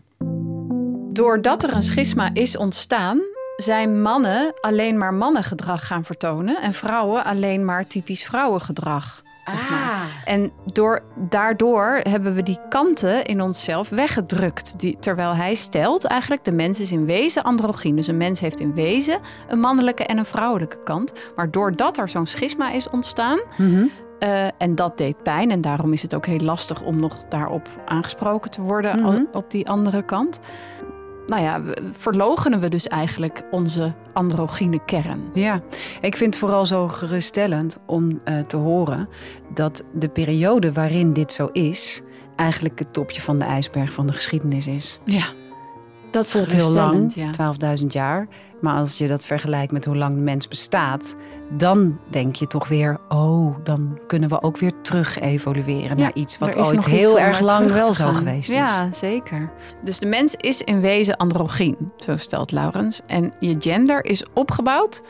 Doordat 1.14 1.64
er 1.64 1.76
een 1.76 1.84
schisma 1.84 2.30
is 2.34 2.58
ontstaan, 2.58 3.22
zijn 3.56 4.02
mannen 4.02 4.54
alleen 4.62 4.98
maar 4.98 5.14
mannengedrag 5.14 5.88
gaan 5.88 6.06
vertonen 6.06 6.62
en 6.62 6.74
vrouwen 6.74 7.24
alleen 7.24 7.66
maar 7.66 7.88
typisch 7.88 8.24
vrouwengedrag. 8.24 9.22
Zeg 9.52 9.70
maar. 9.70 10.06
En 10.26 10.52
door, 10.74 11.02
daardoor 11.16 12.00
hebben 12.04 12.34
we 12.34 12.44
die 12.44 12.60
kanten 12.70 13.26
in 13.26 13.42
onszelf 13.42 13.90
weggedrukt. 13.90 14.80
Die, 14.80 14.98
terwijl 15.00 15.36
hij 15.36 15.54
stelt 15.56 16.06
eigenlijk, 16.06 16.44
de 16.44 16.52
mens 16.52 16.80
is 16.82 16.92
in 16.92 17.06
wezen 17.06 17.44
androgyn. 17.44 17.96
Dus 17.96 18.08
een 18.08 18.18
mens 18.18 18.40
heeft 18.40 18.60
in 18.60 18.74
wezen 18.76 19.20
een 19.48 19.60
mannelijke 19.60 20.04
en 20.06 20.18
een 20.18 20.26
vrouwelijke 20.26 20.84
kant. 20.84 21.14
Maar 21.36 21.52
doordat 21.52 21.98
er 21.98 22.10
zo'n 22.10 22.26
schisma 22.26 22.72
is 22.72 22.90
ontstaan, 22.90 23.40
eh, 24.20 24.46
en 24.58 24.76
dat 24.76 24.98
deed 24.98 25.24
pijn. 25.24 25.52
En 25.52 25.62
daarom 25.62 25.94
is 25.94 26.02
het 26.02 26.16
ook 26.16 26.26
heel 26.26 26.40
lastig 26.40 26.82
om 26.82 27.00
nog 27.00 27.24
daarop 27.30 27.68
aangesproken 27.86 28.52
te 28.52 28.62
worden 28.62 29.00
Mhm. 29.00 29.22
op 29.32 29.52
die 29.52 29.70
andere 29.70 30.04
kant. 30.04 30.40
Nou 31.28 31.42
ja, 31.42 31.62
verloochenen 31.92 32.60
we 32.60 32.70
dus 32.70 32.88
eigenlijk 32.88 33.44
onze 33.52 33.94
androgyne 34.14 34.86
kern. 34.86 35.30
Ja, 35.34 35.62
ik 36.02 36.18
vind 36.18 36.30
het 36.30 36.40
vooral 36.44 36.66
zo 36.66 36.88
geruststellend 36.88 37.78
om 37.86 38.20
eh, 38.24 38.40
te 38.40 38.58
horen 38.58 39.10
dat 39.54 39.84
de 39.94 40.10
periode 40.10 40.74
waarin 40.74 41.14
dit 41.14 41.32
zo 41.32 41.46
is, 41.52 42.02
eigenlijk 42.36 42.80
het 42.80 42.94
topje 42.94 43.22
van 43.22 43.40
de 43.40 43.46
ijsberg 43.46 43.94
van 43.94 44.08
de 44.08 44.14
geschiedenis 44.14 44.68
is. 44.68 45.00
Ja, 45.06 45.26
dat 46.12 46.30
voelt 46.30 46.52
heel 46.52 46.72
lang, 46.72 47.14
geruststellend, 47.14 47.60
ja. 47.60 47.78
12.000 47.80 47.86
jaar. 47.86 48.28
Maar 48.62 48.76
als 48.76 48.98
je 48.98 49.08
dat 49.08 49.26
vergelijkt 49.26 49.72
met 49.72 49.86
hoe 49.86 49.96
lang 49.96 50.16
de 50.16 50.22
mens 50.22 50.48
bestaat, 50.48 51.16
dan 51.50 52.00
denk 52.10 52.36
je 52.36 52.48
toch 52.48 52.68
weer, 52.68 53.00
oh, 53.10 53.56
dan 53.64 54.00
kunnen 54.08 54.30
we 54.30 54.42
ook 54.42 54.58
weer 54.58 54.72
terug 54.82 55.20
evolueren 55.20 55.98
naar 55.98 56.14
iets 56.14 56.38
wat 56.38 56.58
ooit 56.58 56.86
heel 56.86 57.20
erg 57.20 57.40
lang 57.40 57.72
wel 57.72 57.94
zo 57.94 58.14
geweest 58.14 58.50
is. 58.50 58.56
Ja, 58.56 58.94
zeker. 58.94 59.52
Dus 59.84 60.00
de 60.00 60.06
mens 60.06 60.36
is 60.36 60.62
in 60.62 60.82
wezen 60.82 61.18
androgyn, 61.18 61.92
zo 61.98 62.16
stelt 62.16 62.52
Laurens. 62.52 63.02
En 63.08 63.34
je 63.40 63.56
gender 63.60 64.06
is 64.06 64.26
opgebouwd 64.34 65.02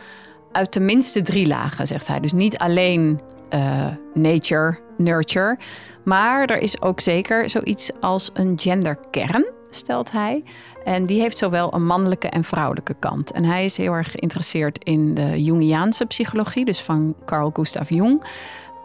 uit 0.52 0.72
tenminste 0.72 1.22
drie 1.22 1.48
lagen, 1.48 1.88
zegt 1.88 2.08
hij. 2.08 2.20
Dus 2.20 2.34
niet 2.34 2.58
alleen 2.58 3.22
eh, 3.50 3.86
nature, 4.14 4.80
nurture, 4.98 5.58
maar 6.04 6.46
er 6.46 6.58
is 6.58 6.82
ook 6.82 7.00
zeker 7.00 7.50
zoiets 7.50 7.92
als 8.00 8.30
een 8.34 8.60
genderkern, 8.60 9.46
stelt 9.70 10.12
hij. 10.12 10.44
En 10.84 11.04
die 11.04 11.22
heeft 11.22 11.38
zowel 11.38 11.74
een 11.74 11.86
mannelijke 11.86 12.30
en 12.30 12.44
vrouwelijke 12.44 12.96
kant. 13.00 13.32
En 13.32 13.44
hij 13.44 13.64
is 13.64 13.78
heel 13.78 13.94
erg 13.94 14.12
geïnteresseerd 14.12 14.84
in 14.84 15.14
de 15.14 15.44
Jungiaanse 15.44 16.06
psychologie, 16.06 16.66
dus 16.66 16.82
van 16.82 17.16
Carl 17.26 17.50
Gustav 17.54 17.90
Jung. 17.90 18.24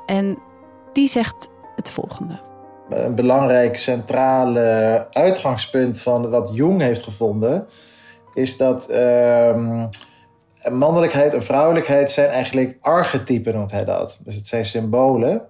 En 0.07 0.39
die 0.93 1.09
zegt 1.09 1.49
het 1.77 1.91
volgende. 1.91 2.41
een 2.89 3.15
belangrijk 3.15 3.79
centrale 3.79 5.07
uitgangspunt 5.11 6.01
van 6.01 6.31
wat 6.31 6.51
Jung 6.53 6.81
heeft 6.81 7.03
gevonden, 7.03 7.67
is 8.35 8.57
dat 8.57 8.89
ehm, 8.89 9.87
mannelijkheid 10.71 11.35
en 11.35 11.43
vrouwelijkheid 11.43 12.11
zijn 12.11 12.29
eigenlijk 12.29 12.77
archetypen, 12.81 13.55
noemt 13.55 13.71
hij 13.71 13.85
dat. 13.85 14.21
Dus 14.25 14.35
het 14.35 14.47
zijn 14.47 14.65
symbolen. 14.65 15.43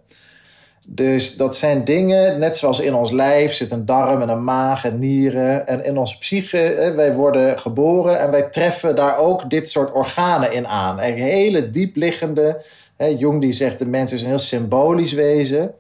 Dus 0.87 1.37
dat 1.37 1.57
zijn 1.57 1.85
dingen, 1.85 2.39
net 2.39 2.57
zoals 2.57 2.81
in 2.81 2.95
ons 2.95 3.11
lijf 3.11 3.55
zit 3.55 3.71
een 3.71 3.87
darm 3.87 4.23
en 4.23 4.29
een 4.29 4.45
maag 4.45 4.85
en 4.85 4.99
nieren. 4.99 5.67
En 5.67 5.85
in 5.85 5.99
onze 5.99 6.19
psyche, 6.19 6.93
wij 6.97 7.15
worden 7.15 7.59
geboren 7.59 8.21
en 8.21 8.31
wij 8.31 8.43
treffen 8.43 8.97
daar 8.97 9.19
ook 9.19 9.51
dit 9.51 9.69
soort 9.69 9.93
organen 9.93 10.53
in 10.53 10.67
aan. 10.67 10.99
Hele 10.99 11.71
diepliggende. 11.71 12.63
Jung 13.19 13.41
die 13.41 13.53
zegt 13.53 13.79
de 13.79 13.87
mens 13.87 14.13
is 14.13 14.23
een 14.23 14.29
heel 14.29 14.39
symbolisch 14.39 15.13
wezen. 15.13 15.75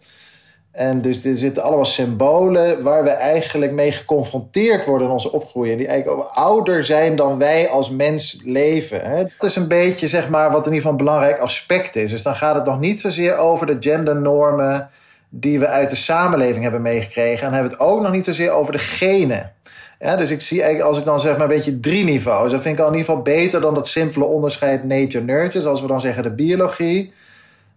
En 0.73 1.01
dus 1.01 1.25
er 1.25 1.37
zitten 1.37 1.63
allemaal 1.63 1.85
symbolen 1.85 2.83
waar 2.83 3.03
we 3.03 3.11
eigenlijk 3.11 3.73
mee 3.73 3.93
geconfronteerd 3.93 4.85
worden 4.85 5.07
in 5.07 5.13
onze 5.13 5.33
opgroeien. 5.33 5.79
Die 5.79 5.87
eigenlijk 5.87 6.29
ouder 6.29 6.85
zijn 6.85 7.17
dan 7.17 7.39
wij 7.39 7.69
als 7.69 7.91
mens 7.91 8.43
leven. 8.45 9.31
Dat 9.39 9.51
is 9.51 9.57
een 9.57 9.69
beetje 9.69 10.07
zeg 10.07 10.29
maar, 10.29 10.51
wat 10.51 10.67
in 10.67 10.73
ieder 10.73 10.77
geval 10.77 10.91
een 10.91 11.05
belangrijk 11.05 11.39
aspect 11.39 11.97
is. 11.97 12.11
Dus 12.11 12.23
dan 12.23 12.35
gaat 12.35 12.55
het 12.55 12.65
nog 12.65 12.81
niet 12.81 13.01
zozeer 13.01 13.37
over 13.37 13.67
de 13.67 13.77
gendernormen 13.81 14.89
die 15.29 15.59
we 15.59 15.67
uit 15.67 15.91
de 15.91 15.97
samenleving 15.97 16.63
hebben 16.63 16.83
meegekregen. 16.83 17.39
En 17.39 17.45
dan 17.45 17.53
hebben 17.53 17.71
we 17.71 17.85
het 17.85 17.93
ook 17.93 18.03
nog 18.03 18.13
niet 18.13 18.25
zozeer 18.25 18.51
over 18.51 18.73
de 18.73 18.79
genen. 18.79 19.53
Dus 19.99 20.31
ik 20.31 20.43
zie 20.43 20.61
eigenlijk, 20.63 20.89
als 20.89 20.99
ik 20.99 21.05
dan 21.05 21.21
zeg 21.21 21.33
maar 21.33 21.51
een 21.51 21.57
beetje 21.57 21.81
drie 21.81 22.05
niveaus, 22.05 22.51
dat 22.51 22.63
vind 22.63 22.79
ik 22.79 22.85
al 22.85 22.91
in 22.91 22.97
ieder 22.97 23.09
geval 23.09 23.23
beter 23.23 23.61
dan 23.61 23.75
dat 23.75 23.89
simpele 23.89 24.25
onderscheid 24.25 24.85
nature-nurture. 24.85 25.61
Zoals 25.61 25.81
we 25.81 25.87
dan 25.87 26.01
zeggen 26.01 26.23
de 26.23 26.31
biologie. 26.31 27.13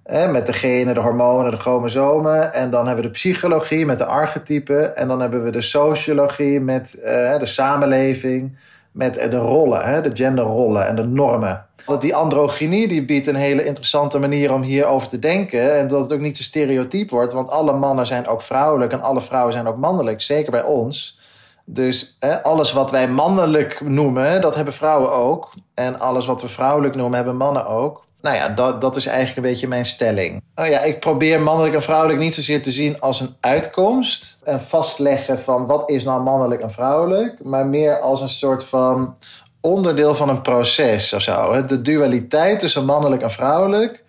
Met 0.06 0.46
de 0.46 0.54
genen, 0.54 0.94
de 0.94 1.00
hormonen, 1.00 1.52
de 1.52 1.58
chromosomen. 1.58 2.54
En 2.54 2.70
dan 2.70 2.86
hebben 2.86 3.04
we 3.04 3.10
de 3.10 3.16
psychologie 3.16 3.86
met 3.86 3.98
de 3.98 4.06
archetypen. 4.06 4.96
En 4.96 5.08
dan 5.08 5.20
hebben 5.20 5.44
we 5.44 5.50
de 5.50 5.62
sociologie 5.62 6.60
met 6.60 7.02
eh, 7.02 7.40
de 7.40 7.46
samenleving. 7.46 8.58
Met 8.92 9.14
de 9.14 9.38
rollen, 9.38 9.84
hè, 9.84 10.02
de 10.02 10.12
genderrollen 10.14 10.88
en 10.88 10.96
de 10.96 11.04
normen. 11.04 11.66
Dat 11.86 12.02
die 12.02 12.16
androgynie 12.16 12.88
die 12.88 13.06
biedt 13.06 13.28
een 13.28 13.36
hele 13.36 13.66
interessante 13.66 14.20
manier 14.20 14.54
om 14.54 14.62
hierover 14.62 15.10
te 15.10 15.20
denken. 15.20 15.78
En 15.78 15.88
dat 15.88 16.04
het 16.04 16.14
ook 16.14 16.20
niet 16.20 16.38
zo 16.38 16.44
stereotyp 16.44 17.10
wordt. 17.10 17.34
Want 17.34 17.50
alle 17.50 17.74
mannen 17.74 18.06
zijn 18.06 18.28
ook 18.28 18.42
vrouwelijk 18.42 18.92
en 18.92 19.02
alle 19.02 19.22
vrouwen 19.22 19.54
zijn 19.54 19.68
ook 19.68 19.78
mannelijk. 19.78 20.22
Zeker 20.22 20.52
bij 20.52 20.64
ons. 20.64 21.20
Dus 21.66 22.16
hè, 22.20 22.44
alles 22.44 22.74
wat 22.74 22.92
wij 22.92 23.08
mannelijk 23.08 23.82
noemen, 23.82 24.42
dat 24.42 24.56
hebben 24.56 24.74
vrouwen 24.74 25.12
ook. 25.12 25.54
En 25.74 26.00
alles 26.00 26.26
wat 26.26 26.42
we 26.42 26.48
vrouwelijk 26.48 26.96
noemen, 26.96 27.16
hebben 27.16 27.38
mannen 27.38 27.68
ook. 27.68 28.04
Nou 28.26 28.38
ja, 28.38 28.50
dat, 28.50 28.82
dat 28.82 28.96
is 28.96 29.06
eigenlijk 29.06 29.38
een 29.38 29.52
beetje 29.52 29.68
mijn 29.68 29.86
stelling. 29.86 30.44
Oh 30.56 30.66
ja, 30.66 30.80
ik 30.80 31.00
probeer 31.00 31.42
mannelijk 31.42 31.76
en 31.76 31.82
vrouwelijk 31.82 32.20
niet 32.20 32.34
zozeer 32.34 32.62
te 32.62 32.72
zien 32.72 33.00
als 33.00 33.20
een 33.20 33.36
uitkomst. 33.40 34.38
En 34.44 34.62
vastleggen 34.62 35.40
van 35.40 35.66
wat 35.66 35.90
is 35.90 36.04
nou 36.04 36.24
mannelijk 36.24 36.62
en 36.62 36.72
vrouwelijk. 36.72 37.44
Maar 37.44 37.66
meer 37.66 38.00
als 38.00 38.22
een 38.22 38.30
soort 38.30 38.64
van 38.64 39.18
onderdeel 39.62 40.16
van 40.16 40.30
een 40.30 40.42
proces 40.42 41.14
of 41.14 41.22
zo. 41.22 41.66
De 41.66 41.82
dualiteit 41.82 42.60
tussen 42.60 42.86
mannelijk 42.86 43.22
en 43.22 43.32
vrouwelijk, 43.32 44.04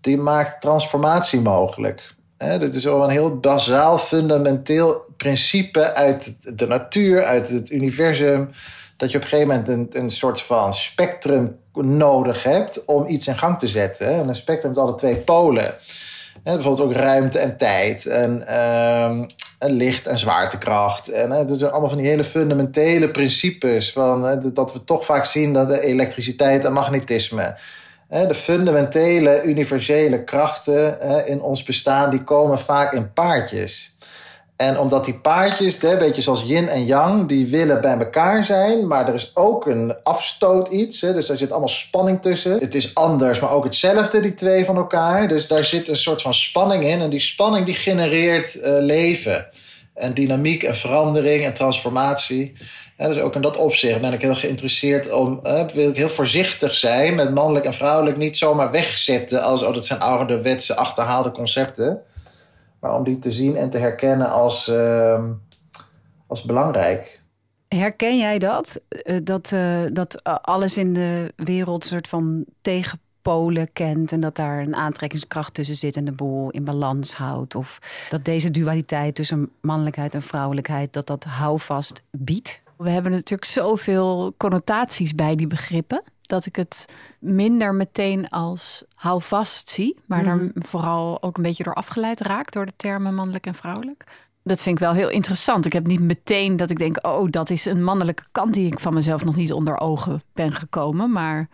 die 0.00 0.16
maakt 0.16 0.60
transformatie 0.60 1.40
mogelijk. 1.40 2.14
Dit 2.36 2.74
is 2.74 2.84
wel 2.84 3.04
een 3.04 3.10
heel 3.10 3.38
bazaal, 3.38 3.98
fundamenteel 3.98 5.04
principe 5.16 5.94
uit 5.94 6.58
de 6.58 6.66
natuur, 6.66 7.24
uit 7.24 7.48
het 7.48 7.70
universum. 7.70 8.50
Dat 8.96 9.10
je 9.10 9.16
op 9.16 9.22
een 9.22 9.28
gegeven 9.28 9.48
moment 9.48 9.68
een, 9.68 10.02
een 10.02 10.10
soort 10.10 10.42
van 10.42 10.74
spectrum 10.74 11.58
nodig 11.72 12.42
hebt 12.42 12.84
om 12.84 13.06
iets 13.06 13.26
in 13.26 13.38
gang 13.38 13.58
te 13.58 13.66
zetten. 13.66 14.06
En 14.06 14.28
een 14.28 14.34
spectrum 14.34 14.70
heeft 14.70 14.84
alle 14.86 14.94
twee 14.94 15.16
polen. 15.16 15.74
Bijvoorbeeld 16.42 16.80
ook 16.80 16.92
ruimte 16.92 17.38
en 17.38 17.56
tijd. 17.56 18.06
En, 18.06 18.46
ehm, 18.46 19.24
licht 19.58 20.06
en 20.06 20.18
zwaartekracht. 20.18 21.08
En 21.08 21.28
dat 21.46 21.58
zijn 21.58 21.70
allemaal 21.70 21.88
van 21.88 21.98
die 21.98 22.06
hele 22.06 22.24
fundamentele 22.24 23.10
principes. 23.10 23.92
Van, 23.92 24.40
dat 24.54 24.72
we 24.72 24.84
toch 24.84 25.04
vaak 25.04 25.26
zien 25.26 25.52
dat 25.52 25.68
de 25.68 25.80
elektriciteit 25.80 26.64
en 26.64 26.72
magnetisme. 26.72 27.56
De 28.08 28.34
fundamentele, 28.34 29.42
universele 29.42 30.24
krachten 30.24 31.00
in 31.26 31.40
ons 31.40 31.62
bestaan, 31.62 32.10
die 32.10 32.24
komen 32.24 32.58
vaak 32.58 32.92
in 32.92 33.12
paardjes. 33.12 33.93
En 34.56 34.78
omdat 34.78 35.04
die 35.04 35.14
paardjes, 35.14 35.82
een 35.82 35.98
beetje 35.98 36.22
zoals 36.22 36.42
yin 36.42 36.68
en 36.68 36.84
yang, 36.84 37.28
die 37.28 37.46
willen 37.46 37.80
bij 37.80 37.98
elkaar 37.98 38.44
zijn. 38.44 38.86
Maar 38.86 39.08
er 39.08 39.14
is 39.14 39.30
ook 39.36 39.66
een 39.66 39.94
afstoot 40.02 40.68
iets. 40.68 41.00
Hè, 41.00 41.12
dus 41.12 41.26
daar 41.26 41.38
zit 41.38 41.50
allemaal 41.50 41.68
spanning 41.68 42.22
tussen. 42.22 42.58
Het 42.58 42.74
is 42.74 42.94
anders, 42.94 43.40
maar 43.40 43.50
ook 43.50 43.64
hetzelfde, 43.64 44.20
die 44.20 44.34
twee 44.34 44.64
van 44.64 44.76
elkaar. 44.76 45.28
Dus 45.28 45.48
daar 45.48 45.64
zit 45.64 45.88
een 45.88 45.96
soort 45.96 46.22
van 46.22 46.34
spanning 46.34 46.84
in. 46.84 47.00
En 47.00 47.10
die 47.10 47.20
spanning 47.20 47.66
die 47.66 47.74
genereert 47.74 48.60
eh, 48.60 48.72
leven. 48.78 49.46
En 49.94 50.14
dynamiek 50.14 50.62
en 50.62 50.76
verandering 50.76 51.44
en 51.44 51.52
transformatie. 51.52 52.52
Dus 52.96 53.18
ook 53.18 53.34
in 53.34 53.40
dat 53.40 53.56
opzicht 53.56 54.00
ben 54.00 54.12
ik 54.12 54.22
heel 54.22 54.34
geïnteresseerd 54.34 55.12
om... 55.12 55.40
eh, 55.42 55.66
wil 55.66 55.88
ik 55.88 55.96
heel 55.96 56.08
voorzichtig 56.08 56.74
zijn 56.74 57.14
met 57.14 57.34
mannelijk 57.34 57.64
en 57.64 57.74
vrouwelijk... 57.74 58.16
niet 58.16 58.36
zomaar 58.36 58.70
wegzetten 58.70 59.42
als... 59.42 59.62
oh, 59.62 59.74
dat 59.74 59.86
zijn 59.86 60.00
ouderwetse 60.00 60.76
achterhaalde 60.76 61.30
concepten. 61.30 62.02
Maar 62.84 62.94
om 62.94 63.04
die 63.04 63.18
te 63.18 63.30
zien 63.30 63.56
en 63.56 63.70
te 63.70 63.78
herkennen 63.78 64.30
als, 64.30 64.68
ehm, 64.68 65.32
als 66.26 66.42
belangrijk. 66.42 67.22
Herken 67.68 68.18
jij 68.18 68.38
dat? 68.38 68.80
Eh, 68.88 69.16
Dat, 69.22 69.52
eh, 69.52 69.80
dat 69.92 70.22
eh, 70.22 70.36
alles 70.40 70.78
in 70.78 70.92
de 70.92 71.32
wereld 71.36 71.82
een 71.82 71.88
soort 71.88 72.08
van 72.08 72.44
tegenpolen 72.60 73.72
kent 73.72 74.12
en 74.12 74.20
dat 74.20 74.36
daar 74.36 74.58
een 74.58 74.74
aantrekkingskracht 74.74 75.54
tussen 75.54 75.76
zit 75.76 75.96
en 75.96 76.04
de 76.04 76.12
boel 76.12 76.50
in 76.50 76.64
balans 76.64 77.14
houdt? 77.14 77.54
Of 77.54 77.78
dat 78.10 78.24
deze 78.24 78.50
dualiteit 78.50 79.14
tussen 79.14 79.50
mannelijkheid 79.60 80.14
en 80.14 80.22
vrouwelijkheid, 80.22 80.92
dat 80.92 81.06
dat 81.06 81.24
houvast 81.24 82.02
biedt? 82.10 82.62
We 82.76 82.90
hebben 82.90 83.12
natuurlijk 83.12 83.44
zoveel 83.44 84.34
connotaties 84.36 85.14
bij 85.14 85.34
die 85.34 85.46
begrippen. 85.46 86.02
Dat 86.26 86.46
ik 86.46 86.56
het 86.56 86.94
minder 87.18 87.74
meteen 87.74 88.28
als 88.28 88.84
houvast 88.94 89.68
zie. 89.68 89.98
Maar 90.06 90.22
Mhm. 90.22 90.38
daar 90.38 90.50
vooral 90.54 91.22
ook 91.22 91.36
een 91.36 91.42
beetje 91.42 91.64
door 91.64 91.74
afgeleid 91.74 92.20
raak. 92.20 92.52
Door 92.52 92.66
de 92.66 92.72
termen 92.76 93.14
mannelijk 93.14 93.46
en 93.46 93.54
vrouwelijk. 93.54 94.04
Dat 94.42 94.62
vind 94.62 94.76
ik 94.78 94.84
wel 94.84 94.92
heel 94.92 95.10
interessant. 95.10 95.66
Ik 95.66 95.72
heb 95.72 95.86
niet 95.86 96.00
meteen 96.00 96.56
dat 96.56 96.70
ik 96.70 96.78
denk... 96.78 97.06
oh, 97.06 97.30
dat 97.30 97.50
is 97.50 97.64
een 97.64 97.84
mannelijke 97.84 98.24
kant 98.32 98.54
die 98.54 98.66
ik 98.66 98.80
van 98.80 98.94
mezelf 98.94 99.24
nog 99.24 99.36
niet 99.36 99.52
onder 99.52 99.78
ogen 99.80 100.20
ben 100.32 100.52
gekomen. 100.52 101.12
Maar 101.12 101.48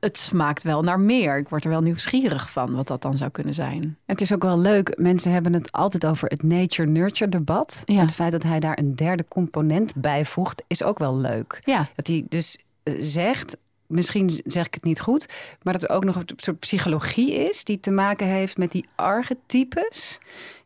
het 0.00 0.18
smaakt 0.18 0.62
wel 0.62 0.82
naar 0.82 1.00
meer. 1.00 1.36
Ik 1.38 1.48
word 1.48 1.64
er 1.64 1.70
wel 1.70 1.80
nieuwsgierig 1.80 2.50
van 2.50 2.74
wat 2.74 2.86
dat 2.86 3.02
dan 3.02 3.16
zou 3.16 3.30
kunnen 3.30 3.54
zijn. 3.54 3.98
Het 4.06 4.20
is 4.20 4.32
ook 4.32 4.42
wel 4.42 4.58
leuk. 4.58 4.98
Mensen 4.98 5.32
hebben 5.32 5.52
het 5.52 5.72
altijd 5.72 6.06
over 6.06 6.28
het 6.28 6.42
nature-nurture 6.42 7.30
debat. 7.30 7.82
Ja. 7.84 8.00
Het 8.00 8.12
feit 8.14 8.32
dat 8.32 8.42
hij 8.42 8.60
daar 8.60 8.78
een 8.78 8.94
derde 8.94 9.24
component 9.28 9.94
bijvoegt, 9.96 10.62
is 10.66 10.82
ook 10.82 10.98
wel 10.98 11.16
leuk. 11.16 11.58
Ja, 11.64 11.88
Dat 11.94 12.06
hij 12.06 12.24
dus 12.28 12.64
eh, 12.82 12.94
zegt, 12.98 13.56
misschien 13.92 14.40
zeg 14.44 14.66
ik 14.66 14.74
het 14.74 14.84
niet 14.84 15.00
goed, 15.00 15.26
maar 15.62 15.72
dat 15.72 15.82
er 15.82 15.90
ook 15.90 16.04
nog 16.04 16.16
een 16.16 16.28
soort 16.36 16.58
psychologie 16.58 17.32
is 17.32 17.64
die 17.64 17.80
te 17.80 17.90
maken 17.90 18.26
heeft 18.26 18.58
met 18.58 18.72
die 18.72 18.86
archetypes. 18.94 20.18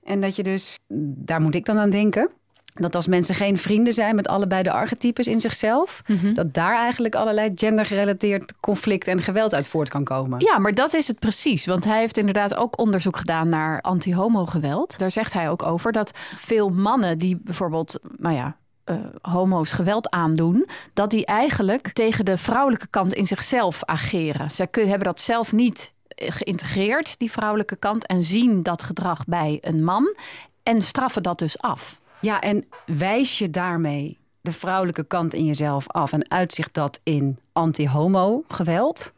En 0.05 0.21
dat 0.21 0.37
je 0.37 0.43
dus, 0.43 0.79
daar 0.89 1.41
moet 1.41 1.55
ik 1.55 1.65
dan 1.65 1.79
aan 1.79 1.91
denken. 1.91 2.31
Dat 2.75 2.95
als 2.95 3.07
mensen 3.07 3.35
geen 3.35 3.59
vrienden 3.59 3.93
zijn 3.93 4.15
met 4.15 4.29
allebei 4.29 4.63
de 4.63 4.71
archetypes 4.71 5.27
in 5.27 5.41
zichzelf, 5.41 6.03
dat 6.35 6.55
daar 6.55 6.77
eigenlijk 6.77 7.15
allerlei 7.15 7.53
gendergerelateerd 7.55 8.55
conflict 8.61 9.07
en 9.07 9.23
geweld 9.23 9.55
uit 9.55 9.69
voort 9.69 9.89
kan 9.89 10.05
komen. 10.05 10.41
Ja, 10.41 10.59
maar 10.59 10.73
dat 10.73 10.95
is 10.95 11.09
het 11.09 11.19
precies. 11.19 11.67
Want 11.67 11.85
hij 11.85 11.99
heeft 11.99 12.17
inderdaad 12.17 12.55
ook 12.55 12.79
onderzoek 12.79 13.17
gedaan 13.17 13.49
naar 13.49 13.81
anti-homo-geweld. 13.81 14.99
Daar 14.99 15.11
zegt 15.11 15.33
hij 15.33 15.51
ook 15.51 15.63
over 15.63 15.93
dat 15.93 16.11
veel 16.37 16.69
mannen 16.69 17.19
die 17.19 17.41
bijvoorbeeld, 17.45 17.99
nou 18.17 18.35
ja, 18.35 18.57
eh, 18.87 18.97
homo's 19.21 19.73
geweld 19.73 20.11
aandoen, 20.11 20.67
dat 20.93 21.11
die 21.11 21.27
eigenlijk 21.27 21.93
tegen 21.93 22.25
de 22.25 22.39
vrouwelijke 22.39 22.87
kant 22.87 23.15
in 23.15 23.27
zichzelf 23.27 23.85
ageren. 23.85 24.49
Kun- 24.71 24.89
hebben 24.89 25.07
dat 25.07 25.21
zelf 25.21 25.53
niet 25.53 25.93
eh, 26.09 26.31
geïntegreerd, 26.31 27.19
die 27.19 27.31
vrouwelijke 27.31 27.77
kant, 27.77 28.07
en 28.07 28.23
zien 28.23 28.63
dat 28.63 28.83
gedrag 28.83 29.25
bij 29.25 29.59
een 29.61 29.85
man 29.85 30.17
en 30.63 30.83
straffen 30.83 31.23
dat 31.23 31.39
dus 31.39 31.59
af. 31.59 32.01
Ja, 32.21 32.41
en 32.41 32.65
wijs 32.87 33.39
je 33.39 33.51
daarmee 33.51 34.19
de 34.41 34.53
vrouwelijke 34.53 35.05
kant 35.05 35.35
in 35.35 35.45
jezelf 35.45 35.89
af 35.89 36.13
en 36.13 36.31
uitzicht 36.31 36.75
dat 36.75 37.01
in 37.03 37.39
anti-homo 37.53 38.43
geweld? 38.49 39.13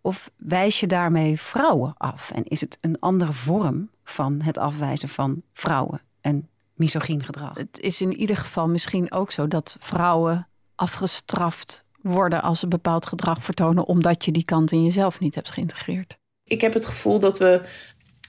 Of 0.00 0.30
wijs 0.36 0.80
je 0.80 0.86
daarmee 0.86 1.40
vrouwen 1.40 1.94
af? 1.96 2.30
En 2.30 2.44
is 2.44 2.60
het 2.60 2.78
een 2.80 2.96
andere 3.00 3.32
vorm 3.32 3.88
van 4.04 4.40
het 4.42 4.58
afwijzen 4.58 5.08
van 5.08 5.42
vrouwen 5.52 6.00
en 6.20 6.48
misogyn 6.74 7.22
gedrag? 7.22 7.56
Het 7.56 7.80
is 7.80 8.00
in 8.00 8.16
ieder 8.16 8.36
geval 8.36 8.68
misschien 8.68 9.12
ook 9.12 9.30
zo 9.30 9.48
dat 9.48 9.76
vrouwen 9.78 10.48
afgestraft 10.74 11.84
worden 12.00 12.42
als 12.42 12.60
ze 12.60 12.68
bepaald 12.68 13.06
gedrag 13.06 13.44
vertonen, 13.44 13.86
omdat 13.86 14.24
je 14.24 14.32
die 14.32 14.44
kant 14.44 14.72
in 14.72 14.84
jezelf 14.84 15.20
niet 15.20 15.34
hebt 15.34 15.50
geïntegreerd. 15.50 16.16
Ik 16.44 16.60
heb 16.60 16.74
het 16.74 16.86
gevoel 16.86 17.18
dat 17.18 17.38
we, 17.38 17.60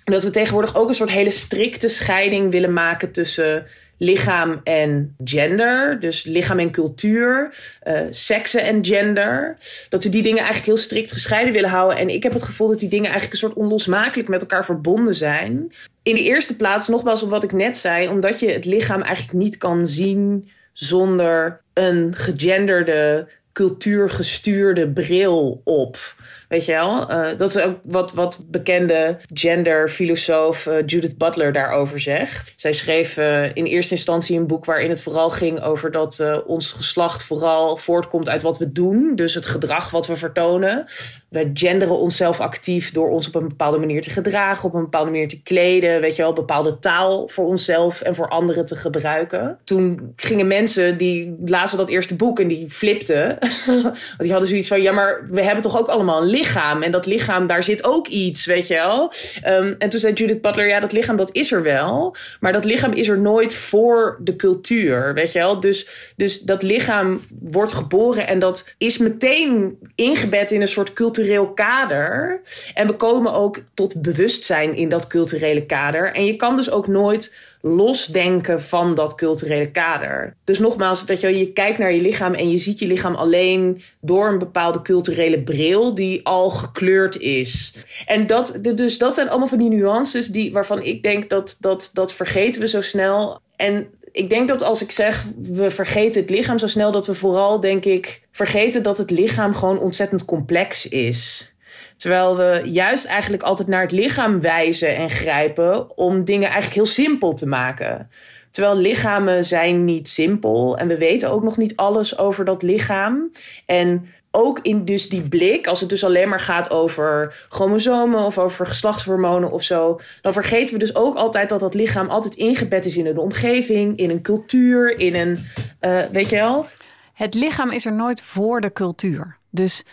dat 0.04 0.24
we 0.24 0.30
tegenwoordig 0.30 0.76
ook 0.76 0.88
een 0.88 0.96
soort 0.96 1.10
hele 1.10 1.32
strikte 1.32 1.88
scheiding 1.88 2.52
willen 2.52 2.74
maken 2.74 3.12
tussen 3.12 3.66
lichaam 3.98 4.62
en 4.64 5.16
gender. 5.24 6.00
Dus 6.00 6.24
lichaam 6.24 6.60
en 6.60 6.72
cultuur, 6.72 7.56
eh 7.82 8.02
seksen 8.10 8.64
en 8.64 8.86
gender. 8.86 9.58
Dat 9.90 10.04
we 10.04 10.10
die 10.10 10.22
dingen 10.22 10.44
eigenlijk 10.44 10.68
heel 10.68 10.86
strikt 10.86 11.12
gescheiden 11.12 11.54
willen 11.54 11.70
houden. 11.70 11.98
En 11.98 12.10
ik 12.10 12.24
heb 12.24 12.34
het 12.34 12.44
gevoel 12.44 12.68
dat 12.68 12.80
die 12.80 12.90
dingen 12.90 13.12
eigenlijk 13.12 13.34
een 13.34 13.48
soort 13.48 13.60
onlosmakelijk 13.60 14.30
met 14.30 14.42
elkaar 14.42 14.66
verbonden 14.66 15.16
zijn. 15.16 15.74
In 16.06 16.16
de 16.16 16.24
eerste 16.24 16.56
plaats, 16.56 16.88
nogmaals 16.88 17.24
op 17.24 17.30
wat 17.30 17.44
ik 17.44 17.52
net 17.52 17.78
zei, 17.78 18.08
omdat 18.08 18.40
je 18.40 18.52
het 18.52 18.66
lichaam 18.66 19.02
eigenlijk 19.02 19.38
niet 19.38 19.58
kan 19.58 19.88
zien 19.88 20.50
zonder 20.74 21.62
een 21.74 22.16
gegenderde, 22.16 23.28
cultuurgestuurde 23.54 24.90
bril 24.90 25.62
op. 25.64 26.15
Weet 26.48 26.66
je 26.66 26.72
wel? 26.72 27.10
Eh, 27.10 27.38
dat 27.38 27.50
is 27.50 27.58
ook 27.62 27.76
wat, 27.84 28.14
wat 28.14 28.46
bekende 28.48 29.18
genderfilosoof 29.34 30.68
eh, 30.68 30.76
Judith 30.86 31.18
Butler 31.18 31.54
daarover 31.54 32.00
zegt. 32.00 32.54
Zij 32.56 32.74
schreef 32.74 33.18
eh, 33.18 33.56
in 33.56 33.66
eerste 33.66 33.94
instantie 33.94 34.38
een 34.38 34.48
boek 34.48 34.66
waarin 34.66 34.90
het 34.90 35.02
vooral 35.02 35.30
ging 35.30 35.62
over 35.62 35.92
dat 35.92 36.44
ons 36.46 36.72
geslacht 36.72 37.24
vooral 37.24 37.78
voortkomt 37.78 38.30
uit 38.30 38.42
wat 38.42 38.58
we 38.58 38.72
doen. 38.72 39.12
Dus 39.16 39.34
het 39.34 39.46
gedrag 39.46 39.90
wat 39.90 40.08
we 40.08 40.16
vertonen. 40.16 40.86
We 41.30 41.50
genderen 41.54 41.98
onszelf 41.98 42.40
actief 42.40 42.92
door 42.92 43.10
ons 43.10 43.28
op 43.28 43.36
een 43.36 43.48
bepaalde 43.48 43.78
manier 43.78 44.02
te 44.02 44.10
gedragen, 44.10 44.68
op 44.68 44.74
een 44.74 44.82
bepaalde 44.82 45.12
manier 45.12 45.28
te 45.28 45.42
kleden. 45.42 46.02
Weet 46.02 46.16
je 46.16 46.22
wel, 46.22 46.34
bepaalde 46.34 46.80
taal 46.80 47.28
voor 47.28 47.46
onszelf 47.46 48.02
en 48.02 48.16
voor 48.16 48.30
anderen 48.30 48.66
te 48.66 48.76
gebruiken. 48.76 49.58
Toen 49.64 50.14
gingen 50.16 50.48
mensen 50.48 50.98
die 50.98 51.36
lazen 51.46 51.78
dat 51.78 51.90
eerste 51.90 52.16
boek 52.16 52.40
en 52.40 52.48
die 52.48 52.70
flipten. 52.70 53.38
Want 53.84 54.18
die 54.18 54.32
hadden 54.32 54.50
zoiets 54.50 54.68
van: 54.68 54.82
ja, 54.82 54.92
maar 54.92 55.28
we 55.30 55.44
hebben 55.44 55.62
toch 55.62 55.78
ook 55.80 55.88
allemaal 55.88 56.22
een 56.22 56.28
lichaam. 56.36 56.82
En 56.82 56.92
dat 56.92 57.06
lichaam, 57.06 57.48
daar 57.48 57.64
zit 57.64 57.84
ook 57.84 58.08
iets, 58.08 58.46
weet 58.46 58.68
je 58.68 58.74
wel. 58.74 59.12
Ehm, 59.42 59.74
en 59.78 59.90
toen 59.90 60.00
zei 60.00 60.14
Judith 60.14 60.42
Butler: 60.42 60.68
ja, 60.68 60.80
dat 60.80 60.92
lichaam, 60.92 61.18
dat 61.18 61.36
is 61.36 61.52
er 61.52 61.64
wel. 61.64 62.16
Maar 62.40 62.54
dat 62.54 62.66
lichaam 62.66 62.92
is 62.92 63.08
er 63.08 63.20
nooit 63.20 63.54
voor 63.54 64.18
de 64.20 64.36
cultuur, 64.36 65.14
weet 65.14 65.32
je 65.32 65.40
wel. 65.40 65.60
Dus, 65.60 65.88
dus 66.16 66.40
dat 66.40 66.64
lichaam 66.64 67.22
wordt 67.40 67.72
geboren 67.72 68.28
en 68.28 68.40
dat 68.40 68.74
is 68.78 68.98
meteen 68.98 69.78
ingebed 69.96 70.52
in 70.52 70.62
een 70.62 70.68
soort 70.68 70.94
cultureel 70.94 71.54
kader. 71.54 72.42
En 72.74 72.88
we 72.88 72.94
komen 72.94 73.34
ook 73.34 73.64
tot 73.74 74.02
bewustzijn 74.02 74.76
in 74.76 74.90
dat 74.90 75.08
culturele 75.08 75.66
kader. 75.66 76.14
En 76.14 76.26
je 76.26 76.36
kan 76.36 76.56
dus 76.56 76.72
ook 76.72 76.88
nooit 76.88 77.36
losdenken 77.68 78.62
van 78.62 78.96
dat 78.96 79.16
culturele 79.16 79.72
kader. 79.72 80.36
Dus 80.44 80.60
nogmaals, 80.60 81.04
weet 81.04 81.22
je, 81.22 81.38
je 81.38 81.52
kijkt 81.52 81.78
naar 81.78 81.94
je 81.94 82.02
lichaam 82.02 82.34
en 82.34 82.50
je 82.50 82.58
ziet 82.58 82.80
je 82.80 82.88
lichaam 82.88 83.16
alleen 83.16 83.82
door 84.02 84.28
een 84.28 84.38
bepaalde 84.38 84.82
culturele 84.82 85.44
bril 85.44 85.96
die 85.96 86.26
al 86.26 86.50
gekleurd 86.50 87.20
is. 87.20 87.74
En 88.06 88.28
dat, 88.28 88.60
dus 88.76 88.98
dat 88.98 89.14
zijn 89.14 89.30
allemaal 89.30 89.48
van 89.48 89.58
die 89.58 89.70
nuances 89.70 90.28
die, 90.28 90.54
waarvan 90.54 90.82
ik 90.82 91.04
denk 91.04 91.30
dat, 91.30 91.58
dat 91.60 91.90
dat 91.94 92.14
vergeten 92.14 92.62
we 92.62 92.68
zo 92.68 92.82
snel. 92.82 93.40
En 93.56 93.88
ik 94.12 94.30
denk 94.30 94.48
dat 94.48 94.62
als 94.62 94.82
ik 94.82 94.92
zeg 94.92 95.26
we 95.38 95.72
vergeten 95.72 96.22
het 96.22 96.30
lichaam 96.30 96.60
zo 96.60 96.68
snel, 96.68 96.92
dat 96.92 97.08
we 97.08 97.14
vooral, 97.14 97.60
denk 97.60 97.86
ik, 97.86 98.22
vergeten 98.32 98.84
dat 98.84 98.98
het 98.98 99.12
lichaam 99.12 99.54
gewoon 99.54 99.80
ontzettend 99.80 100.26
complex 100.26 100.88
is. 100.88 101.54
Terwijl 101.96 102.38
we 102.38 102.62
juist 102.64 103.06
eigenlijk 103.06 103.44
altijd 103.44 103.68
naar 103.68 103.82
het 103.82 103.92
lichaam 103.92 104.42
wijzen 104.42 104.96
en 104.96 105.10
grijpen 105.10 105.98
om 105.98 106.24
dingen 106.24 106.46
eigenlijk 106.46 106.76
heel 106.76 106.86
simpel 106.86 107.34
te 107.34 107.48
maken. 107.48 108.10
Terwijl 108.50 108.76
lichamen 108.76 109.46
zijn 109.46 109.86
niet 109.86 110.08
simpel 110.08 110.78
en 110.78 110.88
we 110.88 110.98
weten 110.98 111.32
ook 111.32 111.44
nog 111.44 111.58
niet 111.58 111.76
alles 111.76 112.18
over 112.18 112.46
dat 112.46 112.64
lichaam. 112.64 113.32
En 113.66 114.08
ook 114.36 114.60
in 114.62 114.86
dus 114.86 115.10
die 115.10 115.22
blik, 115.22 115.68
als 115.68 115.80
het 115.80 115.90
dus 115.90 116.04
alleen 116.04 116.30
maar 116.30 116.40
gaat 116.40 116.70
over 116.70 117.46
chromosomen 117.50 118.24
of 118.24 118.38
over 118.38 118.66
geslachtshormonen 118.66 119.52
of 119.52 119.64
zo, 119.64 120.00
dan 120.22 120.34
vergeten 120.34 120.74
we 120.74 120.80
dus 120.80 120.96
ook 120.96 121.16
altijd 121.16 121.50
dat 121.50 121.60
dat 121.60 121.74
lichaam 121.74 122.10
altijd 122.10 122.34
ingebed 122.34 122.86
is 122.86 122.98
in 122.98 123.06
een 123.06 123.18
omgeving, 123.18 123.98
in 123.98 124.10
een 124.10 124.22
cultuur, 124.22 125.00
in 125.00 125.16
een, 125.16 125.46
eh, 125.80 126.02
weet 126.12 126.30
je 126.30 126.36
wel? 126.36 126.66
Het 127.14 127.34
lichaam 127.34 127.72
is 127.72 127.86
er 127.86 127.94
nooit 127.94 128.22
voor 128.22 128.62
de 128.62 128.72
cultuur. 128.72 129.38
Dus 129.50 129.84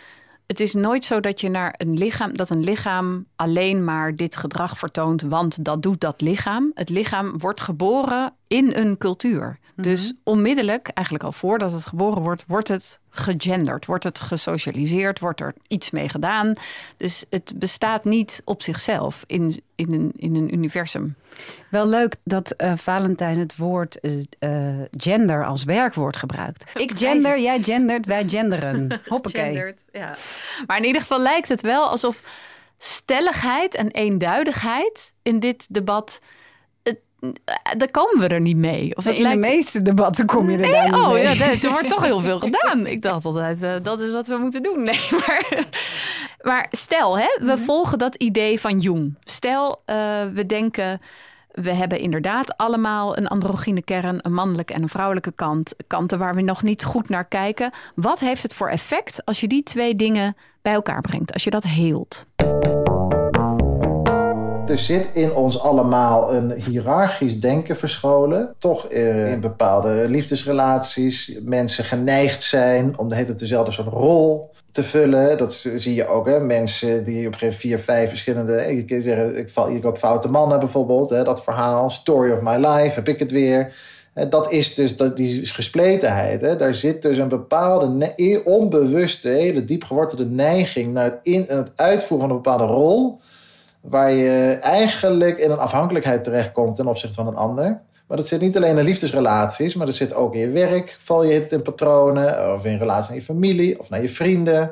het 0.52 0.60
is 0.60 0.74
nooit 0.74 1.04
zo 1.04 1.20
dat 1.20 1.40
je 1.40 1.48
naar 1.48 1.74
een 1.76 1.98
lichaam, 1.98 2.36
dat 2.36 2.50
een 2.50 2.64
lichaam 2.64 3.26
alleen 3.36 3.84
maar 3.84 4.14
dit 4.14 4.36
gedrag 4.36 4.78
vertoont, 4.78 5.22
want 5.22 5.64
dat 5.64 5.82
doet 5.82 6.00
dat 6.00 6.20
lichaam. 6.20 6.70
Het 6.74 6.88
lichaam 6.88 7.38
wordt 7.38 7.60
geboren 7.60 8.34
in 8.52 8.72
een 8.74 8.98
cultuur. 8.98 9.58
Dus 9.76 10.12
onmiddellijk, 10.24 10.88
eigenlijk 10.88 11.26
al 11.26 11.32
voordat 11.32 11.72
het 11.72 11.86
geboren 11.86 12.22
wordt, 12.22 12.44
wordt 12.46 12.68
het 12.68 13.00
gegenderd, 13.10 13.86
wordt 13.86 14.04
het 14.04 14.20
gesocialiseerd, 14.20 15.18
wordt 15.18 15.40
er 15.40 15.54
iets 15.66 15.90
mee 15.90 16.08
gedaan. 16.08 16.52
Dus 16.96 17.24
het 17.30 17.52
bestaat 17.56 18.04
niet 18.04 18.42
op 18.44 18.62
zichzelf 18.62 19.24
in, 19.26 19.62
in, 19.74 19.92
een, 19.92 20.12
in 20.16 20.36
een 20.36 20.54
universum. 20.54 21.16
Wel 21.70 21.86
leuk 21.86 22.16
dat 22.24 22.50
eh, 22.50 22.72
Valentijn 22.76 23.38
het 23.38 23.56
woord 23.56 24.00
eh, 24.00 24.18
eh, 24.38 24.86
gender 24.90 25.44
als 25.44 25.64
werkwoord 25.64 26.16
gebruikt. 26.16 26.70
Ik 26.80 26.98
gender, 26.98 27.40
jij 27.40 27.62
gendert, 27.62 28.06
wij 28.06 28.28
genderen. 28.28 29.00
Hoppakee. 29.06 29.74
Ja. 29.92 30.14
Maar 30.66 30.76
in 30.76 30.84
ieder 30.84 31.00
geval 31.00 31.20
lijkt 31.20 31.48
het 31.48 31.60
wel 31.60 31.88
alsof 31.88 32.22
stelligheid 32.78 33.74
en 33.74 33.90
eenduidigheid 33.90 35.14
in 35.22 35.40
dit 35.40 35.74
debat. 35.74 36.20
Daar 37.76 37.90
komen 37.90 38.18
we 38.18 38.34
er 38.34 38.40
niet 38.40 38.56
mee. 38.56 38.96
Of 38.96 39.06
In 39.06 39.22
lijkt... 39.22 39.42
de 39.42 39.48
meeste 39.48 39.82
debatten 39.82 40.26
kom 40.26 40.50
je 40.50 40.58
er 40.58 40.70
daar 40.70 40.84
niet 40.84 40.94
oh 40.94 41.12
mee. 41.12 41.22
ja, 41.22 41.50
er 41.62 41.70
wordt 41.70 41.88
toch 41.88 42.02
heel 42.02 42.20
veel 42.20 42.38
gedaan. 42.40 42.86
Ik 42.86 43.02
dacht 43.02 43.24
altijd, 43.24 43.62
eh, 43.62 43.70
dat 43.82 44.00
is 44.00 44.10
wat 44.10 44.26
we 44.26 44.36
moeten 44.36 44.62
doen. 44.62 44.84
Nee, 44.92 45.08
maar, 45.10 45.64
maar 46.42 46.66
stel, 46.70 47.18
hè, 47.18 47.26
we 47.40 47.58
volgen 47.58 47.98
dat 47.98 48.14
idee 48.14 48.60
van 48.60 48.78
Jung. 48.78 49.16
Stel, 49.24 49.82
eh, 49.84 49.96
we 50.34 50.46
denken, 50.46 51.00
We 51.52 51.72
hebben 51.72 51.98
inderdaad 51.98 52.56
allemaal 52.56 53.16
een 53.16 53.26
androgyne 53.28 53.82
kern, 53.82 54.18
een 54.22 54.34
mannelijke 54.34 54.72
en 54.72 54.82
een 54.82 54.88
vrouwelijke 54.88 55.32
kant. 55.32 55.74
Kanten 55.86 56.18
waar 56.18 56.34
we 56.34 56.42
nog 56.42 56.62
niet 56.62 56.84
goed 56.84 57.08
naar 57.08 57.24
kijken. 57.28 57.70
Wat 57.94 58.20
heeft 58.20 58.42
het 58.42 58.54
voor 58.54 58.68
effect 58.68 59.24
als 59.24 59.40
je 59.40 59.48
die 59.48 59.62
twee 59.62 59.94
dingen 59.94 60.36
bij 60.62 60.72
elkaar 60.72 61.00
brengt? 61.00 61.32
Als 61.32 61.44
je 61.44 61.50
dat 61.50 61.64
heelt? 61.64 62.24
Er 64.72 64.78
zit 64.78 65.08
in 65.12 65.34
ons 65.34 65.60
allemaal 65.60 66.34
een 66.34 66.50
hiërarchisch 66.50 67.40
denken 67.40 67.76
verscholen. 67.76 68.54
Toch 68.58 68.86
eh, 68.86 69.32
in 69.32 69.40
bepaalde 69.40 70.04
liefdesrelaties 70.08 71.38
mensen 71.44 71.84
geneigd 71.84 72.42
zijn 72.42 72.98
om 72.98 73.08
de 73.08 73.14
hele 73.14 73.26
tijd 73.26 73.38
dezelfde 73.38 73.72
soort 73.72 73.88
rol 73.88 74.50
te 74.70 74.82
vullen. 74.82 75.38
Dat 75.38 75.52
zie 75.76 75.94
je 75.94 76.06
ook, 76.06 76.26
hè? 76.26 76.40
mensen 76.40 77.04
die 77.04 77.26
op 77.26 77.32
een 77.32 77.38
gegeven 77.38 77.46
moment 77.46 77.60
vier, 77.60 77.78
vijf 77.78 78.08
verschillende... 78.08 78.84
Kan 78.84 79.02
zeggen, 79.02 79.36
ik 79.36 79.50
val 79.50 79.66
hier 79.66 79.86
op 79.86 79.98
foute 79.98 80.28
mannen 80.28 80.58
bijvoorbeeld. 80.58 81.10
Hè? 81.10 81.24
Dat 81.24 81.42
verhaal, 81.42 81.90
story 81.90 82.32
of 82.32 82.40
my 82.40 82.56
life, 82.56 82.94
heb 82.94 83.08
ik 83.08 83.18
het 83.18 83.30
weer. 83.30 83.74
Dat 84.28 84.52
is 84.52 84.74
dus 84.74 84.96
dat, 84.96 85.16
die 85.16 85.46
gespletenheid. 85.46 86.40
Hè? 86.40 86.56
Daar 86.56 86.74
zit 86.74 87.02
dus 87.02 87.18
een 87.18 87.28
bepaalde 87.28 88.42
onbewuste, 88.44 89.28
hele 89.28 89.64
diep 89.64 89.84
gewortelde 89.84 90.26
neiging... 90.26 90.92
naar 90.92 91.04
het, 91.04 91.18
in, 91.22 91.44
het 91.48 91.72
uitvoeren 91.76 92.28
van 92.28 92.36
een 92.36 92.42
bepaalde 92.42 92.72
rol... 92.72 93.20
waar 93.82 94.12
je 94.12 94.58
eigenlijk 94.60 95.38
in 95.38 95.50
een 95.50 95.58
afhankelijkheid 95.58 96.24
terechtkomt 96.24 96.76
ten 96.76 96.86
opzichte 96.86 97.14
van 97.14 97.26
een 97.26 97.36
ander... 97.36 97.80
Maar 98.12 98.20
dat 98.20 98.30
zit 98.30 98.40
niet 98.40 98.56
alleen 98.56 98.78
in 98.78 98.84
liefdesrelaties, 98.84 99.74
maar 99.74 99.86
dat 99.86 99.94
zit 99.94 100.14
ook 100.14 100.34
in 100.34 100.40
je 100.40 100.48
werk. 100.48 100.96
Val 100.98 101.24
je 101.24 101.32
het 101.32 101.52
in 101.52 101.62
patronen, 101.62 102.54
of 102.54 102.64
in 102.64 102.78
relatie 102.78 103.10
naar 103.10 103.18
je 103.18 103.24
familie 103.24 103.78
of 103.78 103.90
naar 103.90 104.02
je 104.02 104.08
vrienden. 104.08 104.70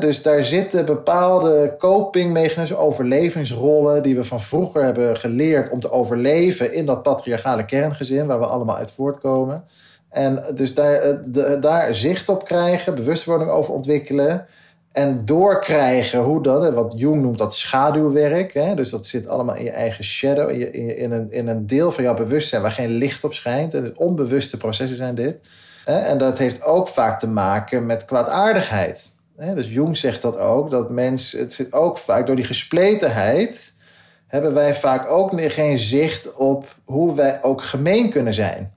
dus 0.00 0.22
daar 0.22 0.44
zitten 0.44 0.84
bepaalde 0.84 1.74
copingmechanismen, 1.78 2.78
overlevingsrollen... 2.78 4.02
die 4.02 4.16
we 4.16 4.24
van 4.24 4.40
vroeger 4.40 4.84
hebben 4.84 5.16
geleerd 5.16 5.70
om 5.70 5.80
te 5.80 5.90
overleven... 5.90 6.72
in 6.72 6.86
dat 6.86 7.02
patriarchale 7.02 7.64
kerngezin 7.64 8.26
waar 8.26 8.38
we 8.38 8.46
allemaal 8.46 8.76
uit 8.76 8.92
voortkomen. 8.92 9.64
En 10.08 10.44
dus 10.54 10.74
daar, 10.74 10.94
eh, 10.94 11.60
daar 11.60 11.94
zicht 11.94 12.28
op 12.28 12.44
krijgen, 12.44 12.94
bewustwording 12.94 13.50
over 13.50 13.74
ontwikkelen... 13.74 14.46
En 14.92 15.24
doorkrijgen 15.24 16.18
hoe 16.18 16.42
dat, 16.42 16.74
wat 16.74 16.92
Jung 16.96 17.22
noemt 17.22 17.38
dat 17.38 17.54
schaduwwerk. 17.54 18.54
Hè? 18.54 18.74
Dus 18.74 18.90
dat 18.90 19.06
zit 19.06 19.28
allemaal 19.28 19.54
in 19.54 19.64
je 19.64 19.70
eigen 19.70 20.04
shadow, 20.04 20.50
in, 20.50 20.96
in, 20.96 21.12
een, 21.12 21.32
in 21.32 21.48
een 21.48 21.66
deel 21.66 21.92
van 21.92 22.04
jouw 22.04 22.14
bewustzijn 22.14 22.62
waar 22.62 22.72
geen 22.72 22.90
licht 22.90 23.24
op 23.24 23.34
schijnt. 23.34 23.74
En 23.74 23.92
onbewuste 23.96 24.56
processen 24.56 24.96
zijn 24.96 25.14
dit. 25.14 25.40
Hè? 25.84 25.98
En 25.98 26.18
dat 26.18 26.38
heeft 26.38 26.64
ook 26.64 26.88
vaak 26.88 27.18
te 27.18 27.28
maken 27.28 27.86
met 27.86 28.04
kwaadaardigheid. 28.04 29.10
Hè? 29.36 29.54
Dus 29.54 29.68
Jung 29.68 29.96
zegt 29.96 30.22
dat 30.22 30.38
ook, 30.38 30.70
dat 30.70 30.90
mensen, 30.90 31.40
het 31.40 31.52
zit 31.52 31.72
ook 31.72 31.98
vaak 31.98 32.26
door 32.26 32.36
die 32.36 32.44
gespletenheid. 32.44 33.74
Hebben 34.26 34.54
wij 34.54 34.74
vaak 34.74 35.08
ook 35.08 35.32
geen 35.34 35.78
zicht 35.78 36.34
op 36.34 36.76
hoe 36.84 37.14
wij 37.14 37.42
ook 37.42 37.62
gemeen 37.62 38.10
kunnen 38.10 38.34
zijn 38.34 38.74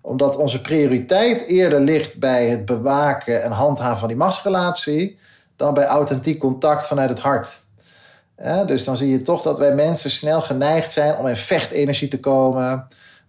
omdat 0.00 0.36
onze 0.36 0.60
prioriteit 0.60 1.46
eerder 1.46 1.80
ligt 1.80 2.18
bij 2.18 2.48
het 2.48 2.64
bewaken 2.64 3.42
en 3.42 3.50
handhaven 3.50 3.98
van 3.98 4.08
die 4.08 4.16
machtsrelatie 4.16 5.18
dan 5.58 5.74
bij 5.74 5.86
authentiek 5.86 6.38
contact 6.38 6.86
vanuit 6.86 7.08
het 7.08 7.18
hart. 7.18 7.62
dus 8.66 8.84
dan 8.84 8.96
zie 8.96 9.10
je 9.10 9.22
toch 9.22 9.42
dat 9.42 9.58
wij 9.58 9.74
mensen 9.74 10.10
snel 10.10 10.40
geneigd 10.40 10.92
zijn 10.92 11.16
om 11.16 11.26
in 11.26 11.36
vechtenergie 11.36 12.08
te 12.08 12.20
komen, 12.20 12.88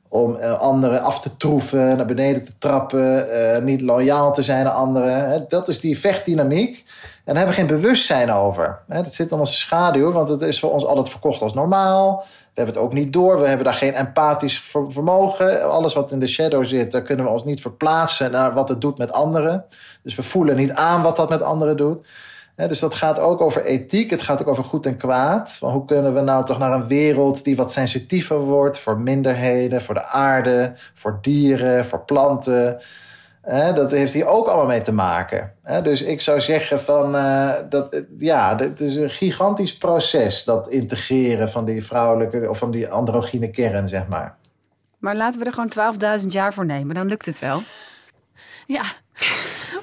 om 0.10 0.36
uh, 0.36 0.60
anderen 0.60 1.02
af 1.02 1.22
te 1.22 1.38
troeven, 1.38 1.98
naar 1.98 2.06
beneden 2.06 2.44
te 2.44 2.58
trappen, 2.58 3.28
uh, 3.28 3.58
niet 3.58 3.82
loyaal 3.82 4.34
te 4.34 4.42
zijn 4.42 4.68
aan 4.68 4.76
anderen. 4.76 5.46
dat 5.48 5.68
is 5.68 5.80
die 5.80 6.00
vechtdynamiek. 6.00 6.86
En 7.26 7.36
daar 7.36 7.44
hebben 7.44 7.56
we 7.56 7.62
geen 7.62 7.82
bewustzijn 7.82 8.32
over. 8.32 8.80
dat 8.88 9.14
zit 9.14 9.32
in 9.32 9.40
onze 9.40 9.54
schaduw, 9.54 10.12
want 10.12 10.30
het 10.30 10.42
is 10.42 10.60
voor 10.60 10.72
ons 10.72 10.86
altijd 10.86 11.10
verkocht 11.10 11.42
als 11.42 11.54
normaal. 11.54 12.26
Hebben 12.60 12.78
het 12.78 12.84
ook 12.84 12.94
niet 12.94 13.14
door. 13.14 13.40
We 13.40 13.48
hebben 13.48 13.66
daar 13.66 13.74
geen 13.74 13.94
empathisch 13.94 14.60
vermogen. 14.88 15.70
Alles 15.70 15.94
wat 15.94 16.12
in 16.12 16.20
de 16.20 16.28
shadow 16.28 16.66
zit, 16.66 16.92
daar 16.92 17.02
kunnen 17.02 17.26
we 17.26 17.32
ons 17.32 17.44
niet 17.44 17.62
verplaatsen 17.62 18.32
naar 18.32 18.54
wat 18.54 18.70
het 18.70 18.82
doet 18.82 18.98
met 18.98 19.12
anderen. 19.12 19.66
Dus 20.04 20.16
we 20.16 20.24
voelen 20.24 20.56
niet 20.56 20.72
aan 20.72 21.02
wat 21.02 21.16
dat 21.16 21.30
met 21.30 21.42
anderen 21.42 21.78
doet. 21.78 22.08
dus 22.56 22.80
dat 22.80 22.96
gaat 22.96 23.20
ook 23.20 23.42
over 23.42 23.64
ethiek. 23.66 24.10
Het 24.10 24.22
gaat 24.22 24.42
ook 24.42 24.48
over 24.48 24.64
goed 24.64 24.86
en 24.86 24.98
kwaad. 24.98 25.52
Van 25.52 25.72
hoe 25.72 25.86
kunnen 25.86 26.14
we 26.14 26.22
nou 26.22 26.46
toch 26.46 26.60
naar 26.60 26.72
een 26.72 26.88
wereld 26.88 27.44
die 27.44 27.56
wat 27.56 27.72
sensitiever 27.72 28.40
wordt 28.40 28.80
voor 28.80 28.98
minderheden, 28.98 29.82
voor 29.82 29.94
de 29.94 30.06
aarde, 30.06 30.74
voor 30.94 31.18
dieren, 31.22 31.86
voor 31.86 32.00
planten 32.06 32.80
dat 33.50 33.92
heeft 33.92 34.14
hier 34.14 34.26
ook 34.26 34.48
allemaal 34.48 34.66
mee 34.66 34.82
te 34.82 34.94
maken. 34.94 35.54
dus 35.84 36.02
ik 36.02 36.22
zou 36.22 36.42
zeggen 36.42 36.82
van 36.82 37.16
uh, 37.16 37.54
dat 37.70 38.04
ja, 38.18 38.58
het 38.58 38.80
is 38.80 38.96
een 38.96 39.10
gigantisch 39.10 39.78
proces, 39.78 40.44
dat 40.44 40.70
integreren 40.70 41.50
van 41.50 41.66
die 41.66 41.86
vrouwelijke 41.86 42.50
of 42.50 42.58
van 42.58 42.72
die 42.72 42.90
androgyne 42.90 43.50
kern, 43.50 43.88
zeg 43.88 44.08
maar. 44.08 44.38
Maar 44.98 45.16
laten 45.16 45.40
we 45.40 45.46
er 45.46 45.54
gewoon 45.54 46.20
12.000 46.22 46.28
jaar 46.28 46.54
voor 46.54 46.66
nemen, 46.66 46.96
dan 46.96 47.08
lukt 47.08 47.26
het 47.26 47.40
wel. 47.40 47.62
Ja, 48.68 48.84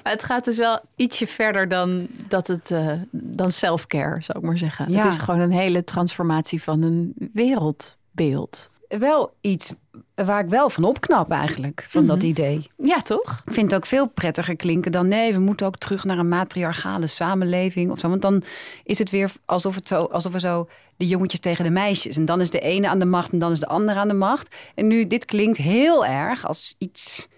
maar 0.02 0.12
het 0.12 0.22
gaat 0.22 0.44
dus 0.44 0.56
wel 0.56 0.80
ietsje 0.96 1.26
verder 1.26 1.68
dan, 1.68 2.08
dat 2.28 2.46
het, 2.46 2.70
uh, 2.70 2.92
dan 3.10 3.50
self-care, 3.50 4.22
zou 4.22 4.38
ik 4.38 4.44
maar 4.44 4.58
zeggen. 4.58 4.92
Het 4.92 5.04
is 5.04 5.18
gewoon 5.18 5.40
een 5.40 5.52
hele 5.52 5.84
transformatie 5.84 6.62
van 6.62 6.82
een 6.82 7.14
wereldbeeld. 7.32 8.70
Wel 8.88 9.34
iets 9.40 9.72
waar 10.14 10.44
ik 10.44 10.48
wel 10.48 10.70
van 10.70 10.84
opknap 10.84 11.30
eigenlijk, 11.30 11.86
van 11.88 12.06
dat 12.06 12.16
mhm. 12.16 12.26
idee. 12.26 12.70
Ja, 12.76 13.02
toch? 13.02 13.42
Ik 13.44 13.52
vind 13.52 13.70
het 13.70 13.74
ook 13.74 13.86
veel 13.86 14.08
prettiger 14.08 14.56
klinken 14.56 14.92
dan 14.92 15.08
nee, 15.08 15.32
we 15.32 15.40
moeten 15.40 15.66
ook 15.66 15.78
terug 15.78 16.04
naar 16.04 16.18
een 16.18 16.28
matriarchale 16.28 17.06
samenleving 17.06 17.90
of 17.90 17.98
zo. 17.98 18.08
Want 18.08 18.22
dan 18.22 18.42
is 18.84 18.98
het 18.98 19.10
weer 19.10 19.32
alsof, 19.44 19.74
het 19.74 19.88
zo, 19.88 20.04
alsof 20.04 20.32
we 20.32 20.40
zo 20.40 20.68
de 20.96 21.06
jongetjes 21.06 21.40
tegen 21.40 21.64
de 21.64 21.70
meisjes. 21.70 22.16
En 22.16 22.24
dan 22.24 22.40
is 22.40 22.50
de 22.50 22.60
ene 22.60 22.88
aan 22.88 22.98
de 22.98 23.04
macht 23.04 23.32
en 23.32 23.38
dan 23.38 23.52
is 23.52 23.60
de 23.60 23.68
andere 23.68 23.98
aan 23.98 24.08
de 24.08 24.14
macht. 24.14 24.54
En 24.74 24.86
nu, 24.86 25.06
dit 25.06 25.24
klinkt 25.24 25.58
heel 25.58 26.06
erg 26.06 26.46
als 26.46 26.74
iets 26.78 27.28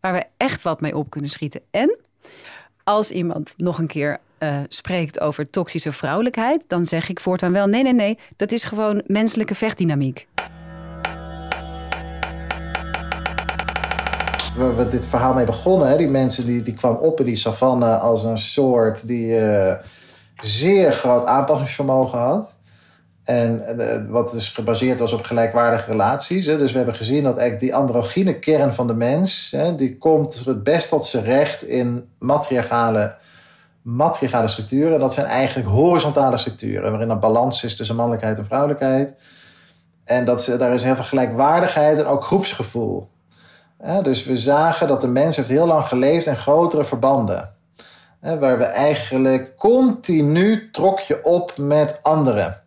waar 0.00 0.12
we 0.12 0.24
echt 0.36 0.62
wat 0.62 0.80
mee 0.80 0.96
op 0.96 1.10
kunnen 1.10 1.30
schieten. 1.30 1.60
En 1.70 1.98
als 2.84 3.10
iemand 3.10 3.54
nog 3.56 3.78
een 3.78 3.86
keer 3.86 4.18
uh, 4.38 4.58
spreekt 4.68 5.20
over 5.20 5.50
toxische 5.50 5.92
vrouwelijkheid, 5.92 6.64
dan 6.66 6.86
zeg 6.86 7.08
ik 7.08 7.20
voortaan 7.20 7.52
wel: 7.52 7.66
nee, 7.66 7.82
nee, 7.82 7.94
nee, 7.94 8.18
dat 8.36 8.52
is 8.52 8.64
gewoon 8.64 9.02
menselijke 9.06 9.54
vechtdynamiek. 9.54 10.26
Waar 14.56 14.76
we 14.76 14.86
dit 14.86 15.06
verhaal 15.06 15.34
mee 15.34 15.44
begonnen. 15.44 15.88
Hè? 15.88 15.96
Die 15.96 16.08
mensen 16.08 16.46
die, 16.46 16.62
die 16.62 16.74
kwamen 16.74 17.00
op 17.00 17.20
in 17.20 17.26
die 17.26 17.36
savanne 17.36 17.96
als 17.98 18.24
een 18.24 18.38
soort 18.38 19.06
die 19.06 19.26
uh, 19.26 19.74
zeer 20.42 20.92
groot 20.92 21.24
aanpassingsvermogen 21.24 22.18
had. 22.18 22.56
En 23.24 23.64
uh, 23.78 24.10
wat 24.10 24.30
dus 24.30 24.48
gebaseerd 24.48 25.00
was 25.00 25.12
op 25.12 25.22
gelijkwaardige 25.22 25.90
relaties. 25.90 26.46
Hè? 26.46 26.58
Dus 26.58 26.70
we 26.70 26.76
hebben 26.76 26.94
gezien 26.94 27.22
dat 27.22 27.36
eigenlijk 27.36 27.60
die 27.60 27.74
androgyne 27.74 28.38
kern 28.38 28.74
van 28.74 28.86
de 28.86 28.94
mens... 28.94 29.52
Hè, 29.56 29.74
die 29.74 29.98
komt 29.98 30.42
het 30.44 30.62
best 30.62 30.88
tot 30.88 31.04
zijn 31.04 31.24
recht 31.24 31.64
in 31.64 32.08
matriarchale, 32.18 33.16
matriarchale 33.82 34.48
structuren. 34.48 34.94
En 34.94 35.00
dat 35.00 35.14
zijn 35.14 35.26
eigenlijk 35.26 35.68
horizontale 35.68 36.38
structuren... 36.38 36.90
waarin 36.90 37.10
er 37.10 37.18
balans 37.18 37.64
is 37.64 37.76
tussen 37.76 37.96
mannelijkheid 37.96 38.38
en 38.38 38.44
vrouwelijkheid. 38.44 39.16
En 40.04 40.24
dat, 40.24 40.54
daar 40.58 40.74
is 40.74 40.82
heel 40.82 40.94
veel 40.94 41.04
gelijkwaardigheid 41.04 41.98
en 41.98 42.06
ook 42.06 42.24
groepsgevoel 42.24 43.12
dus 44.02 44.24
we 44.24 44.36
zagen 44.36 44.88
dat 44.88 45.00
de 45.00 45.08
mens 45.08 45.36
heeft 45.36 45.48
heel 45.48 45.66
lang 45.66 45.86
geleefd 45.86 46.26
in 46.26 46.36
grotere 46.36 46.84
verbanden. 46.84 47.52
waar 48.20 48.58
we 48.58 48.64
eigenlijk 48.64 49.56
continu 49.56 50.70
trok 50.70 51.00
je 51.00 51.24
op 51.24 51.52
met 51.56 51.98
anderen. 52.02 52.62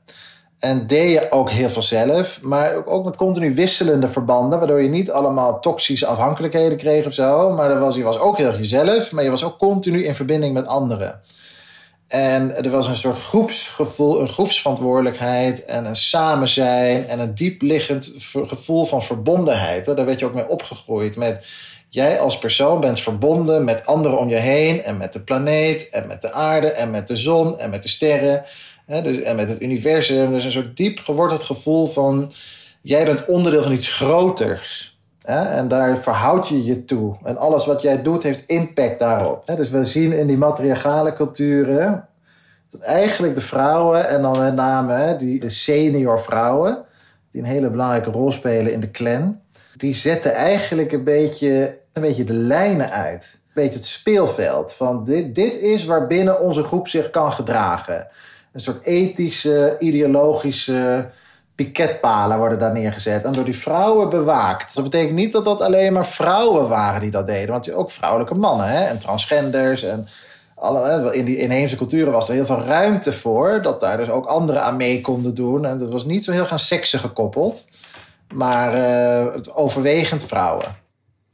En 0.60 0.88
deed 0.88 1.12
je 1.12 1.32
ook 1.32 1.50
heel 1.50 1.70
veel 1.70 1.82
zelf, 1.82 2.42
maar 2.42 2.86
ook 2.86 3.06
met 3.06 3.16
continu 3.16 3.54
wisselende 3.54 4.08
verbanden, 4.08 4.60
waardoor 4.60 4.82
je 4.82 4.90
niet 4.90 5.12
allemaal 5.12 5.60
toxische 5.60 6.06
afhankelijkheden 6.06 6.78
kreeg 6.78 7.06
of 7.06 7.14
zo. 7.14 7.52
Maar 7.52 7.80
was, 7.80 7.96
je 7.96 8.04
was 8.04 8.20
ook 8.20 8.38
heel 8.38 8.56
jezelf, 8.56 9.12
maar 9.12 9.24
je 9.24 9.30
was 9.30 9.44
ook 9.44 9.58
continu 9.58 10.04
in 10.04 10.16
verbinding 10.16 10.54
met 10.54 10.68
anderen. 10.68 11.22
En 12.08 12.56
er 12.56 12.70
was 12.70 12.88
een 12.88 12.96
soort 12.96 13.18
groepsgevoel, 13.18 14.22
een 14.22 14.30
groepsverantwoordelijkheid 14.30 15.66
en 15.66 15.86
een 15.86 15.96
samen 15.96 16.48
zijn 16.48 17.08
en 17.08 17.20
een 17.20 17.36
diepliggend 17.36 18.14
gevoel 18.32 18.86
van 18.86 19.04
verbondenheid. 19.04 19.86
Daar 19.86 20.06
werd 20.06 20.20
je 20.20 20.26
ook 20.26 20.34
mee 20.34 20.50
opgegroeid 20.50 21.18
met 21.18 21.46
jij 21.90 22.20
als 22.20 22.38
persoon 22.38 22.80
bent 22.80 23.00
verbonden 23.00 23.64
met 23.64 23.86
anderen 23.86 24.20
om 24.20 24.30
je 24.30 24.36
heen 24.36 24.84
en 24.84 24.98
met 24.98 25.14
de 25.14 25.22
planeet 25.22 25.90
en 25.90 26.08
met 26.08 26.22
de 26.22 26.32
aarde 26.32 26.72
en 26.72 26.92
met 26.92 27.08
de 27.08 27.18
zon 27.18 27.60
en 27.60 27.70
met 27.70 27.84
de 27.84 27.90
sterren 27.90 28.44
dus, 28.86 29.22
en 29.22 29.36
met 29.36 29.50
het 29.50 29.62
universum. 29.62 30.34
Dus 30.34 30.44
een 30.44 30.52
soort 30.52 30.78
diep 30.78 31.00
geworteld 31.00 31.44
gevoel 31.44 31.86
van 31.86 32.32
jij 32.82 33.06
bent 33.06 33.26
onderdeel 33.26 33.64
van 33.64 33.72
iets 33.72 33.94
groters. 33.94 34.97
En 35.28 35.68
daar 35.68 35.98
verhoud 35.98 36.48
je 36.48 36.64
je 36.64 36.86
toe. 36.86 37.16
En 37.24 37.38
alles 37.38 37.66
wat 37.66 37.82
jij 37.82 38.02
doet 38.02 38.24
heeft 38.24 38.48
impact 38.48 39.00
daarop. 39.00 39.46
Dus 39.46 39.70
we 39.70 39.84
zien 39.84 40.12
in 40.12 40.28
die 40.28 40.38
matriarchale 40.38 41.14
culturen 41.14 42.08
dat 42.70 42.82
eigenlijk 42.82 43.36
de 43.36 43.42
vrouwen, 43.42 44.10
en 44.10 44.22
dan 44.22 44.40
met 44.40 44.56
name 44.56 45.16
die 45.18 45.50
senior 45.50 46.20
vrouwen, 46.20 46.84
die 47.32 47.42
een 47.42 47.48
hele 47.48 47.70
belangrijke 47.70 48.12
rol 48.12 48.32
spelen 48.32 48.74
in 48.74 48.80
de 48.80 48.92
clan, 48.92 49.40
die 49.78 49.96
zetten 49.96 50.34
eigenlijk 50.34 50.92
een 50.92 51.04
beetje, 51.04 51.78
een 51.94 52.02
beetje 52.02 52.24
de 52.24 52.34
lijnen 52.34 52.92
uit. 52.92 53.42
Een 53.46 53.64
beetje 53.64 53.80
het 53.80 53.86
speelveld 53.86 54.74
van 54.74 55.04
dit, 55.04 55.36
dit 55.36 55.56
is 55.56 55.86
waarbinnen 55.86 56.42
onze 56.42 56.64
groep 56.64 56.88
zich 56.88 57.10
kan 57.10 57.32
gedragen. 57.32 58.08
Een 58.52 58.60
soort 58.60 58.84
ethische, 58.84 59.76
ideologische 59.80 61.10
piketpalen 61.58 62.38
worden 62.38 62.60
daar 62.60 62.74
neergezet 62.74 63.24
en 63.24 63.34
door 63.34 63.44
die 63.44 63.58
vrouwen 63.58 64.10
bewaakt. 64.10 64.76
Dat 64.76 64.84
betekent 64.84 65.16
niet 65.16 65.32
dat 65.32 65.46
dat 65.46 65.62
alleen 65.62 65.94
maar 65.94 66.06
vrouwen 66.06 66.68
waren 66.68 67.02
die 67.02 67.12
dat 67.12 67.28
deden, 67.28 67.50
want 67.50 67.72
ook 67.72 67.92
vrouwelijke 67.92 68.36
mannen 68.36 68.68
hè, 68.68 68.86
en 68.86 69.00
transgenders 69.00 69.84
en 69.84 70.08
in 71.12 71.26
die 71.26 71.38
inheemse 71.38 71.76
culturen 71.76 72.12
was 72.12 72.28
er 72.28 72.34
heel 72.34 72.46
veel 72.46 72.64
ruimte 72.64 73.14
voor 73.14 73.62
dat 73.62 73.80
daar 73.80 73.98
dus 73.98 74.10
ook 74.10 74.26
anderen 74.26 74.64
aan 74.64 74.78
mee 74.78 75.02
konden 75.02 75.36
doen 75.36 75.66
en 75.66 75.78
dat 75.78 75.92
was 75.92 76.06
niet 76.06 76.24
zo 76.24 76.32
heel 76.32 76.46
gaan 76.46 76.60
seksen 76.60 77.00
gekoppeld, 77.00 77.70
maar 78.34 78.74
eh, 78.74 79.34
het 79.34 79.56
overwegend 79.56 80.24
vrouwen. 80.24 80.87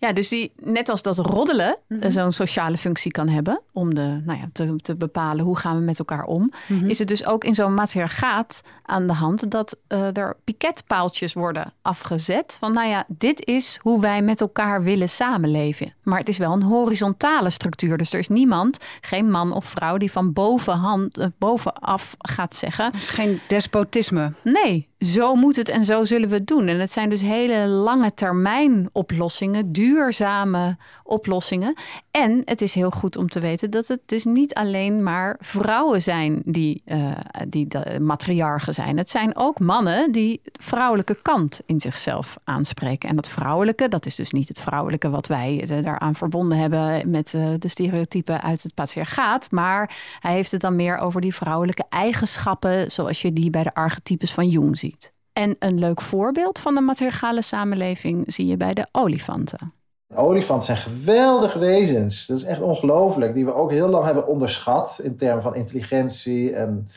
Ja, 0.04 0.14
dus 0.14 0.30
die, 0.30 0.52
net 0.56 0.90
als 0.90 1.02
dat 1.02 1.18
roddelen 1.18 1.78
eh, 1.88 2.10
zo'n 2.10 2.32
sociale 2.32 2.78
functie 2.78 3.12
kan 3.12 3.30
hebben 3.30 3.62
om 3.72 3.96
de, 3.96 4.22
nou 4.26 4.40
ja, 4.40 4.50
te, 4.54 4.76
te 4.76 4.96
bepalen 4.96 5.46
hoe 5.46 5.58
gaan 5.58 5.78
we 5.78 5.84
met 5.84 6.00
elkaar 6.00 6.24
om, 6.24 6.52
is 6.88 7.00
het 7.00 7.08
dus 7.08 7.26
ook 7.26 7.44
in 7.44 7.56
zo'n 7.56 7.74
matriarchaat 7.74 8.62
aan 8.86 9.08
de 9.08 9.14
hand 9.14 9.52
dat 9.52 9.80
eh, 9.88 10.18
er 10.18 10.36
piketpaaltjes 10.44 11.34
worden 11.34 11.74
afgezet. 11.82 12.58
Van 12.60 12.74
nou 12.74 12.88
ja, 12.88 13.06
dit 13.08 13.46
is 13.46 13.80
hoe 13.82 14.02
wij 14.02 14.22
met 14.22 14.42
elkaar 14.42 14.84
willen 14.84 15.10
samenleven. 15.10 15.94
Maar 16.04 16.20
het 16.20 16.30
is 16.30 16.38
wel 16.38 16.54
een 16.54 16.64
horizontale 16.64 17.50
structuur. 17.50 17.98
Dus 17.98 18.14
er 18.14 18.20
is 18.20 18.28
niemand, 18.28 18.78
geen 19.02 19.32
man 19.32 19.54
of 19.54 19.66
vrouw, 19.66 19.98
die 19.98 20.12
van 20.12 20.34
bovenhand, 20.34 21.18
eh, 21.18 21.28
bovenaf 21.38 22.16
gaat 22.18 22.54
zeggen. 22.54 22.86
Het 22.86 22.96
is 22.96 23.10
geen 23.10 23.40
despotisme. 23.48 24.34
Nee, 24.44 24.88
zo 25.00 25.36
moet 25.36 25.56
het 25.56 25.70
en 25.70 25.86
zo 25.86 26.04
zullen 26.04 26.30
we 26.30 26.36
het 26.36 26.48
doen. 26.48 26.68
En 26.68 26.80
het 26.80 26.92
zijn 26.92 27.10
dus 27.10 27.22
hele 27.22 27.68
lange 27.68 28.14
termijn 28.14 28.90
oplossingen, 28.92 29.72
duurzame 29.94 30.78
oplossingen. 31.04 31.76
En 32.12 32.42
het 32.46 32.62
is 32.62 32.74
heel 32.74 32.92
goed 32.92 33.18
om 33.18 33.30
te 33.30 33.40
weten 33.40 33.72
dat 33.72 33.88
het 33.88 34.00
dus 34.06 34.24
niet 34.24 34.54
alleen 34.54 35.04
maar 35.04 35.38
vrouwen 35.40 36.02
zijn 36.02 36.42
die, 36.46 36.82
eh, 36.86 37.12
die 37.48 37.68
de 37.68 38.00
matriarchen 38.00 38.74
zijn. 38.74 38.98
Het 38.98 39.10
zijn 39.10 39.36
ook 39.36 39.60
mannen 39.60 40.12
die 40.12 40.42
vrouwelijke 40.44 41.22
kant 41.22 41.62
in 41.66 41.80
zichzelf 41.80 42.38
aanspreken. 42.44 43.10
En 43.10 43.16
dat 43.16 43.28
vrouwelijke, 43.28 43.88
dat 43.88 44.06
is 44.06 44.16
dus 44.16 44.32
niet 44.32 44.48
het 44.48 44.60
vrouwelijke 44.60 45.10
wat 45.10 45.28
wij 45.28 45.82
daaraan 45.82 46.16
verbonden 46.16 46.58
hebben 46.58 47.10
met 47.10 47.34
eh, 47.34 47.48
de 47.58 47.68
stereotypen 47.68 48.42
uit 48.42 48.64
het 48.64 48.74
patriarchaat. 48.74 49.52
Maar 49.52 49.96
hij 50.20 50.34
heeft 50.34 50.52
het 50.52 50.62
dan 50.62 50.76
meer 50.76 50.98
over 50.98 51.22
die 51.22 51.36
vrouwelijke 51.36 51.86
eigenschappen 51.90 52.92
zoals 52.92 53.22
je 53.22 53.34
die 53.34 53.50
bij 53.50 53.64
de 53.64 53.74
archetypes 53.74 54.34
van 54.34 54.50
Jung 54.50 54.78
ziet. 54.78 55.14
En 55.34 55.56
een 55.60 55.80
leuk 55.80 56.02
voorbeeld 56.02 56.60
van 56.60 56.76
de 56.76 56.82
matriarchale 56.82 57.42
samenleving 57.42 58.24
zie 58.28 58.46
je 58.46 58.58
bij 58.58 58.74
de 58.74 58.88
olifanten. 58.92 59.74
Olifanten 60.16 60.66
zijn 60.66 60.78
geweldige 60.78 61.60
wezens. 61.60 62.26
Dat 62.26 62.38
is 62.38 62.44
echt 62.44 62.62
ongelooflijk. 62.62 63.34
Die 63.34 63.46
we 63.46 63.56
ook 63.56 63.72
heel 63.72 63.90
lang 63.90 64.06
hebben 64.06 64.28
onderschat 64.28 65.00
in 65.04 65.18
termen 65.18 65.44
van 65.44 65.56
intelligentie. 65.56 66.54
En 66.54 66.90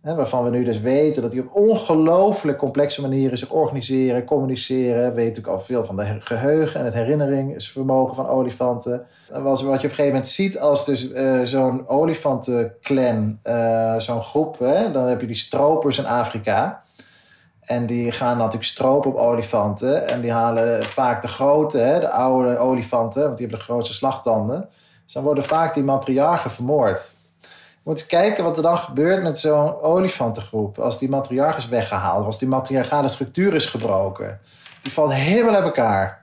hè, 0.00 0.14
waarvan 0.14 0.44
we 0.44 0.50
nu 0.50 0.64
dus 0.64 0.80
weten 0.80 1.22
dat 1.22 1.30
die 1.30 1.40
op 1.40 1.54
ongelooflijk 1.54 2.58
complexe 2.58 3.00
manieren 3.00 3.38
zich 3.38 3.50
organiseren, 3.50 4.24
communiceren. 4.24 5.08
We 5.08 5.14
weten 5.14 5.42
ook 5.42 5.52
al 5.52 5.60
veel 5.60 5.84
van 5.84 5.96
de 5.96 6.16
geheugen 6.20 6.80
en 6.80 6.84
het 6.84 6.94
herinneringsvermogen 6.94 8.14
van 8.14 8.28
olifanten. 8.28 9.06
En 9.30 9.42
wat 9.42 9.60
je 9.60 9.66
op 9.66 9.72
een 9.72 9.80
gegeven 9.80 10.04
moment 10.04 10.26
ziet 10.26 10.58
als 10.58 10.84
dus 10.84 11.12
eh, 11.12 11.40
zo'n 11.44 11.88
olifantenclan, 11.88 13.38
eh 13.42 13.94
zo'n 13.98 14.22
groep, 14.22 14.58
hè, 14.58 14.90
dan 14.92 15.06
heb 15.06 15.20
je 15.20 15.26
die 15.26 15.36
stropers 15.36 15.98
in 15.98 16.06
Afrika. 16.06 16.82
En 17.70 17.86
die 17.86 18.12
gaan 18.12 18.36
natuurlijk 18.36 18.64
stropen 18.64 19.10
op 19.10 19.16
olifanten. 19.16 20.08
En 20.08 20.20
die 20.20 20.32
halen 20.32 20.84
vaak 20.84 21.22
de 21.22 21.28
grote, 21.28 21.78
hè, 21.78 22.00
de 22.00 22.10
oude 22.10 22.58
olifanten, 22.58 23.22
want 23.22 23.36
die 23.36 23.46
hebben 23.46 23.66
de 23.66 23.72
grootste 23.72 23.94
slagtanden. 23.94 24.68
Dus 25.04 25.12
dan 25.12 25.22
worden 25.22 25.44
vaak 25.44 25.74
die 25.74 25.82
matriarchen 25.82 26.50
vermoord. 26.50 27.10
Je 27.40 27.48
moet 27.82 27.98
eens 27.98 28.06
kijken 28.06 28.44
wat 28.44 28.56
er 28.56 28.62
dan 28.62 28.78
gebeurt 28.78 29.22
met 29.22 29.38
zo'n 29.38 29.80
olifantengroep. 29.80 30.78
Als 30.78 30.98
die 30.98 31.08
matriarch 31.08 31.56
is 31.56 31.68
weggehaald, 31.68 32.26
als 32.26 32.38
die 32.38 32.48
matriarchale 32.48 33.08
structuur 33.08 33.54
is 33.54 33.66
gebroken. 33.66 34.40
Die 34.82 34.92
valt 34.92 35.12
helemaal 35.12 35.54
uit 35.54 35.64
elkaar. 35.64 36.22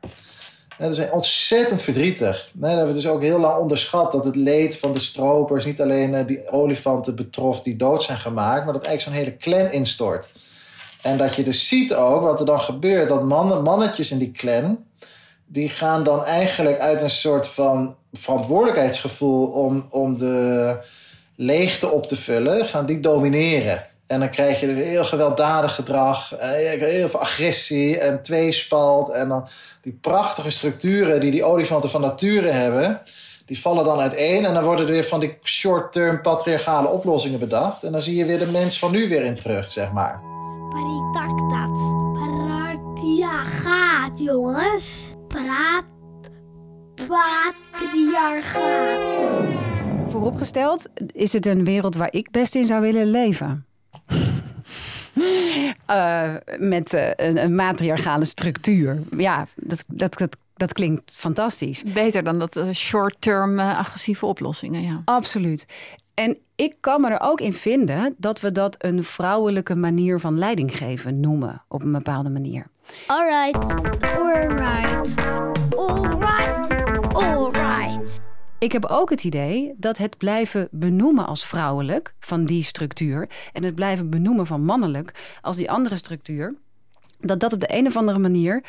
Dat 0.77 0.97
is 0.97 1.09
ontzettend 1.09 1.81
verdrietig. 1.81 2.49
Nee, 2.53 2.61
dat 2.61 2.77
hebben 2.77 2.95
we 2.95 3.01
dus 3.01 3.11
ook 3.11 3.21
heel 3.21 3.39
lang 3.39 3.57
onderschat. 3.57 4.11
Dat 4.11 4.25
het 4.25 4.35
leed 4.35 4.79
van 4.79 4.93
de 4.93 4.99
stropers 4.99 5.65
niet 5.65 5.81
alleen 5.81 6.15
eh, 6.15 6.27
die 6.27 6.49
olifanten 6.49 7.15
betrof 7.15 7.61
die 7.61 7.75
dood 7.75 8.03
zijn 8.03 8.17
gemaakt. 8.17 8.63
Maar 8.63 8.73
dat 8.73 8.85
eigenlijk 8.85 9.01
zo'n 9.01 9.25
hele 9.25 9.37
clan 9.37 9.71
instort. 9.71 10.29
En 11.01 11.17
dat 11.17 11.35
je 11.35 11.43
dus 11.43 11.67
ziet 11.67 11.93
ook 11.93 12.21
wat 12.21 12.39
er 12.39 12.45
dan 12.45 12.59
gebeurt. 12.59 13.07
Dat 13.07 13.23
mannen, 13.23 13.63
mannetjes 13.63 14.11
in 14.11 14.17
die 14.17 14.31
clan, 14.31 14.85
die 15.45 15.69
gaan 15.69 16.03
dan 16.03 16.25
eigenlijk 16.25 16.79
uit 16.79 17.01
een 17.01 17.09
soort 17.09 17.47
van 17.47 17.95
verantwoordelijkheidsgevoel 18.13 19.47
om, 19.47 19.87
om 19.89 20.17
de 20.17 20.77
leegte 21.35 21.89
op 21.89 22.07
te 22.07 22.15
vullen, 22.15 22.65
gaan 22.65 22.85
die 22.85 22.99
domineren. 22.99 23.85
En 24.07 24.19
dan 24.19 24.29
krijg 24.29 24.59
je 24.59 24.67
heel 24.67 25.05
gewelddadig 25.05 25.75
gedrag, 25.75 26.35
en 26.35 26.79
heel 26.79 27.09
veel 27.09 27.19
agressie 27.19 27.99
en 27.99 28.21
tweespalt. 28.21 29.09
En 29.09 29.27
dan 29.27 29.47
die 29.81 29.97
prachtige 30.01 30.49
structuren 30.49 31.19
die 31.19 31.31
die 31.31 31.43
olifanten 31.43 31.89
van 31.89 32.01
nature 32.01 32.49
hebben, 32.49 33.01
die 33.45 33.61
vallen 33.61 33.83
dan 33.83 33.99
uiteen. 33.99 34.45
En 34.45 34.53
dan 34.53 34.63
worden 34.63 34.85
er 34.85 34.91
weer 34.91 35.03
van 35.03 35.19
die 35.19 35.37
short-term 35.43 36.21
patriarchale 36.21 36.87
oplossingen 36.87 37.39
bedacht. 37.39 37.83
En 37.83 37.91
dan 37.91 38.01
zie 38.01 38.15
je 38.15 38.25
weer 38.25 38.39
de 38.39 38.51
mens 38.51 38.79
van 38.79 38.91
nu 38.91 39.09
weer 39.09 39.23
in 39.23 39.39
terug, 39.39 39.71
zeg 39.71 39.91
maar. 39.91 40.36
Paritaktat. 40.70 41.78
Patriarchaat, 42.13 44.20
jongens. 44.20 45.15
Praat. 45.28 45.86
Patriarchaat. 47.72 48.99
Vooropgesteld 50.07 50.89
is 51.13 51.34
het 51.34 51.45
een 51.45 51.63
wereld 51.63 51.95
waar 51.95 52.13
ik 52.13 52.32
best 52.32 52.55
in 52.55 52.65
zou 52.65 52.82
willen 52.82 53.11
leven. 53.11 53.65
Eh, 55.86 56.34
met 56.57 56.93
eh, 56.93 57.09
een, 57.15 57.43
een 57.43 57.55
matriarchale 57.55 58.26
structuur. 58.26 58.99
Ja, 59.18 59.47
dat, 59.55 59.84
dat, 59.88 60.18
dat, 60.18 60.38
dat 60.55 60.74
klinkt 60.74 61.11
fantastisch. 61.11 61.84
Beter 61.84 62.24
dan 62.24 62.39
dat 62.39 62.55
eh, 62.55 62.72
short-term 62.72 63.59
agressieve 63.59 64.26
oplossingen. 64.26 64.82
Ja. 64.82 65.01
Absoluut. 65.05 65.65
En 66.20 66.38
ik 66.55 66.76
kan 66.80 67.01
me 67.01 67.09
er 67.09 67.22
ook 67.22 67.41
in 67.41 67.53
vinden 67.53 68.15
dat 68.18 68.39
we 68.39 68.51
dat 68.51 68.76
een 68.84 69.03
vrouwelijke 69.03 69.76
manier 69.76 70.20
van 70.20 70.38
leiding 70.38 70.78
geven 70.78 71.20
noemen. 71.20 71.63
Op 71.68 71.84
een 71.84 71.91
bepaalde 71.91 72.30
manier. 72.30 72.68
Alright. 73.07 73.74
Alright. 74.15 75.26
Alright. 75.76 77.13
Alright. 77.13 78.20
Ik 78.59 78.72
heb 78.72 78.86
ook 78.86 79.09
het 79.09 79.24
idee 79.24 79.74
dat 79.78 79.97
het 79.97 80.18
blijven 80.18 80.68
benoemen 80.72 81.26
als 81.26 81.45
vrouwelijk 81.45 82.15
van 82.20 82.45
die 82.45 82.63
structuur 82.63 83.30
en 83.53 83.63
het 83.63 83.76
blijven 83.76 84.09
benoemen 84.09 84.45
van 84.45 84.63
mannelijk 84.63 85.38
als 85.41 85.55
die 85.55 85.72
andere 85.72 85.95
structuur, 85.95 86.55
dat 87.20 87.39
dat 87.39 87.53
op 87.53 87.59
de 87.59 87.78
een 87.78 87.88
of 87.88 87.97
andere 87.97 88.20
manier 88.20 88.63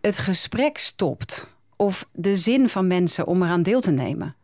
het 0.00 0.18
gesprek 0.18 0.78
stopt 0.78 1.56
of 1.76 2.08
de 2.12 2.36
zin 2.36 2.68
van 2.68 2.86
mensen 2.86 3.26
om 3.26 3.42
eraan 3.42 3.62
deel 3.62 3.80
te 3.80 3.90
nemen. 3.90 4.36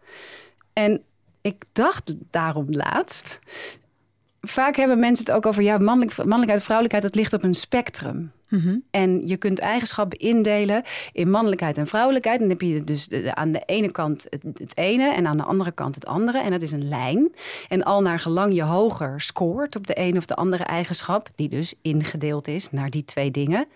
En 0.72 1.04
ik 1.44 1.64
dacht 1.72 2.14
daarom 2.30 2.66
laatst. 2.70 3.38
Vaak 4.40 4.76
hebben 4.76 4.98
mensen 4.98 5.26
het 5.26 5.34
ook 5.34 5.46
over 5.46 5.62
ja, 5.62 5.78
mannelijk, 5.78 6.16
mannelijkheid, 6.16 6.62
vrouwelijkheid, 6.62 7.04
dat 7.04 7.14
ligt 7.14 7.32
op 7.32 7.42
een 7.42 7.54
spectrum. 7.54 8.32
En 8.90 9.28
je 9.28 9.36
kunt 9.36 9.58
eigenschappen 9.58 10.18
indelen 10.18 10.82
in 11.12 11.30
mannelijkheid 11.30 11.78
en 11.78 11.86
vrouwelijkheid. 11.86 12.40
Dan 12.40 12.48
heb 12.48 12.60
je 12.60 12.84
dus 12.84 13.08
aan 13.30 13.52
de 13.52 13.62
ene 13.66 13.90
kant 13.90 14.26
het, 14.28 14.42
het 14.58 14.76
ene 14.76 15.14
en 15.14 15.26
aan 15.26 15.36
de 15.36 15.42
andere 15.42 15.72
kant 15.72 15.94
het 15.94 16.06
andere. 16.06 16.38
En 16.38 16.50
dat 16.50 16.62
is 16.62 16.72
een 16.72 16.88
lijn. 16.88 17.34
En 17.68 17.82
al 17.82 18.02
naar 18.02 18.18
gelang 18.18 18.54
je 18.54 18.62
hoger 18.62 19.20
scoort 19.20 19.76
op 19.76 19.86
de 19.86 19.98
een 19.98 20.16
of 20.16 20.26
de 20.26 20.34
andere 20.34 20.64
eigenschap, 20.64 21.28
die 21.34 21.48
dus 21.48 21.74
ingedeeld 21.82 22.48
is 22.48 22.70
naar 22.70 22.90
die 22.90 23.04
twee 23.04 23.30
dingen, 23.30 23.66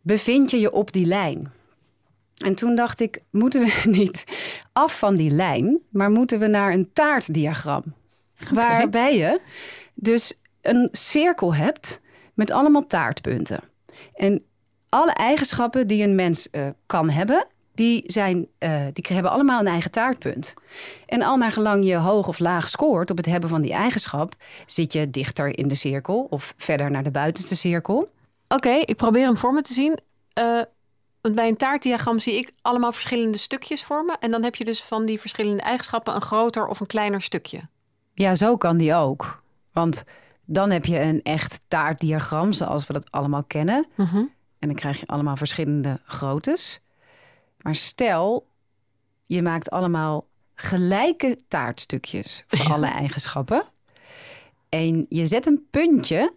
bevind 0.00 0.50
je 0.50 0.60
je 0.60 0.72
op 0.72 0.92
die 0.92 1.06
lijn. 1.06 1.52
En 2.44 2.54
toen 2.54 2.74
dacht 2.74 3.00
ik, 3.00 3.22
moeten 3.30 3.64
we 3.64 3.82
niet 3.98 4.24
af 4.72 4.98
van 4.98 5.16
die 5.16 5.30
lijn, 5.30 5.78
maar 5.90 6.10
moeten 6.10 6.38
we 6.38 6.46
naar 6.46 6.72
een 6.72 6.92
taartdiagram? 6.92 7.82
Waarbij 8.52 9.16
je 9.16 9.40
dus 9.94 10.38
een 10.60 10.88
cirkel 10.92 11.54
hebt 11.54 12.00
met 12.34 12.50
allemaal 12.50 12.86
taartpunten. 12.86 13.60
En 14.14 14.42
alle 14.88 15.12
eigenschappen 15.12 15.86
die 15.86 16.02
een 16.02 16.14
mens 16.14 16.50
eh, 16.50 16.66
kan 16.86 17.10
hebben, 17.10 17.46
die, 17.74 18.02
zijn, 18.06 18.46
eh, 18.58 18.86
die 18.92 19.04
hebben 19.08 19.32
allemaal 19.32 19.60
een 19.60 19.66
eigen 19.66 19.90
taartpunt. 19.90 20.54
En 21.06 21.22
al 21.22 21.36
naar 21.36 21.52
gelang 21.52 21.84
je 21.84 21.96
hoog 21.96 22.28
of 22.28 22.38
laag 22.38 22.68
scoort 22.68 23.10
op 23.10 23.16
het 23.16 23.26
hebben 23.26 23.50
van 23.50 23.60
die 23.60 23.72
eigenschap, 23.72 24.34
zit 24.66 24.92
je 24.92 25.10
dichter 25.10 25.58
in 25.58 25.68
de 25.68 25.74
cirkel 25.74 26.26
of 26.30 26.54
verder 26.56 26.90
naar 26.90 27.02
de 27.02 27.10
buitenste 27.10 27.54
cirkel. 27.54 28.08
Oké, 28.48 28.70
ik 28.70 28.96
probeer 28.96 29.24
hem 29.24 29.36
voor 29.36 29.52
me 29.52 29.62
te 29.62 29.72
zien. 29.72 29.98
Eh, 30.32 30.60
want 31.28 31.40
bij 31.40 31.48
een 31.48 31.56
taartdiagram 31.56 32.18
zie 32.18 32.34
ik 32.34 32.52
allemaal 32.62 32.92
verschillende 32.92 33.38
stukjes 33.38 33.82
vormen. 33.84 34.18
En 34.18 34.30
dan 34.30 34.42
heb 34.42 34.54
je 34.54 34.64
dus 34.64 34.82
van 34.82 35.06
die 35.06 35.20
verschillende 35.20 35.62
eigenschappen 35.62 36.14
een 36.14 36.20
groter 36.20 36.66
of 36.66 36.80
een 36.80 36.86
kleiner 36.86 37.22
stukje. 37.22 37.60
Ja, 38.14 38.34
zo 38.34 38.56
kan 38.56 38.76
die 38.76 38.94
ook. 38.94 39.42
Want 39.72 40.04
dan 40.44 40.70
heb 40.70 40.84
je 40.84 41.00
een 41.00 41.22
echt 41.22 41.60
taartdiagram 41.68 42.52
zoals 42.52 42.86
we 42.86 42.92
dat 42.92 43.10
allemaal 43.10 43.44
kennen. 43.44 43.86
En 44.58 44.68
dan 44.68 44.74
krijg 44.74 45.00
je 45.00 45.06
allemaal 45.06 45.36
verschillende 45.36 46.00
groottes. 46.04 46.80
Maar 47.60 47.74
stel, 47.74 48.46
je 49.26 49.42
maakt 49.42 49.70
allemaal 49.70 50.26
gelijke 50.54 51.38
taartstukjes 51.48 52.44
voor 52.46 52.72
alle 52.72 52.86
eigenschappen. 52.86 53.62
En 54.68 55.06
je 55.08 55.26
zet 55.26 55.46
een 55.46 55.66
puntje 55.70 56.34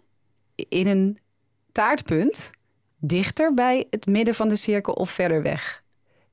in 0.54 0.86
een 0.86 1.18
taartpunt 1.72 2.50
dichter 3.04 3.54
bij 3.54 3.86
het 3.90 4.06
midden 4.06 4.34
van 4.34 4.48
de 4.48 4.56
cirkel 4.56 4.92
of 4.92 5.10
verder 5.10 5.42
weg. 5.42 5.82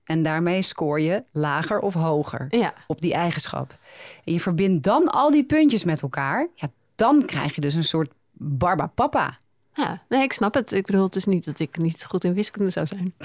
En 0.03 0.23
daarmee 0.23 0.61
scoor 0.61 0.99
je 1.01 1.23
lager 1.31 1.79
of 1.79 1.93
hoger 1.93 2.47
Ja. 2.49 2.73
op 2.87 3.01
die 3.01 3.13
eigenschap. 3.13 3.77
En 4.25 4.33
je 4.33 4.39
verbindt 4.39 4.83
dan 4.83 5.07
al 5.07 5.31
die 5.31 5.43
puntjes 5.43 5.83
met 5.83 6.01
elkaar. 6.01 6.47
Ja, 6.55 6.69
dan 6.95 7.25
krijg 7.25 7.55
je 7.55 7.61
dus 7.61 7.73
een 7.73 7.83
soort 7.83 8.11
barbapapa. 8.31 9.37
Ja, 9.73 10.01
nee, 10.09 10.23
ik 10.23 10.33
snap 10.33 10.53
het. 10.53 10.71
Ik 10.71 10.85
bedoel, 10.85 11.03
het 11.03 11.15
is 11.15 11.25
niet 11.25 11.45
dat 11.45 11.59
ik 11.59 11.77
niet 11.77 12.05
goed 12.05 12.23
in 12.23 12.33
wiskunde 12.33 12.69
zou 12.69 12.87
zijn. 12.87 13.13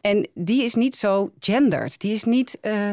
En 0.00 0.28
die 0.34 0.62
is 0.64 0.74
niet 0.74 0.96
zo 0.96 1.30
gendered. 1.40 2.00
Die 2.00 2.12
is 2.12 2.24
niet 2.24 2.58
eh, 2.60 2.90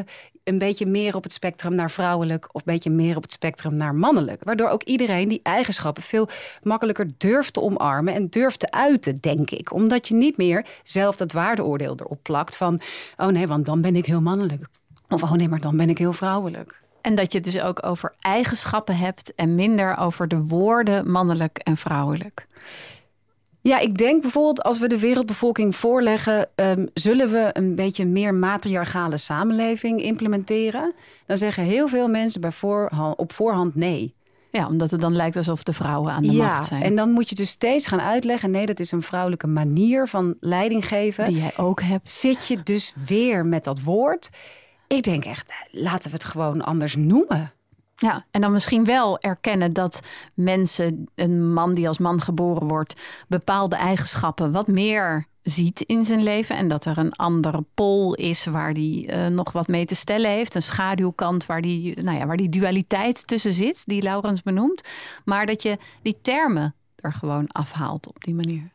een 0.48 0.58
beetje 0.58 0.86
meer 0.86 1.14
op 1.14 1.22
het 1.22 1.32
spectrum 1.32 1.74
naar 1.74 1.90
vrouwelijk 1.90 2.48
of 2.52 2.60
een 2.60 2.72
beetje 2.72 2.90
meer 2.90 3.16
op 3.16 3.22
het 3.22 3.32
spectrum 3.32 3.74
naar 3.74 3.94
mannelijk. 3.94 4.44
Waardoor 4.44 4.68
ook 4.68 4.82
iedereen 4.82 5.28
die 5.28 5.40
eigenschappen 5.42 6.02
veel 6.02 6.28
makkelijker 6.62 7.10
durft 7.18 7.52
te 7.52 7.60
omarmen 7.60 8.14
en 8.14 8.28
durft 8.28 8.58
te 8.58 8.70
uiten, 8.70 9.16
denk 9.16 9.50
ik. 9.50 9.72
Omdat 9.72 10.08
je 10.08 10.14
niet 10.14 10.36
meer 10.36 10.66
zelf 10.82 11.16
dat 11.16 11.32
waardeoordeel 11.32 11.94
erop 11.96 12.22
plakt 12.22 12.56
van, 12.56 12.80
oh 13.16 13.26
nee, 13.26 13.46
want 13.46 13.66
dan 13.66 13.80
ben 13.80 13.96
ik 13.96 14.06
heel 14.06 14.20
mannelijk. 14.20 14.66
Of 15.08 15.22
oh 15.22 15.32
nee, 15.32 15.48
maar 15.48 15.60
dan 15.60 15.76
ben 15.76 15.88
ik 15.88 15.98
heel 15.98 16.12
vrouwelijk. 16.12 16.80
En 17.00 17.14
dat 17.14 17.32
je 17.32 17.38
het 17.38 17.52
dus 17.52 17.60
ook 17.60 17.86
over 17.86 18.14
eigenschappen 18.20 18.96
hebt 18.96 19.34
en 19.34 19.54
minder 19.54 19.96
over 19.96 20.28
de 20.28 20.42
woorden 20.42 21.10
mannelijk 21.10 21.58
en 21.58 21.76
vrouwelijk. 21.76 22.46
Ja, 23.68 23.78
ik 23.78 23.98
denk 23.98 24.22
bijvoorbeeld 24.22 24.62
als 24.62 24.78
we 24.78 24.86
de 24.86 24.98
wereldbevolking 24.98 25.76
voorleggen, 25.76 26.48
ehm, 26.54 26.86
zullen 26.94 27.30
we 27.30 27.50
een 27.52 27.74
beetje 27.74 28.06
meer 28.06 28.34
matriarchale 28.34 29.16
samenleving 29.16 30.02
implementeren? 30.02 30.94
Dan 31.26 31.36
zeggen 31.36 31.62
heel 31.62 31.88
veel 31.88 32.08
mensen 32.08 32.40
bij 32.40 32.52
voorhand, 32.52 33.16
op 33.16 33.32
voorhand 33.32 33.74
nee. 33.74 34.14
Ja, 34.50 34.66
omdat 34.66 34.90
het 34.90 35.00
dan 35.00 35.16
lijkt 35.16 35.36
alsof 35.36 35.62
de 35.62 35.72
vrouwen 35.72 36.12
aan 36.12 36.22
de 36.22 36.32
ja, 36.32 36.46
macht 36.46 36.66
zijn. 36.66 36.82
en 36.82 36.96
dan 36.96 37.10
moet 37.10 37.28
je 37.28 37.34
dus 37.34 37.50
steeds 37.50 37.86
gaan 37.86 38.00
uitleggen: 38.00 38.50
nee, 38.50 38.66
dat 38.66 38.80
is 38.80 38.92
een 38.92 39.02
vrouwelijke 39.02 39.46
manier 39.46 40.08
van 40.08 40.34
leiding 40.40 40.88
geven. 40.88 41.24
Die 41.24 41.36
jij 41.36 41.52
ook 41.56 41.82
hebt. 41.82 42.10
Zit 42.10 42.46
je 42.46 42.62
dus 42.62 42.94
weer 43.06 43.46
met 43.46 43.64
dat 43.64 43.82
woord? 43.82 44.28
Ik 44.86 45.02
denk 45.02 45.24
echt, 45.24 45.52
laten 45.70 46.10
we 46.10 46.16
het 46.16 46.24
gewoon 46.24 46.64
anders 46.64 46.96
noemen. 46.96 47.52
Ja, 48.00 48.26
en 48.30 48.40
dan 48.40 48.52
misschien 48.52 48.84
wel 48.84 49.18
erkennen 49.18 49.72
dat 49.72 50.00
mensen, 50.34 51.08
een 51.14 51.52
man 51.52 51.74
die 51.74 51.88
als 51.88 51.98
man 51.98 52.20
geboren 52.20 52.68
wordt, 52.68 53.00
bepaalde 53.28 53.76
eigenschappen 53.76 54.52
wat 54.52 54.66
meer 54.66 55.26
ziet 55.42 55.80
in 55.80 56.04
zijn 56.04 56.22
leven. 56.22 56.56
En 56.56 56.68
dat 56.68 56.84
er 56.84 56.98
een 56.98 57.12
andere 57.12 57.64
pol 57.74 58.14
is 58.14 58.44
waar 58.44 58.74
die 58.74 59.06
eh, 59.06 59.26
nog 59.26 59.52
wat 59.52 59.68
mee 59.68 59.84
te 59.84 59.94
stellen 59.94 60.30
heeft. 60.30 60.54
Een 60.54 60.62
schaduwkant 60.62 61.46
waar 61.46 61.62
die, 61.62 62.02
nou 62.02 62.18
ja, 62.18 62.26
waar 62.26 62.36
die 62.36 62.48
dualiteit 62.48 63.26
tussen 63.26 63.52
zit, 63.52 63.86
die 63.86 64.02
Laurens 64.02 64.42
benoemt. 64.42 64.88
Maar 65.24 65.46
dat 65.46 65.62
je 65.62 65.78
die 66.02 66.18
termen 66.22 66.74
er 66.96 67.12
gewoon 67.12 67.46
afhaalt 67.46 68.08
op 68.08 68.24
die 68.24 68.34
manier. 68.34 68.70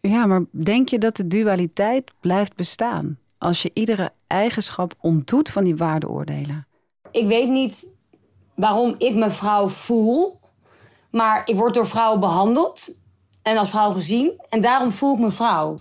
Ja, 0.00 0.26
maar 0.26 0.44
denk 0.50 0.88
je 0.88 0.98
dat 0.98 1.16
de 1.16 1.26
dualiteit 1.26 2.12
blijft 2.20 2.56
bestaan? 2.56 3.18
Als 3.38 3.62
je 3.62 3.70
iedere 3.74 4.12
eigenschap 4.26 4.94
ontdoet 5.00 5.50
van 5.50 5.64
die 5.64 5.76
waardeoordelen. 5.76 6.66
Ik 7.12 7.26
weet 7.26 7.48
niet 7.48 7.96
waarom 8.54 8.94
ik 8.98 9.14
me 9.14 9.30
vrouw 9.30 9.68
voel. 9.68 10.40
Maar 11.10 11.42
ik 11.44 11.56
word 11.56 11.74
door 11.74 11.86
vrouwen 11.86 12.20
behandeld. 12.20 13.00
En 13.42 13.56
als 13.56 13.70
vrouw 13.70 13.90
gezien. 13.90 14.32
En 14.48 14.60
daarom 14.60 14.92
voel 14.92 15.14
ik 15.14 15.20
me 15.20 15.30
vrouw. 15.30 15.74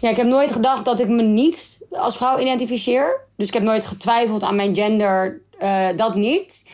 Ja, 0.00 0.10
ik 0.10 0.16
heb 0.16 0.26
nooit 0.26 0.52
gedacht 0.52 0.84
dat 0.84 1.00
ik 1.00 1.08
me 1.08 1.22
niet 1.22 1.86
als 1.90 2.16
vrouw 2.16 2.38
identificeer. 2.38 3.20
Dus 3.36 3.48
ik 3.48 3.54
heb 3.54 3.62
nooit 3.62 3.86
getwijfeld 3.86 4.42
aan 4.42 4.56
mijn 4.56 4.74
gender. 4.74 5.42
eh, 5.58 5.88
dat 5.96 6.14
niet. 6.14 6.68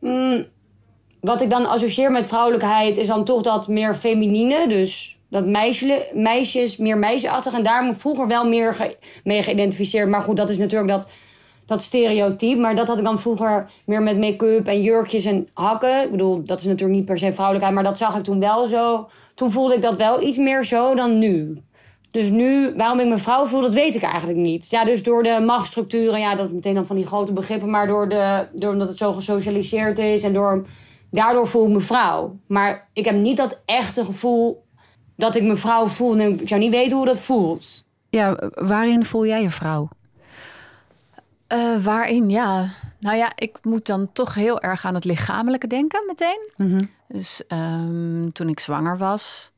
Mm, 0.00 0.44
wat 1.20 1.42
ik 1.42 1.50
dan 1.50 1.66
associeer 1.66 2.10
met 2.10 2.24
vrouwelijkheid 2.24 2.96
is 2.96 3.06
dan 3.06 3.24
toch 3.24 3.42
dat 3.42 3.68
meer 3.68 3.94
feminine. 3.94 4.68
Dus 4.68 5.18
dat 5.30 5.46
meisje, 5.46 6.10
meisjes, 6.14 6.76
meer 6.76 6.98
meisjesachtig. 6.98 7.52
En 7.52 7.62
daar 7.62 7.94
vroeger 7.94 8.26
wel 8.26 8.48
meer 8.48 8.96
mee 9.24 9.42
geïdentificeerd. 9.42 10.08
Maar 10.08 10.20
goed, 10.20 10.36
dat 10.36 10.50
is 10.50 10.58
natuurlijk 10.58 10.90
dat, 10.90 11.08
dat 11.66 11.82
stereotype. 11.82 12.60
Maar 12.60 12.74
dat 12.74 12.86
had 12.86 12.98
ik 12.98 13.04
dan 13.04 13.20
vroeger 13.20 13.70
meer 13.84 14.02
met 14.02 14.18
make-up 14.18 14.66
en 14.66 14.82
jurkjes 14.82 15.24
en 15.24 15.48
hakken. 15.54 16.02
Ik 16.02 16.10
bedoel, 16.10 16.44
dat 16.44 16.58
is 16.58 16.64
natuurlijk 16.64 16.98
niet 16.98 17.04
per 17.06 17.18
se 17.18 17.32
vrouwelijkheid. 17.32 17.74
Maar 17.74 17.84
dat 17.84 17.98
zag 17.98 18.16
ik 18.16 18.24
toen 18.24 18.40
wel 18.40 18.66
zo. 18.66 19.08
Toen 19.34 19.50
voelde 19.50 19.74
ik 19.74 19.82
dat 19.82 19.96
wel 19.96 20.22
iets 20.22 20.38
meer 20.38 20.64
zo 20.64 20.94
dan 20.94 21.18
nu. 21.18 21.58
Dus 22.10 22.30
nu, 22.30 22.74
waarom 22.76 23.00
ik 23.00 23.06
me 23.06 23.18
vrouw 23.18 23.44
voel, 23.44 23.60
dat 23.60 23.74
weet 23.74 23.94
ik 23.94 24.02
eigenlijk 24.02 24.38
niet. 24.38 24.70
Ja, 24.70 24.84
dus 24.84 25.02
door 25.02 25.22
de 25.22 25.42
machtsstructuren, 25.46 26.20
ja, 26.20 26.34
dat 26.34 26.46
is 26.46 26.52
meteen 26.52 26.74
dan 26.74 26.86
van 26.86 26.96
die 26.96 27.06
grote 27.06 27.32
begrippen. 27.32 27.70
Maar 27.70 27.86
door 27.86 28.08
de, 28.08 28.46
door 28.52 28.72
omdat 28.72 28.88
het 28.88 28.98
zo 28.98 29.12
gesocialiseerd 29.12 29.98
is 29.98 30.22
en 30.22 30.32
door, 30.32 30.64
daardoor 31.10 31.46
voel 31.46 31.66
ik 31.66 31.72
me 31.72 31.80
vrouw. 31.80 32.36
Maar 32.46 32.88
ik 32.92 33.04
heb 33.04 33.14
niet 33.14 33.36
dat 33.36 33.60
echte 33.64 34.04
gevoel 34.04 34.64
dat 35.16 35.36
ik 35.36 35.42
me 35.42 35.56
vrouw 35.56 35.86
voel. 35.86 36.18
Ik 36.18 36.48
zou 36.48 36.60
niet 36.60 36.70
weten 36.70 36.96
hoe 36.96 37.06
dat 37.06 37.18
voelt. 37.18 37.84
Ja, 38.10 38.50
waarin 38.54 39.04
voel 39.04 39.26
jij 39.26 39.42
je 39.42 39.50
vrouw? 39.50 39.88
Eh, 41.46 41.84
waarin, 41.84 42.30
ja. 42.30 42.66
Nou 43.00 43.16
ja, 43.16 43.32
ik 43.34 43.58
moet 43.62 43.86
dan 43.86 44.12
toch 44.12 44.34
heel 44.34 44.60
erg 44.60 44.84
aan 44.84 44.94
het 44.94 45.04
lichamelijke 45.04 45.66
denken 45.66 46.04
meteen. 46.06 46.50
Dus 47.08 47.46
ehm, 47.46 48.28
toen 48.28 48.48
ik 48.48 48.60
zwanger 48.60 48.98
was, 48.98 49.50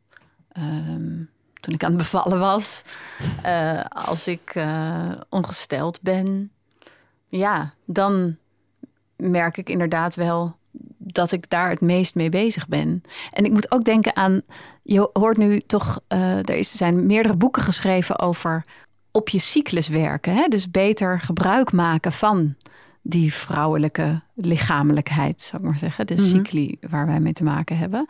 ehm, 0.53 1.23
toen 1.55 1.75
ik 1.75 1.85
aan 1.85 1.91
het 1.91 1.99
bevallen 1.99 2.39
was, 2.39 2.83
eh, 3.43 3.85
als 3.85 4.29
ik 4.29 4.51
eh, 4.55 5.11
ongesteld 5.29 6.01
ben, 6.03 6.53
ja, 7.29 7.75
dan 7.85 8.39
merk 9.17 9.57
ik 9.57 9.69
inderdaad 9.69 10.15
wel 10.15 10.57
dat 10.99 11.33
ik 11.33 11.51
daar 11.51 11.71
het 11.71 11.81
meest 11.81 12.15
mee 12.15 12.29
bezig 12.29 12.69
ben. 12.69 13.03
En 13.31 13.45
ik 13.45 13.53
moet 13.53 13.71
ook 13.71 13.85
denken 13.85 14.17
aan, 14.17 14.43
je 14.83 15.11
hoort 15.13 15.37
nu 15.37 15.61
toch, 15.61 16.01
er 16.09 16.55
is, 16.55 16.77
zijn 16.77 17.07
meerdere 17.07 17.37
boeken 17.37 17.63
geschreven 17.63 18.19
over 18.19 18.65
op 19.11 19.29
je 19.29 19.39
cyclus 19.39 19.89
werken. 19.89 20.35
Hè? 20.35 20.49
Dus 20.49 20.71
beter 20.71 21.21
gebruik 21.21 21.73
maken 21.73 22.13
van 22.13 22.55
die 23.03 23.33
vrouwelijke 23.33 24.23
lichamelijkheid, 24.35 25.41
zou 25.41 25.63
ik 25.63 25.69
maar 25.69 25.79
zeggen. 25.79 26.07
De 26.07 26.21
cycli 26.21 26.77
waar 26.89 27.07
wij 27.07 27.21
mee 27.21 27.33
te 27.33 27.45
maken 27.45 27.79
hebben. 27.79 28.07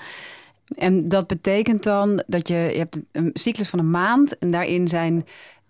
En 0.77 1.09
dat 1.09 1.27
betekent 1.27 1.83
dan 1.83 2.23
dat 2.27 2.49
je, 2.49 2.55
je 2.55 2.79
hebt 2.79 3.01
een 3.13 3.31
cyclus 3.33 3.69
van 3.69 3.79
een 3.79 3.91
maand 3.91 4.39
en 4.39 4.51
daarin 4.51 4.89
zijn 4.89 5.25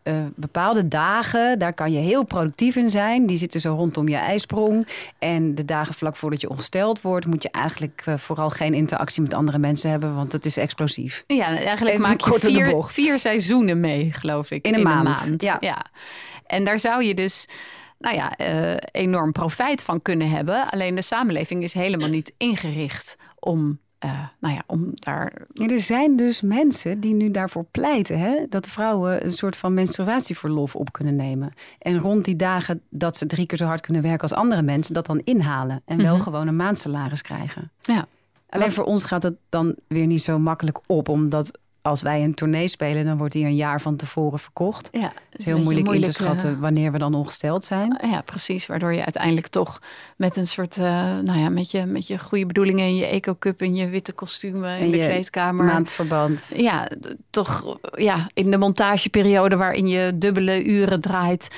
eh, 0.08 0.14
bepaalde 0.34 0.88
dagen, 0.88 1.58
daar 1.58 1.72
kan 1.72 1.92
je 1.92 1.98
heel 1.98 2.24
productief 2.24 2.76
in 2.76 2.90
zijn. 2.90 3.26
Die 3.26 3.36
zitten 3.36 3.60
zo 3.60 3.74
rondom 3.74 4.08
je 4.08 4.16
ijsprong. 4.16 4.86
En 5.18 5.54
de 5.54 5.64
dagen 5.64 5.94
vlak 5.94 6.16
voordat 6.16 6.40
je 6.40 6.48
ongesteld 6.48 7.00
wordt, 7.00 7.26
moet 7.26 7.42
je 7.42 7.50
eigenlijk 7.50 8.02
eh, 8.04 8.16
vooral 8.16 8.50
geen 8.50 8.74
interactie 8.74 9.22
met 9.22 9.34
andere 9.34 9.58
mensen 9.58 9.90
hebben, 9.90 10.14
want 10.14 10.32
het 10.32 10.44
is 10.44 10.56
explosief. 10.56 11.24
Ja, 11.26 11.46
eigenlijk 11.46 11.96
Even 11.96 12.08
maak 12.08 12.20
je 12.20 12.38
vier, 12.38 12.84
vier 12.84 13.18
seizoenen 13.18 13.80
mee, 13.80 14.12
geloof 14.12 14.50
ik. 14.50 14.66
In 14.66 14.74
een 14.74 14.82
maand, 14.82 15.42
ja. 15.60 15.86
En 16.46 16.64
daar 16.64 16.78
zou 16.78 17.04
je 17.04 17.14
dus 17.14 17.46
nou 17.98 18.14
ja, 18.14 18.36
eh, 18.36 18.76
enorm 19.02 19.32
profijt 19.32 19.82
van 19.82 20.02
kunnen 20.02 20.30
hebben. 20.30 20.70
Alleen 20.70 20.94
de 20.94 21.02
samenleving 21.02 21.62
is 21.62 21.74
helemaal 21.74 22.08
niet 22.08 22.32
ingericht 22.36 23.16
om, 23.38 23.78
eh, 23.98 24.20
nou 24.40 24.54
ja, 24.54 24.62
om 24.66 24.90
daar 24.94 25.32
Ja, 25.52 25.66
er 25.66 25.80
zijn 25.80 26.16
dus 26.16 26.40
mensen 26.40 27.00
die 27.00 27.14
nu 27.14 27.30
daarvoor 27.30 27.64
pleiten 27.70 28.18
hè, 28.18 28.46
dat 28.48 28.64
de 28.64 28.70
vrouwen 28.70 29.24
een 29.24 29.32
soort 29.32 29.56
van 29.56 29.74
menstruatieverlof 29.74 30.76
op 30.76 30.92
kunnen 30.92 31.16
nemen. 31.16 31.52
En 31.78 31.98
rond 31.98 32.24
die 32.24 32.36
dagen 32.36 32.82
dat 32.90 33.16
ze 33.16 33.26
drie 33.26 33.46
keer 33.46 33.58
zo 33.58 33.64
hard 33.64 33.80
kunnen 33.80 34.02
werken 34.02 34.22
als 34.22 34.32
andere 34.32 34.62
mensen, 34.62 34.94
dat 34.94 35.06
dan 35.06 35.20
inhalen. 35.24 35.82
En 35.84 36.02
wel 36.02 36.18
gewoon 36.20 36.46
een 36.46 36.56
maandsalaris 36.56 37.22
krijgen. 37.22 37.70
Ja. 37.80 38.06
Alleen 38.48 38.72
voor 38.72 38.84
ons 38.84 39.04
gaat 39.04 39.22
het 39.22 39.36
dan 39.48 39.74
weer 39.86 40.06
niet 40.06 40.22
zo 40.22 40.38
makkelijk 40.38 40.80
op, 40.86 41.08
omdat 41.08 41.58
als 41.88 42.02
wij 42.02 42.22
een 42.24 42.34
tournee 42.34 42.68
spelen, 42.68 43.04
dan 43.04 43.18
wordt 43.18 43.32
die 43.32 43.44
een 43.44 43.56
jaar 43.56 43.80
van 43.80 43.96
tevoren 43.96 44.38
verkocht. 44.38 44.88
Ja, 44.92 45.12
is 45.32 45.44
heel 45.44 45.58
moeilijk, 45.58 45.88
in 45.92 46.02
te 46.02 46.12
schatten 46.12 46.50
eh, 46.50 46.60
wanneer 46.60 46.92
we 46.92 46.98
dan 46.98 47.14
ongesteld 47.14 47.64
zijn. 47.64 47.98
Ja, 48.02 48.20
precies. 48.20 48.66
Waardoor 48.66 48.94
je 48.94 49.04
uiteindelijk 49.04 49.46
toch 49.46 49.82
met 50.16 50.36
een 50.36 50.46
soort, 50.46 50.76
eh, 50.76 50.84
nou 51.18 51.38
ja, 51.38 51.48
met 51.48 51.70
je, 51.70 51.84
met 51.86 52.06
je 52.06 52.18
goede 52.18 52.46
bedoelingen 52.46 52.84
en 52.84 52.96
je 52.96 53.06
eco-cup 53.06 53.60
en 53.60 53.74
je 53.74 53.88
witte 53.88 54.12
kostumen 54.12 54.78
in 54.78 54.84
En 54.84 54.90
de 54.90 54.96
je 54.96 55.04
kleedkamer. 55.04 55.64
Maandverband. 55.64 56.52
Ja, 56.56 56.88
toch 57.30 57.78
ja, 57.96 58.28
in 58.34 58.50
de 58.50 58.56
montageperiode 58.56 59.56
waarin 59.56 59.88
je 59.88 60.12
dubbele 60.14 60.64
uren 60.64 61.00
draait. 61.00 61.56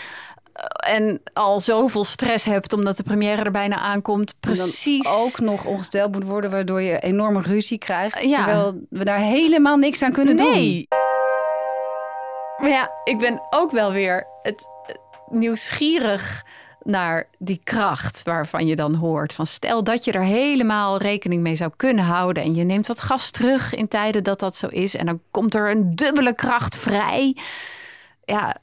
Eh, 0.53 0.95
En 0.95 1.21
al 1.33 1.61
zoveel 1.61 2.05
stress 2.05 2.45
hebt 2.45 2.73
omdat 2.73 2.97
de 2.97 3.03
première 3.03 3.43
er 3.43 3.51
bijna 3.51 3.77
aankomt. 3.77 4.31
En 4.31 4.37
dan 4.41 4.53
Precies. 4.53 5.07
ook 5.07 5.41
nog 5.41 5.65
ongesteld 5.65 6.13
moet 6.13 6.25
worden, 6.25 6.51
waardoor 6.51 6.81
je 6.81 6.99
enorme 6.99 7.41
ruzie 7.41 7.79
krijgt. 7.79 8.25
Ja. 8.25 8.37
Terwijl 8.37 8.79
we 8.91 9.05
daar 9.05 9.19
helemaal 9.19 9.77
niks 9.77 10.03
aan 10.03 10.13
kunnen 10.13 10.37
doen. 10.37 10.51
nee. 10.51 10.89
Maar 12.59 12.71
ja, 12.71 12.91
ik 13.05 13.19
ben 13.19 13.43
ook 13.51 13.71
wel 13.71 13.93
weer 13.93 14.27
het, 14.43 14.69
het 14.87 14.99
nieuwsgierig 15.29 16.45
naar 16.83 17.29
die 17.39 17.61
kracht 17.65 18.23
waarvan 18.23 18.67
je 18.67 18.77
dan 18.77 18.95
hoort. 18.95 19.33
Van 19.35 19.47
stel 19.47 19.85
dat 19.85 20.05
je 20.05 20.13
er 20.13 20.25
helemaal 20.25 20.97
rekening 20.99 21.43
mee 21.43 21.57
zou 21.57 21.71
kunnen 21.77 22.05
houden 22.05 22.43
en 22.43 22.55
je 22.55 22.65
neemt 22.65 22.87
wat 22.87 23.01
gas 23.01 23.31
terug 23.31 23.75
in 23.75 23.89
tijden 23.89 24.25
dat 24.25 24.41
dat 24.41 24.57
zo 24.57 24.67
is 24.67 24.97
en 24.97 25.07
dan 25.07 25.21
komt 25.31 25.55
er 25.55 25.71
een 25.71 25.91
dubbele 25.91 26.35
kracht 26.35 26.77
vrij. 26.77 27.37
Ja, 28.25 28.57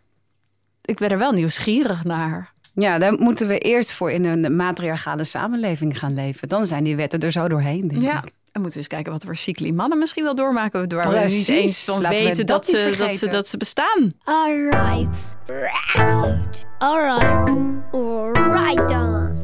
ik 0.87 0.97
ben 0.97 1.09
er 1.09 1.17
wel 1.17 1.31
nieuwsgierig 1.31 2.03
naar 2.03 2.53
Ja, 2.73 2.97
daar 2.97 3.13
moeten 3.13 3.47
we 3.47 3.57
eerst 3.57 3.91
voor 3.91 4.11
in 4.11 4.25
een 4.25 4.55
matriarchale 4.55 5.23
samenleving 5.23 5.99
gaan 5.99 6.13
leven. 6.13 6.49
Dan 6.49 6.65
zijn 6.65 6.83
die 6.83 6.95
wetten 6.95 7.19
er 7.19 7.31
zo 7.31 7.47
doorheen, 7.47 7.87
denk 7.87 8.01
Ja. 8.01 8.17
ik. 8.17 8.31
En 8.51 8.63
moeten 8.63 8.71
we 8.71 8.77
eens 8.77 8.87
kijken 8.87 9.11
wat 9.11 9.23
voor 9.23 9.35
cycli 9.35 9.73
mannen 9.73 9.97
misschien 9.97 10.23
wel 10.23 10.35
doormaken. 10.35 10.95
Waar 10.95 11.09
we 11.11 11.29
niet 11.29 11.49
eens 11.49 11.83
van 11.83 12.01
Laten 12.01 12.17
we 12.17 12.23
weten 12.23 12.45
dat 12.45 12.65
ze, 12.65 12.95
dat, 12.97 13.15
ze, 13.15 13.27
dat 13.27 13.47
ze 13.47 13.57
bestaan. 13.57 14.13
Alright. 14.23 15.35
Right. 15.45 16.65
Alright. 16.77 17.55
Alright 17.91 18.89
dan. 18.89 19.35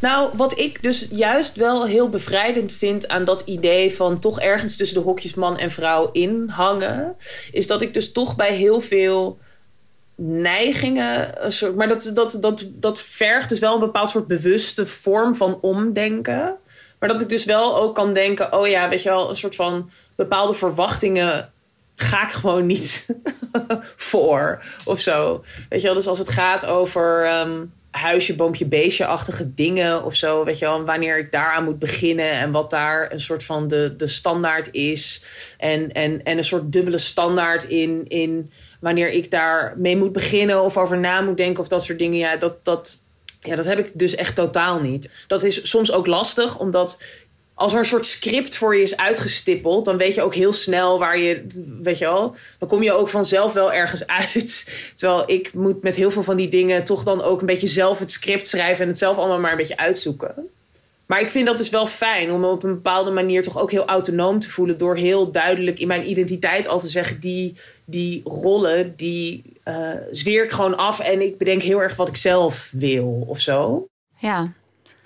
Nou, 0.00 0.30
wat 0.36 0.58
ik 0.58 0.82
dus 0.82 1.08
juist 1.10 1.56
wel 1.56 1.86
heel 1.86 2.08
bevrijdend 2.08 2.72
vind 2.72 3.08
aan 3.08 3.24
dat 3.24 3.40
idee 3.40 3.94
van 3.94 4.18
toch 4.18 4.40
ergens 4.40 4.76
tussen 4.76 4.96
de 4.98 5.02
hokjes 5.04 5.34
man 5.34 5.58
en 5.58 5.70
vrouw 5.70 6.10
in 6.12 6.48
hangen, 6.48 7.16
is 7.52 7.66
dat 7.66 7.82
ik 7.82 7.94
dus 7.94 8.12
toch 8.12 8.36
bij 8.36 8.54
heel 8.54 8.80
veel 8.80 9.38
neigingen, 10.22 11.34
maar 11.76 11.88
dat, 11.88 12.10
dat, 12.14 12.36
dat, 12.40 12.66
dat 12.68 13.00
vergt 13.00 13.48
dus 13.48 13.58
wel 13.58 13.74
een 13.74 13.80
bepaald 13.80 14.08
soort 14.08 14.26
bewuste 14.26 14.86
vorm 14.86 15.34
van 15.34 15.58
omdenken. 15.60 16.56
Maar 16.98 17.08
dat 17.08 17.20
ik 17.20 17.28
dus 17.28 17.44
wel 17.44 17.76
ook 17.76 17.94
kan 17.94 18.12
denken, 18.12 18.52
oh 18.52 18.68
ja, 18.68 18.88
weet 18.88 19.02
je 19.02 19.08
wel, 19.08 19.28
een 19.28 19.36
soort 19.36 19.54
van 19.54 19.90
bepaalde 20.16 20.52
verwachtingen 20.52 21.52
ga 21.96 22.24
ik 22.24 22.32
gewoon 22.32 22.66
niet 22.66 23.06
voor 23.96 24.62
of 24.84 25.00
zo. 25.00 25.44
Weet 25.68 25.80
je 25.80 25.86
wel, 25.86 25.96
dus 25.96 26.06
als 26.06 26.18
het 26.18 26.28
gaat 26.28 26.66
over 26.66 27.24
ehm, 27.24 27.64
huisje, 27.90 28.34
boompje, 28.34 28.66
beestje-achtige 28.66 29.54
dingen 29.54 30.04
of 30.04 30.14
zo, 30.14 30.44
weet 30.44 30.58
je 30.58 30.64
wel, 30.64 30.84
wanneer 30.84 31.18
ik 31.18 31.32
daaraan 31.32 31.64
moet 31.64 31.78
beginnen 31.78 32.30
en 32.30 32.50
wat 32.50 32.70
daar 32.70 33.12
een 33.12 33.20
soort 33.20 33.44
van 33.44 33.68
de, 33.68 33.94
de 33.96 34.06
standaard 34.06 34.68
is 34.72 35.24
en, 35.58 35.92
en, 35.92 36.22
en 36.22 36.36
een 36.36 36.44
soort 36.44 36.72
dubbele 36.72 36.98
standaard 36.98 37.64
in, 37.64 38.04
in 38.08 38.50
wanneer 38.80 39.08
ik 39.08 39.30
daar 39.30 39.74
mee 39.76 39.96
moet 39.96 40.12
beginnen 40.12 40.62
of 40.62 40.76
over 40.76 40.98
na 40.98 41.20
moet 41.20 41.36
denken 41.36 41.62
of 41.62 41.68
dat 41.68 41.84
soort 41.84 41.98
dingen, 41.98 42.18
ja, 42.18 42.36
dat, 42.36 42.64
dat, 42.64 43.02
ja, 43.40 43.56
dat 43.56 43.64
heb 43.64 43.78
ik 43.78 43.90
dus 43.94 44.14
echt 44.14 44.34
totaal 44.34 44.80
niet. 44.80 45.10
Dat 45.26 45.42
is 45.42 45.68
soms 45.68 45.92
ook 45.92 46.06
lastig, 46.06 46.58
omdat 46.58 46.98
als 47.60 47.72
er 47.72 47.78
een 47.78 47.84
soort 47.84 48.06
script 48.06 48.56
voor 48.56 48.76
je 48.76 48.82
is 48.82 48.96
uitgestippeld, 48.96 49.84
dan 49.84 49.96
weet 49.96 50.14
je 50.14 50.22
ook 50.22 50.34
heel 50.34 50.52
snel 50.52 50.98
waar 50.98 51.18
je, 51.18 51.46
weet 51.80 51.98
je 51.98 52.04
wel, 52.04 52.34
dan 52.58 52.68
kom 52.68 52.82
je 52.82 52.92
ook 52.92 53.08
vanzelf 53.08 53.52
wel 53.52 53.72
ergens 53.72 54.06
uit. 54.06 54.72
Terwijl 54.96 55.22
ik 55.26 55.54
moet 55.54 55.82
met 55.82 55.96
heel 55.96 56.10
veel 56.10 56.22
van 56.22 56.36
die 56.36 56.48
dingen 56.48 56.84
toch 56.84 57.04
dan 57.04 57.22
ook 57.22 57.40
een 57.40 57.46
beetje 57.46 57.66
zelf 57.66 57.98
het 57.98 58.10
script 58.10 58.48
schrijven 58.48 58.82
en 58.82 58.88
het 58.88 58.98
zelf 58.98 59.16
allemaal 59.16 59.40
maar 59.40 59.50
een 59.50 59.56
beetje 59.56 59.76
uitzoeken. 59.76 60.50
Maar 61.10 61.20
ik 61.20 61.30
vind 61.30 61.46
dat 61.46 61.58
dus 61.58 61.68
wel 61.68 61.86
fijn 61.86 62.30
om 62.30 62.40
me 62.40 62.46
op 62.46 62.62
een 62.62 62.74
bepaalde 62.74 63.10
manier 63.10 63.42
toch 63.42 63.58
ook 63.58 63.70
heel 63.70 63.86
autonoom 63.86 64.38
te 64.38 64.50
voelen. 64.50 64.78
Door 64.78 64.96
heel 64.96 65.32
duidelijk 65.32 65.78
in 65.78 65.86
mijn 65.86 66.10
identiteit 66.10 66.68
al 66.68 66.80
te 66.80 66.88
zeggen: 66.88 67.20
die, 67.20 67.56
die 67.84 68.20
rollen, 68.24 68.96
die 68.96 69.42
eh, 69.62 69.90
zweer 70.10 70.44
ik 70.44 70.50
gewoon 70.50 70.76
af. 70.76 71.00
En 71.00 71.20
ik 71.20 71.38
bedenk 71.38 71.62
heel 71.62 71.82
erg 71.82 71.96
wat 71.96 72.08
ik 72.08 72.16
zelf 72.16 72.70
wil 72.72 73.24
of 73.26 73.40
zo. 73.40 73.86
Ja, 74.16 74.52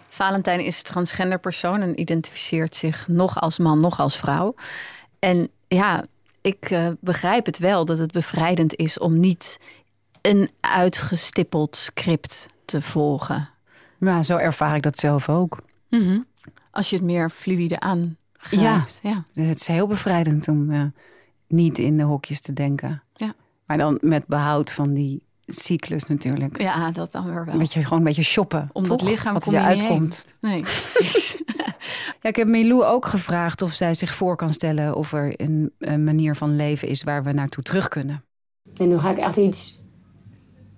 Valentijn 0.08 0.60
is 0.60 0.82
transgender 0.82 1.38
persoon 1.38 1.80
en 1.80 2.00
identificeert 2.00 2.74
zich 2.74 3.08
nog 3.08 3.40
als 3.40 3.58
man, 3.58 3.80
nog 3.80 4.00
als 4.00 4.16
vrouw. 4.16 4.54
En 5.18 5.48
ja, 5.68 6.04
ik 6.40 6.70
eh, 6.70 6.88
begrijp 7.00 7.46
het 7.46 7.58
wel 7.58 7.84
dat 7.84 7.98
het 7.98 8.12
bevrijdend 8.12 8.76
is 8.76 8.98
om 8.98 9.20
niet 9.20 9.58
een 10.22 10.50
uitgestippeld 10.60 11.76
script 11.76 12.46
te 12.64 12.82
volgen. 12.82 13.48
Ja, 13.98 14.22
zo 14.22 14.36
ervaar 14.36 14.76
ik 14.76 14.82
dat 14.82 14.98
zelf 14.98 15.28
ook. 15.28 15.58
Als 16.70 16.90
je 16.90 16.96
het 16.96 17.04
meer 17.04 17.30
fluïde 17.30 17.80
aangrijpt. 17.80 19.00
Ja. 19.02 19.24
ja. 19.32 19.42
Het 19.42 19.60
is 19.60 19.66
heel 19.66 19.86
bevrijdend 19.86 20.48
om 20.48 20.70
eh, 20.70 20.82
niet 21.48 21.78
in 21.78 21.96
de 21.96 22.02
hokjes 22.02 22.40
te 22.40 22.52
denken. 22.52 23.02
Ja. 23.14 23.34
Maar 23.66 23.78
dan 23.78 23.98
met 24.00 24.26
behoud 24.26 24.70
van 24.70 24.94
die 24.94 25.22
cyclus 25.46 26.06
natuurlijk. 26.06 26.60
Ja, 26.60 26.90
dat 26.90 27.12
dan 27.12 27.24
weer 27.24 27.44
wel. 27.44 27.54
Een 27.54 27.60
beetje, 27.60 27.82
gewoon 27.82 27.98
een 27.98 28.04
beetje 28.04 28.22
shoppen. 28.22 28.68
Om 28.72 28.88
dat 28.88 28.98
toch? 28.98 29.08
lichaam 29.08 29.32
Wat 29.32 29.42
kom 29.42 29.52
je 29.52 29.58
je 29.58 29.66
niet 29.66 29.80
uitkomt. 29.80 30.26
Nee, 30.40 30.60
precies. 30.70 31.42
Ja, 31.56 32.28
ik 32.28 32.36
heb 32.36 32.48
Milou 32.48 32.84
ook 32.84 33.06
gevraagd 33.06 33.62
of 33.62 33.72
zij 33.72 33.94
zich 33.94 34.14
voor 34.14 34.36
kan 34.36 34.48
stellen 34.48 34.94
of 34.94 35.12
er 35.12 35.40
een, 35.40 35.72
een 35.78 36.04
manier 36.04 36.36
van 36.36 36.56
leven 36.56 36.88
is 36.88 37.02
waar 37.02 37.22
we 37.24 37.32
naartoe 37.32 37.62
terug 37.62 37.88
kunnen. 37.88 38.24
En 38.76 38.88
nu 38.88 38.98
ga 38.98 39.10
ik 39.10 39.18
echt 39.18 39.36
iets, 39.36 39.82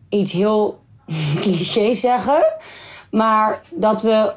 iets 0.09 0.33
heel 0.33 0.85
clichés 1.43 2.01
zeggen. 2.01 2.45
Maar 3.11 3.61
dat 3.75 4.03
we. 4.03 4.35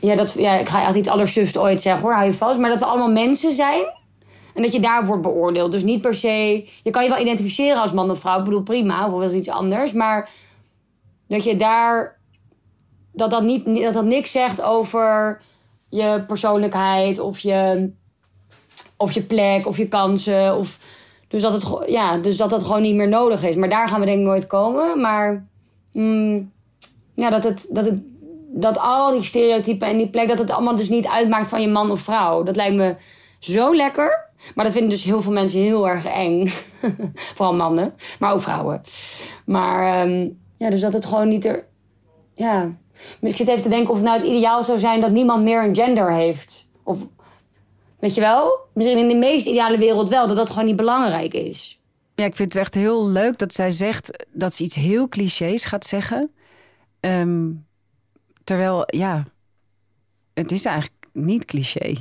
Ja, 0.00 0.14
dat, 0.14 0.32
ja, 0.32 0.58
ik 0.58 0.68
ga 0.68 0.86
echt 0.86 0.96
iets 0.96 1.08
allersufst 1.08 1.56
ooit 1.56 1.80
zeggen 1.80 2.02
hoor, 2.02 2.12
hou 2.12 2.26
je 2.26 2.32
vast. 2.32 2.58
Maar 2.58 2.70
dat 2.70 2.78
we 2.78 2.84
allemaal 2.84 3.10
mensen 3.10 3.52
zijn. 3.52 3.84
En 4.54 4.62
dat 4.62 4.72
je 4.72 4.80
daar 4.80 5.06
wordt 5.06 5.22
beoordeeld. 5.22 5.72
Dus 5.72 5.82
niet 5.82 6.00
per 6.00 6.14
se. 6.14 6.66
Je 6.82 6.90
kan 6.90 7.02
je 7.02 7.08
wel 7.08 7.20
identificeren 7.20 7.80
als 7.80 7.92
man 7.92 8.10
of 8.10 8.18
vrouw. 8.18 8.38
Ik 8.38 8.44
bedoel, 8.44 8.62
prima. 8.62 9.06
Of 9.06 9.12
wel 9.12 9.22
eens 9.22 9.32
iets 9.32 9.48
anders. 9.48 9.92
Maar 9.92 10.30
dat 11.26 11.44
je 11.44 11.56
daar. 11.56 12.16
Dat 13.12 13.30
dat, 13.30 13.42
niet, 13.42 13.82
dat 13.82 13.94
dat 13.94 14.04
niks 14.04 14.30
zegt 14.30 14.62
over 14.62 15.40
je 15.88 16.24
persoonlijkheid. 16.26 17.18
Of 17.18 17.38
je, 17.38 17.90
of 18.96 19.12
je 19.12 19.22
plek. 19.22 19.66
Of 19.66 19.76
je 19.76 19.88
kansen. 19.88 20.56
Of, 20.56 20.78
dus, 21.28 21.42
dat 21.42 21.52
het, 21.52 21.90
ja, 21.90 22.16
dus 22.16 22.36
dat 22.36 22.50
dat 22.50 22.62
gewoon 22.62 22.82
niet 22.82 22.94
meer 22.94 23.08
nodig 23.08 23.44
is. 23.44 23.56
Maar 23.56 23.68
daar 23.68 23.88
gaan 23.88 24.00
we 24.00 24.06
denk 24.06 24.18
ik 24.18 24.24
nooit 24.24 24.46
komen. 24.46 25.00
Maar 25.00 25.46
mm, 25.92 26.52
ja, 27.14 27.30
dat, 27.30 27.44
het, 27.44 27.68
dat, 27.72 27.84
het, 27.84 28.00
dat 28.50 28.78
al 28.78 29.12
die 29.12 29.22
stereotypen 29.22 29.88
en 29.88 29.96
die 29.96 30.08
plek... 30.10 30.28
dat 30.28 30.38
het 30.38 30.50
allemaal 30.50 30.76
dus 30.76 30.88
niet 30.88 31.06
uitmaakt 31.06 31.46
van 31.46 31.60
je 31.60 31.68
man 31.68 31.90
of 31.90 32.00
vrouw. 32.00 32.42
Dat 32.42 32.56
lijkt 32.56 32.76
me 32.76 32.94
zo 33.38 33.74
lekker. 33.76 34.26
Maar 34.54 34.64
dat 34.64 34.74
vinden 34.74 34.90
dus 34.90 35.04
heel 35.04 35.22
veel 35.22 35.32
mensen 35.32 35.60
heel 35.60 35.88
erg 35.88 36.04
eng. 36.04 36.46
Vooral 37.36 37.54
mannen, 37.54 37.94
maar 38.18 38.32
ook 38.32 38.40
vrouwen. 38.40 38.80
Maar 39.44 40.02
ehm, 40.02 40.28
ja, 40.56 40.70
dus 40.70 40.80
dat 40.80 40.92
het 40.92 41.04
gewoon 41.04 41.28
niet 41.28 41.44
er... 41.44 41.66
Ja, 42.34 42.72
Dus 43.20 43.30
ik 43.30 43.36
zit 43.36 43.48
even 43.48 43.62
te 43.62 43.68
denken 43.68 43.90
of 43.90 43.96
het 43.96 44.04
nou 44.04 44.18
het 44.18 44.28
ideaal 44.28 44.64
zou 44.64 44.78
zijn... 44.78 45.00
dat 45.00 45.10
niemand 45.10 45.42
meer 45.42 45.64
een 45.64 45.74
gender 45.74 46.12
heeft. 46.12 46.68
Of, 46.82 47.06
weet 47.98 48.14
je 48.14 48.20
wel? 48.20 48.58
Misschien 48.72 48.98
in 48.98 49.08
de 49.08 49.14
meest 49.14 49.46
ideale 49.46 49.78
wereld 49.78 50.08
wel, 50.08 50.26
dat 50.26 50.36
dat 50.36 50.50
gewoon 50.50 50.64
niet 50.64 50.76
belangrijk 50.76 51.34
is. 51.34 51.80
Ja, 52.14 52.24
ik 52.24 52.36
vind 52.36 52.52
het 52.52 52.62
echt 52.62 52.74
heel 52.74 53.08
leuk 53.08 53.38
dat 53.38 53.54
zij 53.54 53.70
zegt 53.70 54.26
dat 54.32 54.54
ze 54.54 54.62
iets 54.62 54.74
heel 54.74 55.08
clichés 55.08 55.64
gaat 55.64 55.86
zeggen. 55.86 56.30
Ehm, 57.00 57.46
terwijl, 58.48 58.84
ja, 58.86 59.24
het 60.34 60.52
is 60.52 60.64
eigenlijk 60.64 61.06
niet 61.12 61.44
cliché. 61.44 61.94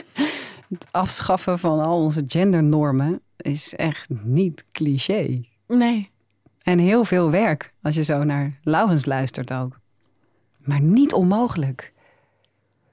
het 0.68 0.86
afschaffen 0.90 1.58
van 1.58 1.80
al 1.80 2.02
onze 2.02 2.24
gendernormen 2.26 3.20
is 3.36 3.74
echt 3.74 4.08
niet 4.08 4.64
cliché. 4.72 5.40
Nee. 5.66 6.10
En 6.62 6.78
heel 6.78 7.04
veel 7.04 7.30
werk, 7.30 7.72
als 7.82 7.94
je 7.94 8.02
zo 8.02 8.24
naar 8.24 8.58
Laurens 8.62 9.04
luistert 9.04 9.52
ook. 9.52 9.78
Maar 10.60 10.80
niet 10.80 11.12
onmogelijk. 11.12 11.92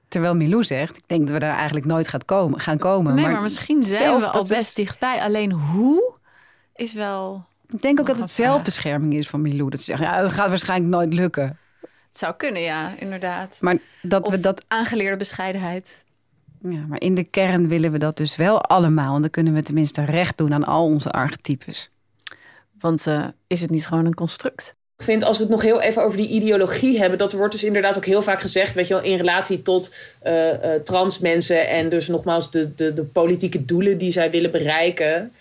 Terwijl 0.08 0.34
Milou 0.36 0.64
zegt, 0.64 0.96
ik 0.96 1.08
denk 1.08 1.20
dat 1.20 1.30
we 1.30 1.38
daar 1.38 1.56
eigenlijk 1.56 1.86
nooit 1.86 2.08
gaat 2.08 2.24
komen, 2.24 2.60
gaan 2.60 2.78
komen. 2.78 3.14
Nee, 3.14 3.24
maar, 3.24 3.42
misschien 3.42 3.82
zijn 3.82 3.98
zelf- 3.98 4.22
we 4.22 4.30
al 4.30 4.42
is- 4.42 4.48
best 4.48 4.76
dichtbij. 4.76 5.22
Alleen 5.22 5.52
hoe 5.52 6.18
is 6.74 6.92
wel... 6.92 7.46
Ik 7.68 7.82
denk 7.82 8.00
ook 8.00 8.06
dat 8.06 8.14
het 8.16 8.24
wat 8.24 8.30
zelfbescherming 8.34 9.14
is 9.14 9.28
van 9.28 9.42
Milou. 9.42 9.70
Dat 9.70 9.78
ze 9.78 9.84
zegt, 9.84 10.00
ja, 10.00 10.20
dat 10.20 10.30
gaat 10.30 10.48
waarschijnlijk 10.48 10.90
nooit 10.90 11.14
lukken. 11.14 11.58
Het 12.18 12.26
zou 12.26 12.38
kunnen, 12.38 12.62
ja, 12.62 12.94
inderdaad. 12.98 13.58
Maar 13.60 13.76
dat 14.02 14.26
Of 14.26 14.30
we 14.30 14.40
dat 14.40 14.64
aangeleerde 14.68 15.16
bescheidenheid. 15.16 16.04
Ja, 16.62 16.84
maar 16.88 17.00
in 17.00 17.14
de 17.14 17.24
kern 17.24 17.68
willen 17.68 17.92
we 17.92 17.98
dat 17.98 18.16
dus 18.16 18.36
wel 18.36 18.62
allemaal. 18.62 19.14
En 19.14 19.20
dan 19.20 19.30
kunnen 19.30 19.54
we 19.54 19.62
tenminste 19.62 20.04
recht 20.04 20.38
doen 20.38 20.54
aan 20.54 20.64
al 20.64 20.84
onze 20.84 21.10
archetypes. 21.10 21.90
Want 22.78 23.06
eh, 23.06 23.24
is 23.46 23.60
het 23.60 23.70
niet 23.70 23.86
gewoon 23.86 24.06
een 24.06 24.14
construct? 24.14 24.74
Ik 24.96 25.04
vind 25.04 25.22
als 25.22 25.36
we 25.36 25.42
het 25.42 25.52
nog 25.52 25.62
heel 25.62 25.80
even 25.80 26.04
over 26.04 26.16
die 26.16 26.28
ideologie 26.28 26.98
hebben, 26.98 27.18
dat 27.18 27.32
wordt 27.32 27.52
dus 27.52 27.64
inderdaad 27.64 27.96
ook 27.96 28.04
heel 28.04 28.22
vaak 28.22 28.40
gezegd, 28.40 28.74
weet 28.74 28.88
je 28.88 28.94
wel, 28.94 29.02
in 29.02 29.16
relatie 29.16 29.62
tot 29.62 29.94
eh, 30.20 30.74
eh, 30.74 30.82
trans 30.82 31.18
mensen 31.18 31.68
en 31.68 31.88
dus 31.88 32.08
nogmaals 32.08 32.50
de, 32.50 32.74
de, 32.74 32.94
de 32.94 33.04
politieke 33.04 33.64
doelen 33.64 33.98
die 33.98 34.12
zij 34.12 34.30
willen 34.30 34.50
bereiken. 34.50 35.32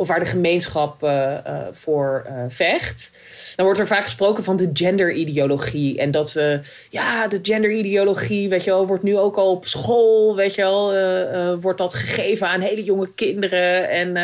Of 0.00 0.08
waar 0.08 0.18
de 0.18 0.26
gemeenschap 0.26 1.02
eh, 1.02 1.36
eh, 1.36 1.66
voor 1.70 2.24
eh, 2.26 2.44
vecht. 2.48 3.10
Dan 3.56 3.64
wordt 3.64 3.80
er 3.80 3.86
vaak 3.86 4.04
gesproken 4.04 4.44
van 4.44 4.56
de 4.56 4.70
genderideologie. 4.72 5.98
En 5.98 6.10
dat 6.10 6.30
ze, 6.30 6.60
ja, 6.90 7.28
de 7.28 7.38
genderideologie, 7.42 8.48
weet 8.48 8.64
je 8.64 8.70
wel, 8.70 8.86
wordt 8.86 9.02
nu 9.02 9.16
ook 9.16 9.36
al 9.36 9.50
op 9.50 9.66
school, 9.66 10.36
weet 10.36 10.54
je 10.54 10.62
wel, 10.62 11.58
wordt 11.58 11.78
dat 11.78 11.94
gegeven 11.94 12.48
aan 12.48 12.60
hele 12.60 12.84
jonge 12.84 13.14
kinderen. 13.14 13.88
En, 13.88 14.16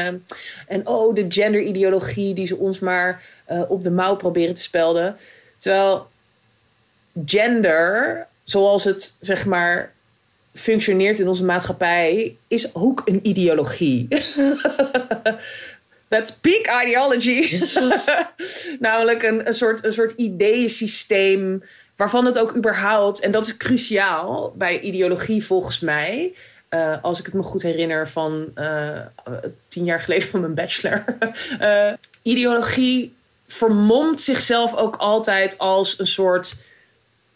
en 0.69 0.87
oh, 0.87 1.15
de 1.15 1.27
genderideologie 1.29 2.35
die 2.35 2.47
ze 2.47 2.57
ons 2.57 2.79
maar 2.79 3.23
op 3.69 3.83
de 3.83 3.91
mouw 3.91 4.17
proberen 4.17 4.55
te 4.55 4.63
spelden. 4.63 5.17
Terwijl 5.57 6.07
gender, 7.27 8.27
zoals 8.45 8.85
het 8.85 9.17
zeg 9.21 9.47
maar 9.47 9.93
functioneert 10.57 11.19
in 11.19 11.29
onze 11.29 11.45
maatschappij, 11.45 12.37
is 12.49 12.75
ook 12.75 13.03
een 13.05 13.21
ideologie. 13.23 14.09
That's 16.09 16.33
peak 16.33 16.83
ideology. 16.85 17.63
Namelijk 18.79 19.23
een, 19.23 19.47
een, 19.47 19.55
soort, 19.55 19.85
een 19.85 19.93
soort 19.93 20.15
waarvan 21.97 22.25
het 22.25 22.39
ook 22.39 22.57
überhaupt, 22.57 23.21
en 23.21 23.31
dat 23.31 23.47
is 23.47 23.57
cruciaal 23.57 24.55
bij 24.57 24.81
ideologie 24.81 25.45
volgens 25.45 25.81
mij, 25.81 26.35
eh, 26.69 26.97
als 27.03 27.19
ik 27.19 27.25
het 27.25 27.35
me 27.35 27.43
goed 27.43 27.63
herinner 27.63 28.09
van 28.09 28.51
eh, 28.55 29.01
tien 29.69 29.85
jaar 29.85 30.01
geleden 30.01 30.29
van 30.29 30.41
mijn 30.41 30.55
bachelor. 30.55 31.05
Eh, 31.59 31.93
ideologie 32.23 33.15
vermomt 33.47 34.21
zichzelf 34.21 34.75
ook 34.75 34.97
altijd 34.97 35.59
als 35.59 35.99
een 35.99 36.07
soort 36.07 36.57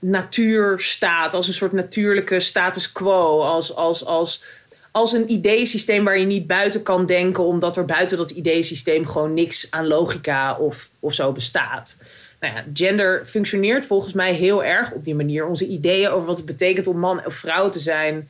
natuurstaat, 0.00 1.34
als 1.34 1.46
een 1.46 1.52
soort 1.52 1.72
natuurlijke 1.72 2.40
status 2.40 2.92
quo, 2.92 3.40
als, 3.40 3.74
als, 3.74 4.04
als, 4.04 4.42
als 4.90 5.12
een 5.12 5.30
ideesysteem 5.30 6.04
waar 6.04 6.18
je 6.18 6.26
niet 6.26 6.46
buiten 6.46 6.82
kan 6.82 7.06
denken, 7.06 7.44
omdat 7.44 7.76
er 7.76 7.84
buiten 7.84 8.16
dat 8.16 8.30
ideesysteem 8.30 9.06
gewoon 9.06 9.34
niks 9.34 9.70
aan 9.70 9.86
logica 9.86 10.56
of, 10.56 10.88
of 11.00 11.14
zo 11.14 11.32
bestaat. 11.32 11.96
Nou 12.40 12.54
ja, 12.54 12.64
gender 12.74 13.26
functioneert 13.26 13.86
volgens 13.86 14.12
mij 14.12 14.32
heel 14.32 14.64
erg 14.64 14.92
op 14.92 15.04
die 15.04 15.14
manier. 15.14 15.46
Onze 15.46 15.66
ideeën 15.66 16.08
over 16.08 16.26
wat 16.26 16.36
het 16.36 16.46
betekent 16.46 16.86
om 16.86 16.98
man 16.98 17.26
of 17.26 17.34
vrouw 17.34 17.68
te 17.68 17.78
zijn, 17.78 18.28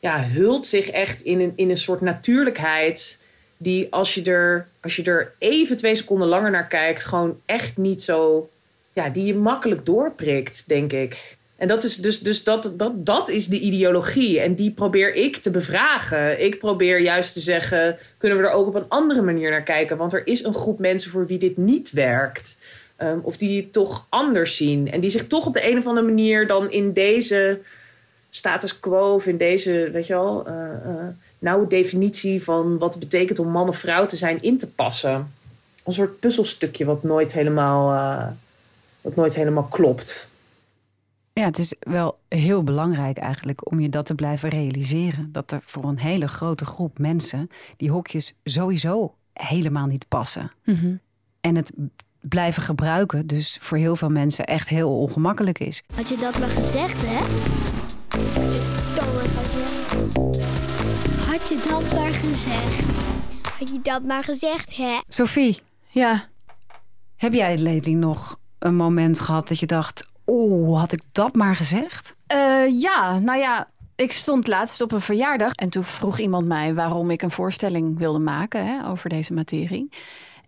ja, 0.00 0.24
hult 0.24 0.66
zich 0.66 0.90
echt 0.90 1.20
in 1.20 1.40
een, 1.40 1.52
in 1.56 1.70
een 1.70 1.76
soort 1.76 2.00
natuurlijkheid. 2.00 3.20
Die 3.56 3.86
als 3.90 4.14
je, 4.14 4.22
er, 4.22 4.68
als 4.80 4.96
je 4.96 5.02
er 5.02 5.32
even 5.38 5.76
twee 5.76 5.94
seconden 5.94 6.28
langer 6.28 6.50
naar 6.50 6.66
kijkt, 6.66 7.04
gewoon 7.04 7.40
echt 7.46 7.76
niet 7.76 8.02
zo. 8.02 8.50
Ja, 8.92 9.08
die 9.08 9.24
je 9.24 9.34
makkelijk 9.34 9.86
doorprikt, 9.86 10.68
denk 10.68 10.92
ik. 10.92 11.36
En 11.56 11.68
dat 11.68 11.84
is 11.84 11.96
dus, 11.96 12.20
dus 12.20 12.44
dat, 12.44 12.72
dat, 12.76 13.06
dat 13.06 13.28
is 13.28 13.46
de 13.46 13.60
ideologie. 13.60 14.40
En 14.40 14.54
die 14.54 14.70
probeer 14.70 15.14
ik 15.14 15.36
te 15.36 15.50
bevragen. 15.50 16.44
Ik 16.44 16.58
probeer 16.58 17.00
juist 17.00 17.32
te 17.32 17.40
zeggen: 17.40 17.98
kunnen 18.18 18.38
we 18.38 18.44
er 18.44 18.52
ook 18.52 18.66
op 18.66 18.74
een 18.74 18.88
andere 18.88 19.22
manier 19.22 19.50
naar 19.50 19.62
kijken? 19.62 19.96
Want 19.96 20.12
er 20.12 20.26
is 20.26 20.44
een 20.44 20.54
groep 20.54 20.78
mensen 20.78 21.10
voor 21.10 21.26
wie 21.26 21.38
dit 21.38 21.56
niet 21.56 21.90
werkt. 21.90 22.56
Um, 22.98 23.20
of 23.22 23.36
die 23.36 23.62
het 23.62 23.72
toch 23.72 24.06
anders 24.08 24.56
zien. 24.56 24.90
En 24.90 25.00
die 25.00 25.10
zich 25.10 25.26
toch 25.26 25.46
op 25.46 25.52
de 25.52 25.70
een 25.70 25.78
of 25.78 25.86
andere 25.86 26.06
manier 26.06 26.46
dan 26.46 26.70
in 26.70 26.92
deze 26.92 27.60
status 28.30 28.80
quo 28.80 29.14
of 29.14 29.26
in 29.26 29.36
deze, 29.36 29.90
weet 29.92 30.06
je 30.06 30.12
wel, 30.12 30.48
uh, 30.48 30.54
nauwe 31.38 31.66
definitie 31.66 32.42
van 32.42 32.78
wat 32.78 32.90
het 32.94 33.02
betekent 33.02 33.38
om 33.38 33.48
man 33.48 33.68
of 33.68 33.76
vrouw 33.76 34.06
te 34.06 34.16
zijn 34.16 34.42
in 34.42 34.58
te 34.58 34.66
passen. 34.66 35.32
Een 35.84 35.92
soort 35.92 36.20
puzzelstukje 36.20 36.84
wat 36.84 37.02
nooit 37.02 37.32
helemaal, 37.32 37.92
uh, 37.92 38.26
wat 39.02 39.14
nooit 39.14 39.34
helemaal 39.34 39.64
klopt. 39.64 40.30
Ja, 41.32 41.44
het 41.44 41.58
is 41.58 41.74
wel 41.80 42.18
heel 42.28 42.62
belangrijk 42.62 43.18
eigenlijk 43.18 43.70
om 43.70 43.80
je 43.80 43.88
dat 43.88 44.06
te 44.06 44.14
blijven 44.14 44.48
realiseren. 44.48 45.32
Dat 45.32 45.50
er 45.50 45.60
voor 45.64 45.84
een 45.84 45.98
hele 45.98 46.28
grote 46.28 46.64
groep 46.64 46.98
mensen 46.98 47.48
die 47.76 47.90
hokjes 47.90 48.34
sowieso 48.44 49.14
helemaal 49.32 49.86
niet 49.86 50.08
passen. 50.08 50.52
Mm 50.64 50.74
-hmm. 50.74 51.00
En 51.40 51.56
het 51.56 51.72
blijven 52.20 52.62
gebruiken 52.62 53.26
dus 53.26 53.58
voor 53.60 53.78
heel 53.78 53.96
veel 53.96 54.08
mensen 54.08 54.44
echt 54.44 54.68
heel 54.68 54.98
ongemakkelijk 54.98 55.58
is. 55.58 55.82
Had 55.94 56.08
je 56.08 56.16
dat 56.16 56.38
maar 56.38 56.48
gezegd, 56.48 57.02
hè? 57.06 57.18
Had 61.30 61.48
je 61.48 61.68
dat 61.68 61.92
maar 61.94 62.12
gezegd? 62.14 62.84
Had 63.58 63.72
je 63.72 63.80
dat 63.82 64.04
maar 64.04 64.24
gezegd, 64.24 64.76
hè? 64.76 64.98
Sophie, 65.08 65.58
ja. 65.88 66.28
Heb 67.16 67.32
jij, 67.32 67.58
Lady, 67.58 67.92
nog 67.92 68.40
een 68.64 68.76
moment 68.76 69.20
gehad 69.20 69.48
dat 69.48 69.60
je 69.60 69.66
dacht... 69.66 70.06
oeh, 70.26 70.78
had 70.78 70.92
ik 70.92 71.02
dat 71.12 71.34
maar 71.34 71.56
gezegd? 71.56 72.16
Uh, 72.34 72.80
ja, 72.80 73.18
nou 73.18 73.38
ja, 73.38 73.68
ik 73.94 74.12
stond 74.12 74.46
laatst 74.46 74.80
op 74.80 74.92
een 74.92 75.00
verjaardag... 75.00 75.52
en 75.52 75.68
toen 75.68 75.84
vroeg 75.84 76.18
iemand 76.18 76.46
mij 76.46 76.74
waarom 76.74 77.10
ik 77.10 77.22
een 77.22 77.30
voorstelling 77.30 77.98
wilde 77.98 78.18
maken... 78.18 78.66
Hè, 78.66 78.88
over 78.88 79.08
deze 79.08 79.32
materie. 79.32 79.88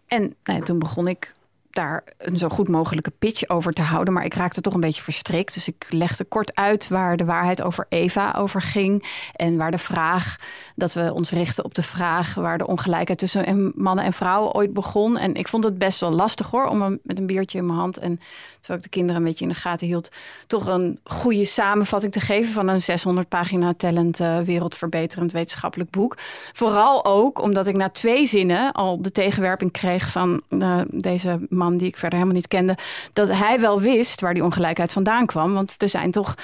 En 0.07 0.35
nou 0.45 0.63
toen 0.63 0.79
begon 0.79 1.09
ik 1.09 1.35
daar 1.75 2.05
een 2.19 2.39
zo 2.39 2.49
goed 2.49 2.69
mogelijke 2.69 3.11
pitch 3.11 3.49
over 3.49 3.73
te 3.73 3.83
houden. 3.83 4.15
Maar 4.15 4.25
ik 4.25 4.35
raakte 4.35 4.61
toch 4.61 4.75
een 4.75 4.81
beetje 4.81 5.03
verstrikt. 5.03 5.55
Dus 5.55 5.69
ik 5.69 5.87
legde 5.89 6.25
kort 6.25 6.55
uit 6.55 6.89
waar 6.89 7.17
de 7.17 7.25
waarheid 7.25 7.63
over 7.63 7.87
Eva 7.89 8.35
over 8.39 8.63
ging. 8.63 9.05
En 9.33 9.57
waar 9.57 9.71
de 9.71 9.79
vraag, 9.79 10.37
dat 10.77 10.93
we 10.93 11.13
ons 11.15 11.31
richten 11.31 11.65
op 11.65 11.75
de 11.75 11.83
vraag 11.83 12.35
waar 12.35 12.59
de 12.59 12.67
ongelijkheid 12.67 13.19
tussen 13.19 13.73
mannen 13.75 14.05
en 14.05 14.13
vrouwen 14.13 14.55
ooit 14.55 14.73
begon. 14.73 15.17
En 15.17 15.35
ik 15.35 15.49
vond 15.49 15.65
het 15.65 15.79
best 15.79 16.01
wel 16.01 16.13
lastig 16.13 16.51
hoor, 16.51 16.67
om 16.67 16.99
met 17.03 17.19
een 17.19 17.27
biertje 17.27 17.59
in 17.59 17.67
mijn 17.67 17.79
hand 17.79 17.99
en 17.99 18.21
terwijl 18.65 18.85
ik 18.85 18.91
de 18.93 18.99
kinderen 18.99 19.21
een 19.23 19.29
beetje 19.29 19.45
in 19.45 19.51
de 19.51 19.59
gaten 19.59 19.87
hield, 19.87 20.09
toch 20.47 20.67
een 20.67 20.99
goede 21.05 21.45
samenvatting 21.45 22.13
te 22.13 22.21
geven 22.21 22.53
van 22.53 22.69
een 22.69 22.81
600 22.81 23.29
pagina 23.29 23.75
tellend 23.77 24.21
uh, 24.21 24.39
wereldverbeterend 24.39 25.33
wetenschappelijk 25.33 25.91
boek. 25.91 26.17
Vooral 26.53 27.05
ook 27.05 27.41
omdat 27.41 27.67
ik 27.67 27.75
na 27.75 27.89
twee 27.89 28.27
zinnen 28.27 28.73
al 28.73 29.03
de 29.03 29.11
tegenwerping 29.11 29.73
kreeg 29.73 30.11
van 30.11 30.43
uh, 30.49 30.81
deze 30.91 31.47
man 31.49 31.77
die 31.77 31.89
ik 31.89 31.97
verder 31.97 32.19
helemaal 32.19 32.41
niet 32.41 32.49
kende, 32.49 32.77
dat 33.13 33.33
hij 33.33 33.61
wel 33.61 33.81
wist 33.81 34.21
waar 34.21 34.35
die 34.35 34.45
ongelijkheid 34.45 34.93
vandaan 34.93 35.27
kwam. 35.27 35.55
Want 35.55 35.83
er 35.83 35.89
zijn 35.89 36.11
toch 36.11 36.35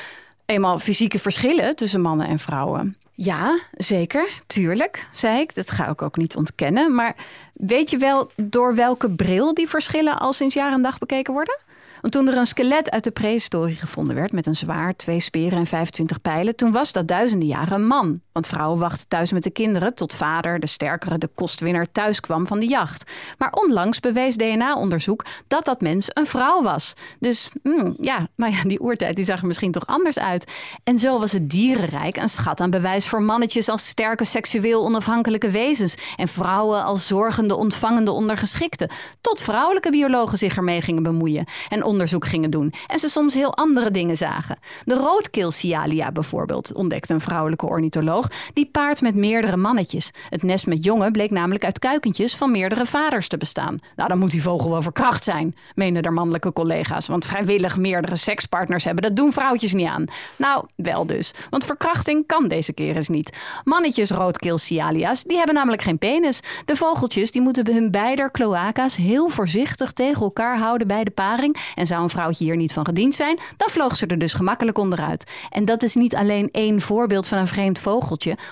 eenmaal 0.46 0.78
fysieke 0.78 1.18
verschillen 1.18 1.76
tussen 1.76 2.00
mannen 2.00 2.26
en 2.26 2.38
vrouwen. 2.38 2.96
Ja, 3.14 3.58
zeker, 3.72 4.28
tuurlijk, 4.46 5.08
zei 5.12 5.40
ik. 5.40 5.54
Dat 5.54 5.70
ga 5.70 5.88
ik 5.88 6.02
ook 6.02 6.16
niet 6.16 6.36
ontkennen. 6.36 6.94
Maar 6.94 7.16
weet 7.52 7.90
je 7.90 7.96
wel 7.96 8.30
door 8.36 8.74
welke 8.74 9.10
bril 9.10 9.54
die 9.54 9.68
verschillen 9.68 10.18
al 10.18 10.32
sinds 10.32 10.54
jaar 10.54 10.72
en 10.72 10.82
dag 10.82 10.98
bekeken 10.98 11.32
worden? 11.32 11.58
Want 12.00 12.12
toen 12.12 12.28
er 12.28 12.36
een 12.36 12.46
skelet 12.46 12.90
uit 12.90 13.04
de 13.04 13.10
prehistorie 13.10 13.76
gevonden 13.76 14.14
werd 14.14 14.32
met 14.32 14.46
een 14.46 14.56
zwaard, 14.56 14.98
twee 14.98 15.20
speren 15.20 15.58
en 15.58 15.66
25 15.66 16.20
pijlen, 16.20 16.56
toen 16.56 16.72
was 16.72 16.92
dat 16.92 17.08
duizenden 17.08 17.48
jaren 17.48 17.74
een 17.74 17.86
man. 17.86 18.20
Want 18.40 18.52
vrouwen 18.52 18.78
wachten 18.78 19.08
thuis 19.08 19.32
met 19.32 19.42
de 19.42 19.50
kinderen 19.50 19.94
tot 19.94 20.14
vader, 20.14 20.60
de 20.60 20.66
sterkere, 20.66 21.18
de 21.18 21.28
kostwinner, 21.34 21.92
thuis 21.92 22.20
kwam 22.20 22.46
van 22.46 22.60
de 22.60 22.66
jacht. 22.66 23.10
Maar 23.38 23.52
onlangs 23.52 24.00
bewees 24.00 24.36
DNA-onderzoek 24.36 25.24
dat 25.46 25.64
dat 25.64 25.80
mens 25.80 26.06
een 26.08 26.26
vrouw 26.26 26.62
was. 26.62 26.94
Dus 27.18 27.50
mm, 27.62 27.96
ja, 28.00 28.28
nou 28.36 28.52
ja, 28.52 28.62
die 28.62 28.80
oertijd 28.82 29.16
die 29.16 29.24
zag 29.24 29.40
er 29.40 29.46
misschien 29.46 29.72
toch 29.72 29.86
anders 29.86 30.18
uit. 30.18 30.52
En 30.84 30.98
zo 30.98 31.18
was 31.18 31.32
het 31.32 31.50
dierenrijk 31.50 32.16
een 32.16 32.28
schat 32.28 32.60
aan 32.60 32.70
bewijs 32.70 33.06
voor 33.06 33.22
mannetjes 33.22 33.68
als 33.68 33.86
sterke 33.86 34.24
seksueel 34.24 34.84
onafhankelijke 34.84 35.50
wezens 35.50 35.94
en 36.16 36.28
vrouwen 36.28 36.84
als 36.84 37.06
zorgende, 37.06 37.56
ontvangende 37.56 38.10
ondergeschikten. 38.10 38.90
Tot 39.20 39.40
vrouwelijke 39.40 39.90
biologen 39.90 40.38
zich 40.38 40.56
ermee 40.56 40.80
gingen 40.80 41.02
bemoeien 41.02 41.44
en 41.68 41.84
onderzoek 41.84 42.26
gingen 42.26 42.50
doen. 42.50 42.72
En 42.86 42.98
ze 42.98 43.08
soms 43.08 43.34
heel 43.34 43.56
andere 43.56 43.90
dingen 43.90 44.16
zagen. 44.16 44.58
De 44.84 44.94
roodkeelsialia 44.94 46.12
bijvoorbeeld, 46.12 46.74
ontdekte 46.74 47.14
een 47.14 47.20
vrouwelijke 47.20 47.66
ornitholoog, 47.66 48.28
die 48.52 48.66
paart 48.66 49.00
met 49.00 49.14
meerdere 49.14 49.56
mannetjes. 49.56 50.10
Het 50.28 50.42
nest 50.42 50.66
met 50.66 50.84
jongen 50.84 51.12
bleek 51.12 51.30
namelijk 51.30 51.64
uit 51.64 51.78
kuikentjes 51.78 52.36
van 52.36 52.50
meerdere 52.50 52.86
vaders 52.86 53.28
te 53.28 53.36
bestaan. 53.36 53.78
Nou, 53.96 54.08
dan 54.08 54.18
moet 54.18 54.30
die 54.30 54.42
vogel 54.42 54.70
wel 54.70 54.82
verkracht 54.82 55.24
zijn, 55.24 55.54
menen 55.74 56.02
de 56.02 56.10
mannelijke 56.10 56.52
collega's. 56.52 57.06
Want 57.06 57.24
vrijwillig 57.24 57.76
meerdere 57.76 58.16
sekspartners 58.16 58.84
hebben, 58.84 59.02
dat 59.02 59.16
doen 59.16 59.32
vrouwtjes 59.32 59.72
niet 59.72 59.86
aan. 59.86 60.04
Nou, 60.36 60.64
wel 60.76 61.06
dus. 61.06 61.32
Want 61.50 61.64
verkrachting 61.64 62.26
kan 62.26 62.48
deze 62.48 62.72
keer 62.72 62.96
eens 62.96 63.08
niet. 63.08 63.36
Mannetjes 63.64 64.10
roodkeelsialia's, 64.10 65.22
die 65.22 65.36
hebben 65.36 65.54
namelijk 65.54 65.82
geen 65.82 65.98
penis. 65.98 66.40
De 66.64 66.76
vogeltjes 66.76 67.30
die 67.30 67.42
moeten 67.42 67.72
hun 67.72 67.90
beider 67.90 68.30
cloaca's 68.30 68.96
heel 68.96 69.28
voorzichtig 69.28 69.92
tegen 69.92 70.22
elkaar 70.22 70.58
houden 70.58 70.86
bij 70.86 71.04
de 71.04 71.10
paring. 71.10 71.56
En 71.74 71.86
zou 71.86 72.02
een 72.02 72.08
vrouwtje 72.08 72.44
hier 72.44 72.56
niet 72.56 72.72
van 72.72 72.84
gediend 72.84 73.14
zijn, 73.14 73.38
dan 73.56 73.68
vloog 73.68 73.96
ze 73.96 74.06
er 74.06 74.18
dus 74.18 74.32
gemakkelijk 74.32 74.78
onderuit. 74.78 75.30
En 75.50 75.64
dat 75.64 75.82
is 75.82 75.94
niet 75.94 76.14
alleen 76.14 76.48
één 76.52 76.80
voorbeeld 76.80 77.26
van 77.26 77.38
een 77.38 77.46
vreemd 77.46 77.78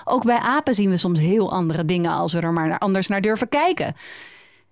Ook 0.03 0.23
bij 0.23 0.37
apen 0.37 0.73
zien 0.73 0.89
we 0.89 0.97
soms 0.97 1.19
heel 1.19 1.51
andere 1.51 1.85
dingen 1.85 2.11
als 2.11 2.33
we 2.33 2.39
er 2.39 2.53
maar 2.53 2.77
anders 2.77 3.07
naar 3.07 3.21
durven 3.21 3.49
kijken. 3.49 3.95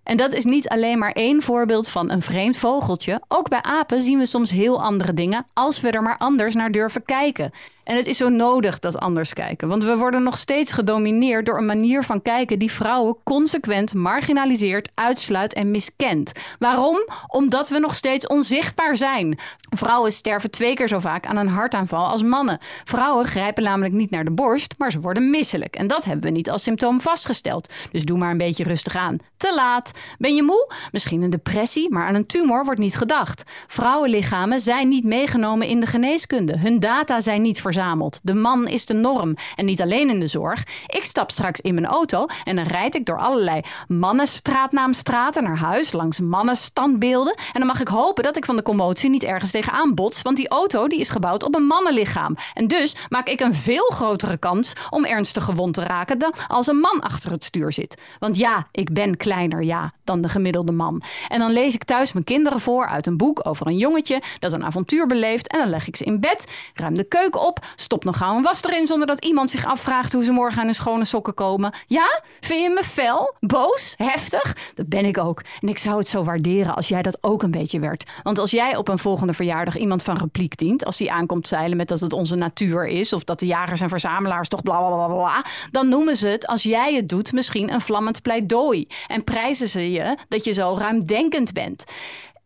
En 0.04 0.18
dat 0.18 0.34
is 0.34 0.46
niet 0.46 0.70
alleen 0.70 0.98
maar 0.98 1.12
één 1.12 1.42
voorbeeld 1.42 1.90
van 1.90 2.12
een 2.12 2.22
vreemd 2.22 2.58
vogeltje. 2.58 3.22
Ook 3.28 3.50
bij 3.50 3.62
apen 3.62 4.02
zien 4.02 4.20
we 4.20 4.26
soms 4.26 4.52
heel 4.52 4.82
andere 4.82 5.14
dingen 5.14 5.46
als 5.54 5.82
we 5.82 5.90
er 5.90 6.02
maar 6.02 6.18
anders 6.18 6.56
naar 6.56 6.72
durven 6.72 7.06
kijken. 7.06 7.52
En 7.88 7.96
het 7.96 8.08
is 8.08 8.18
zo 8.18 8.30
nodig 8.30 8.80
dat 8.80 9.00
anders 9.00 9.34
kijken, 9.34 9.68
want 9.68 9.84
we 9.84 9.98
worden 9.98 10.24
nog 10.24 10.38
steeds 10.38 10.72
gedomineerd 10.72 11.46
door 11.46 11.58
een 11.58 11.66
manier 11.66 12.04
van 12.04 12.22
kijken 12.22 12.60
die 12.60 12.72
vrouwen 12.72 13.16
consequent 13.24 13.94
marginaliseert, 13.94 14.90
uitsluit 14.94 15.54
en 15.54 15.72
miskent. 15.72 16.32
Waarom? 16.60 16.98
Omdat 17.28 17.70
we 17.70 17.80
nog 17.80 17.96
steeds 17.96 18.28
onzichtbaar 18.28 18.98
zijn. 18.98 19.40
Vrouwen 19.70 20.12
sterven 20.12 20.52
twee 20.52 20.74
keer 20.74 20.88
zo 20.88 21.00
vaak 21.00 21.26
aan 21.26 21.38
een 21.38 21.48
hartaanval 21.48 22.08
als 22.08 22.24
mannen. 22.24 22.58
Vrouwen 22.84 23.26
grijpen 23.26 23.64
namelijk 23.64 23.94
niet 23.94 24.10
naar 24.10 24.26
de 24.26 24.32
borst, 24.32 24.74
maar 24.78 24.92
ze 24.92 25.00
worden 25.00 25.30
misselijk. 25.30 25.76
En 25.76 25.88
dat 25.88 26.06
hebben 26.06 26.26
we 26.26 26.36
niet 26.36 26.50
als 26.50 26.64
symptoom 26.64 27.02
vastgesteld. 27.02 27.74
Dus 27.92 28.06
doe 28.06 28.18
maar 28.18 28.32
een 28.32 28.38
beetje 28.38 28.64
rustig 28.64 28.96
aan. 28.96 29.18
Te 29.38 29.54
laat. 29.56 29.92
Ben 30.18 30.36
je 30.36 30.44
moe? 30.44 30.72
Misschien 30.92 31.22
een 31.22 31.30
depressie, 31.30 31.92
maar 31.92 32.08
aan 32.08 32.16
een 32.16 32.26
tumor 32.26 32.66
wordt 32.66 32.80
niet 32.80 32.98
gedacht. 32.98 33.44
Vrouwenlichamen 33.68 34.62
zijn 34.62 34.88
niet 34.90 35.04
meegenomen 35.04 35.68
in 35.68 35.80
de 35.80 35.88
geneeskunde. 35.88 36.58
Hun 36.58 36.80
data 36.80 37.20
zijn 37.20 37.42
niet 37.42 37.62
verzameld 37.62 37.76
de 38.24 38.34
man 38.34 38.68
is 38.68 38.86
de 38.86 38.94
norm. 38.94 39.36
En 39.56 39.66
niet 39.66 39.82
alleen 39.82 40.10
in 40.10 40.20
de 40.20 40.28
zorg. 40.28 40.64
Ik 40.88 41.04
stap 41.04 41.32
straks 41.32 41.62
in 41.62 41.74
mijn 41.74 41.86
auto 41.86 42.26
en 42.44 42.56
dan 42.56 42.66
rijd 42.66 42.96
ik 42.96 43.06
door 43.06 43.20
allerlei 43.20 43.62
mannenstraatnaamstraten 43.88 45.44
naar 45.44 45.58
huis 45.58 45.92
langs 45.92 46.20
mannenstandbeelden. 46.20 47.36
En 47.36 47.60
dan 47.60 47.66
mag 47.66 47.82
ik 47.82 47.88
hopen 47.88 48.24
dat 48.24 48.38
ik 48.38 48.46
van 48.46 48.56
de 48.56 48.62
commotie 48.62 49.10
niet 49.10 49.24
ergens 49.24 49.52
tegenaan 49.52 49.96
bots. 49.96 50.22
Want 50.22 50.38
die 50.38 50.50
auto 50.50 50.88
die 50.88 51.00
is 51.00 51.10
gebouwd 51.10 51.44
op 51.44 51.56
een 51.56 51.66
mannenlichaam. 51.66 52.36
En 52.54 52.68
dus 52.68 52.96
maak 53.10 53.28
ik 53.28 53.40
een 53.40 53.54
veel 53.54 53.86
grotere 53.86 54.38
kans 54.38 54.74
om 54.90 55.06
ernstig 55.06 55.44
gewond 55.44 55.74
te 55.74 55.84
raken 55.84 56.20
dan 56.20 56.34
als 56.48 56.68
een 56.68 56.80
man 56.80 57.02
achter 57.02 57.32
het 57.32 57.44
stuur 57.44 57.74
zit. 57.74 58.02
Want 58.20 58.38
ja, 58.38 58.68
ik 58.72 58.94
ben 58.94 59.18
kleiner, 59.18 59.64
ja, 59.64 59.94
dan 60.04 60.22
de 60.22 60.30
gemiddelde 60.30 60.72
man. 60.72 61.02
En 61.28 61.40
dan 61.40 61.52
lees 61.52 61.74
ik 61.74 61.84
thuis 61.84 62.12
mijn 62.12 62.26
kinderen 62.26 62.60
voor 62.60 62.88
uit 62.88 63.08
een 63.08 63.18
boek 63.18 63.48
over 63.48 63.68
een 63.68 63.78
jongetje 63.78 64.22
dat 64.40 64.54
een 64.54 64.66
avontuur 64.66 65.08
beleeft. 65.08 65.48
En 65.48 65.60
dan 65.60 65.70
leg 65.70 65.88
ik 65.88 65.96
ze 65.96 66.04
in 66.04 66.20
bed, 66.20 66.52
ruim 66.74 66.96
de 66.96 67.04
keuken 67.04 67.42
op 67.42 67.66
Stop 67.76 68.04
nog 68.04 68.18
gauw 68.18 68.36
een 68.38 68.44
was 68.44 68.64
erin 68.64 68.88
zonder 68.88 69.08
dat 69.08 69.26
iemand 69.26 69.50
zich 69.50 69.66
afvraagt 69.66 70.14
hoe 70.14 70.24
ze 70.24 70.32
morgen 70.32 70.60
aan 70.60 70.66
hun 70.66 70.76
schone 70.76 71.06
sokken 71.06 71.34
komen. 71.34 71.74
Ja? 71.88 72.22
Vind 72.40 72.62
je 72.62 72.70
me 72.70 72.84
fel? 72.84 73.36
Boos? 73.40 73.94
Heftig? 73.98 74.56
Dat 74.76 74.88
ben 74.88 75.06
ik 75.06 75.18
ook. 75.18 75.42
En 75.62 75.68
ik 75.68 75.78
zou 75.78 75.98
het 75.98 76.08
zo 76.08 76.24
waarderen 76.24 76.76
als 76.76 76.88
jij 76.88 77.02
dat 77.02 77.18
ook 77.22 77.44
een 77.44 77.52
beetje 77.52 77.80
werd. 77.80 78.12
Want 78.24 78.40
als 78.40 78.52
jij 78.52 78.76
op 78.76 78.88
een 78.88 79.00
volgende 79.00 79.34
verjaardag 79.34 79.78
iemand 79.78 80.04
van 80.04 80.18
repliek 80.18 80.58
dient, 80.58 80.86
als 80.86 80.98
die 80.98 81.12
aankomt 81.12 81.48
zeilen 81.48 81.78
met 81.78 81.88
dat 81.88 82.00
het 82.00 82.14
onze 82.14 82.36
natuur 82.36 82.86
is, 82.86 83.14
of 83.14 83.24
dat 83.24 83.40
de 83.40 83.46
jagers 83.46 83.82
en 83.82 83.90
verzamelaars 83.90 84.48
toch 84.48 84.62
bla 84.62 84.78
bla 84.78 85.06
bla 85.06 85.08
bla, 85.08 85.46
dan 85.72 85.90
noemen 85.90 86.16
ze 86.16 86.28
het, 86.28 86.48
als 86.48 86.64
jij 86.64 86.94
het 86.94 87.10
doet, 87.10 87.32
misschien 87.34 87.74
een 87.74 87.82
vlammend 87.82 88.22
pleidooi. 88.22 88.88
En 89.08 89.24
prijzen 89.24 89.70
ze 89.70 89.92
je 89.92 90.18
dat 90.28 90.44
je 90.44 90.52
zo 90.52 90.76
ruimdenkend 90.78 91.54
bent. 91.54 91.84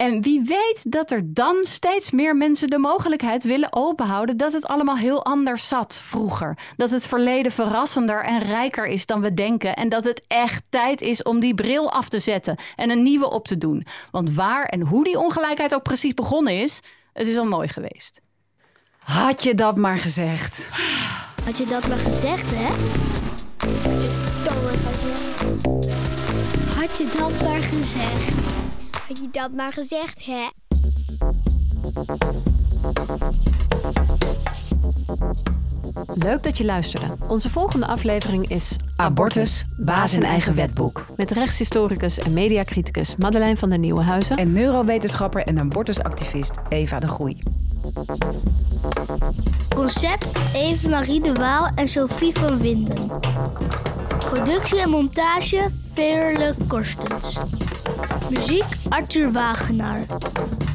En 0.02 0.22
wie 0.22 0.42
weet 0.44 0.92
dat 0.92 1.12
er 1.12 1.22
dan 1.34 1.60
steeds 1.64 2.12
meer 2.12 2.36
mensen 2.36 2.70
de 2.70 2.78
mogelijkheid 2.78 3.44
willen 3.44 3.74
openhouden 3.74 4.38
dat 4.38 4.54
het 4.54 4.66
allemaal 4.66 4.98
heel 4.98 5.26
anders 5.26 5.68
zat 5.68 5.96
vroeger. 5.96 6.58
Dat 6.76 6.90
het 6.90 7.08
verleden 7.08 7.52
verrassender 7.52 8.24
en 8.24 8.40
rijker 8.40 8.86
is 8.86 9.06
dan 9.06 9.22
we 9.22 9.34
denken. 9.34 9.76
En 9.76 9.90
dat 9.90 10.04
het 10.04 10.22
echt 10.28 10.64
tijd 10.70 11.02
is 11.02 11.24
om 11.24 11.40
die 11.40 11.54
bril 11.54 11.92
af 11.92 12.10
te 12.10 12.20
zetten 12.20 12.56
en 12.76 12.90
een 12.90 13.04
nieuwe 13.04 13.30
op 13.30 13.48
te 13.48 13.58
doen. 13.58 13.86
Want 14.12 14.34
waar 14.34 14.66
en 14.66 14.82
hoe 14.82 15.04
die 15.04 15.20
ongelijkheid 15.20 15.76
ook 15.76 15.84
precies 15.84 16.14
begonnen 16.14 16.62
is, 16.62 16.80
het 17.14 17.28
is 17.28 17.38
al 17.38 17.46
mooi 17.46 17.68
geweest. 17.68 18.22
Had 19.00 19.44
je 19.44 19.56
dat 19.56 19.76
maar 19.76 19.98
gezegd. 19.98 20.70
Had 21.44 21.58
je 21.58 21.66
dat 21.66 21.88
maar 21.88 21.98
gezegd, 21.98 22.52
hè? 22.56 22.68
Had 26.80 26.98
je 26.98 27.18
dat 27.18 27.42
maar 27.42 27.62
gezegd. 27.62 28.61
Had 29.12 29.22
je 29.22 29.30
dat 29.32 29.54
maar 29.54 29.74
gezegd, 29.74 30.26
hè? 30.26 30.48
Leuk 36.14 36.44
dat 36.44 36.58
je 36.58 36.66
luisterde. 36.66 37.16
Onze 37.28 37.50
volgende 37.50 37.86
aflevering 37.86 38.50
is 38.50 38.76
Abortus, 38.96 39.66
baas 39.78 40.14
en 40.14 40.24
eigen 40.24 40.56
wetboek. 40.56 41.06
Met 41.18 41.32
rechtshistoricus 41.32 42.20
en 42.20 42.34
mediacriticus 42.34 43.16
Madeleine 43.16 43.58
van 43.58 43.70
der 43.70 43.80
Nieuwenhuizen. 43.80 44.38
En 44.38 44.52
neurowetenschapper 44.52 45.44
en 45.44 45.60
abortusactivist 45.60 46.60
Eva 46.70 47.00
de 47.00 47.08
Groei. 47.08 47.38
Concept 49.76 50.26
Eve 50.54 50.90
Marie 50.90 51.22
de 51.22 51.34
Waal 51.34 51.70
en 51.76 51.88
Sophie 51.88 52.34
van 52.34 52.60
Winden. 52.60 53.12
Productie 54.30 54.82
en 54.82 54.90
montage 54.90 55.70
Veerle 55.94 56.56
Korstens. 56.68 57.38
Muziek 58.30 58.66
Arthur 58.90 59.32
Wagenaar. 59.32 60.06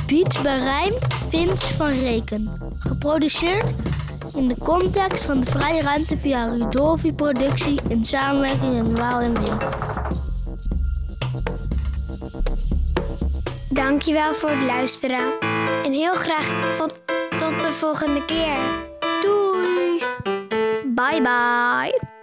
Beats 0.06 0.42
bij 0.42 0.58
Rijm 0.58 0.94
Vince 1.28 1.74
van 1.76 1.90
Reken. 1.90 2.50
Geproduceerd 2.78 3.74
in 4.34 4.48
de 4.48 4.56
context 4.58 5.24
van 5.24 5.40
de 5.40 5.46
vrije 5.46 5.82
ruimte 5.82 6.18
via 6.18 6.48
Rudolfi 6.48 7.12
Productie 7.12 7.80
in 7.88 8.04
samenwerking 8.04 8.82
met 8.82 8.98
Waal 8.98 9.20
en 9.20 9.34
Wind. 9.44 9.76
Dankjewel 13.68 14.34
voor 14.34 14.50
het 14.50 14.62
luisteren. 14.62 15.40
En 15.84 15.92
heel 15.92 16.14
graag 16.14 16.76
tot, 16.78 17.60
de 17.60 17.72
volgende 17.72 18.24
keer. 18.24 18.56
Doei! 19.22 20.02
Bye 20.94 21.22
bye! 21.22 22.15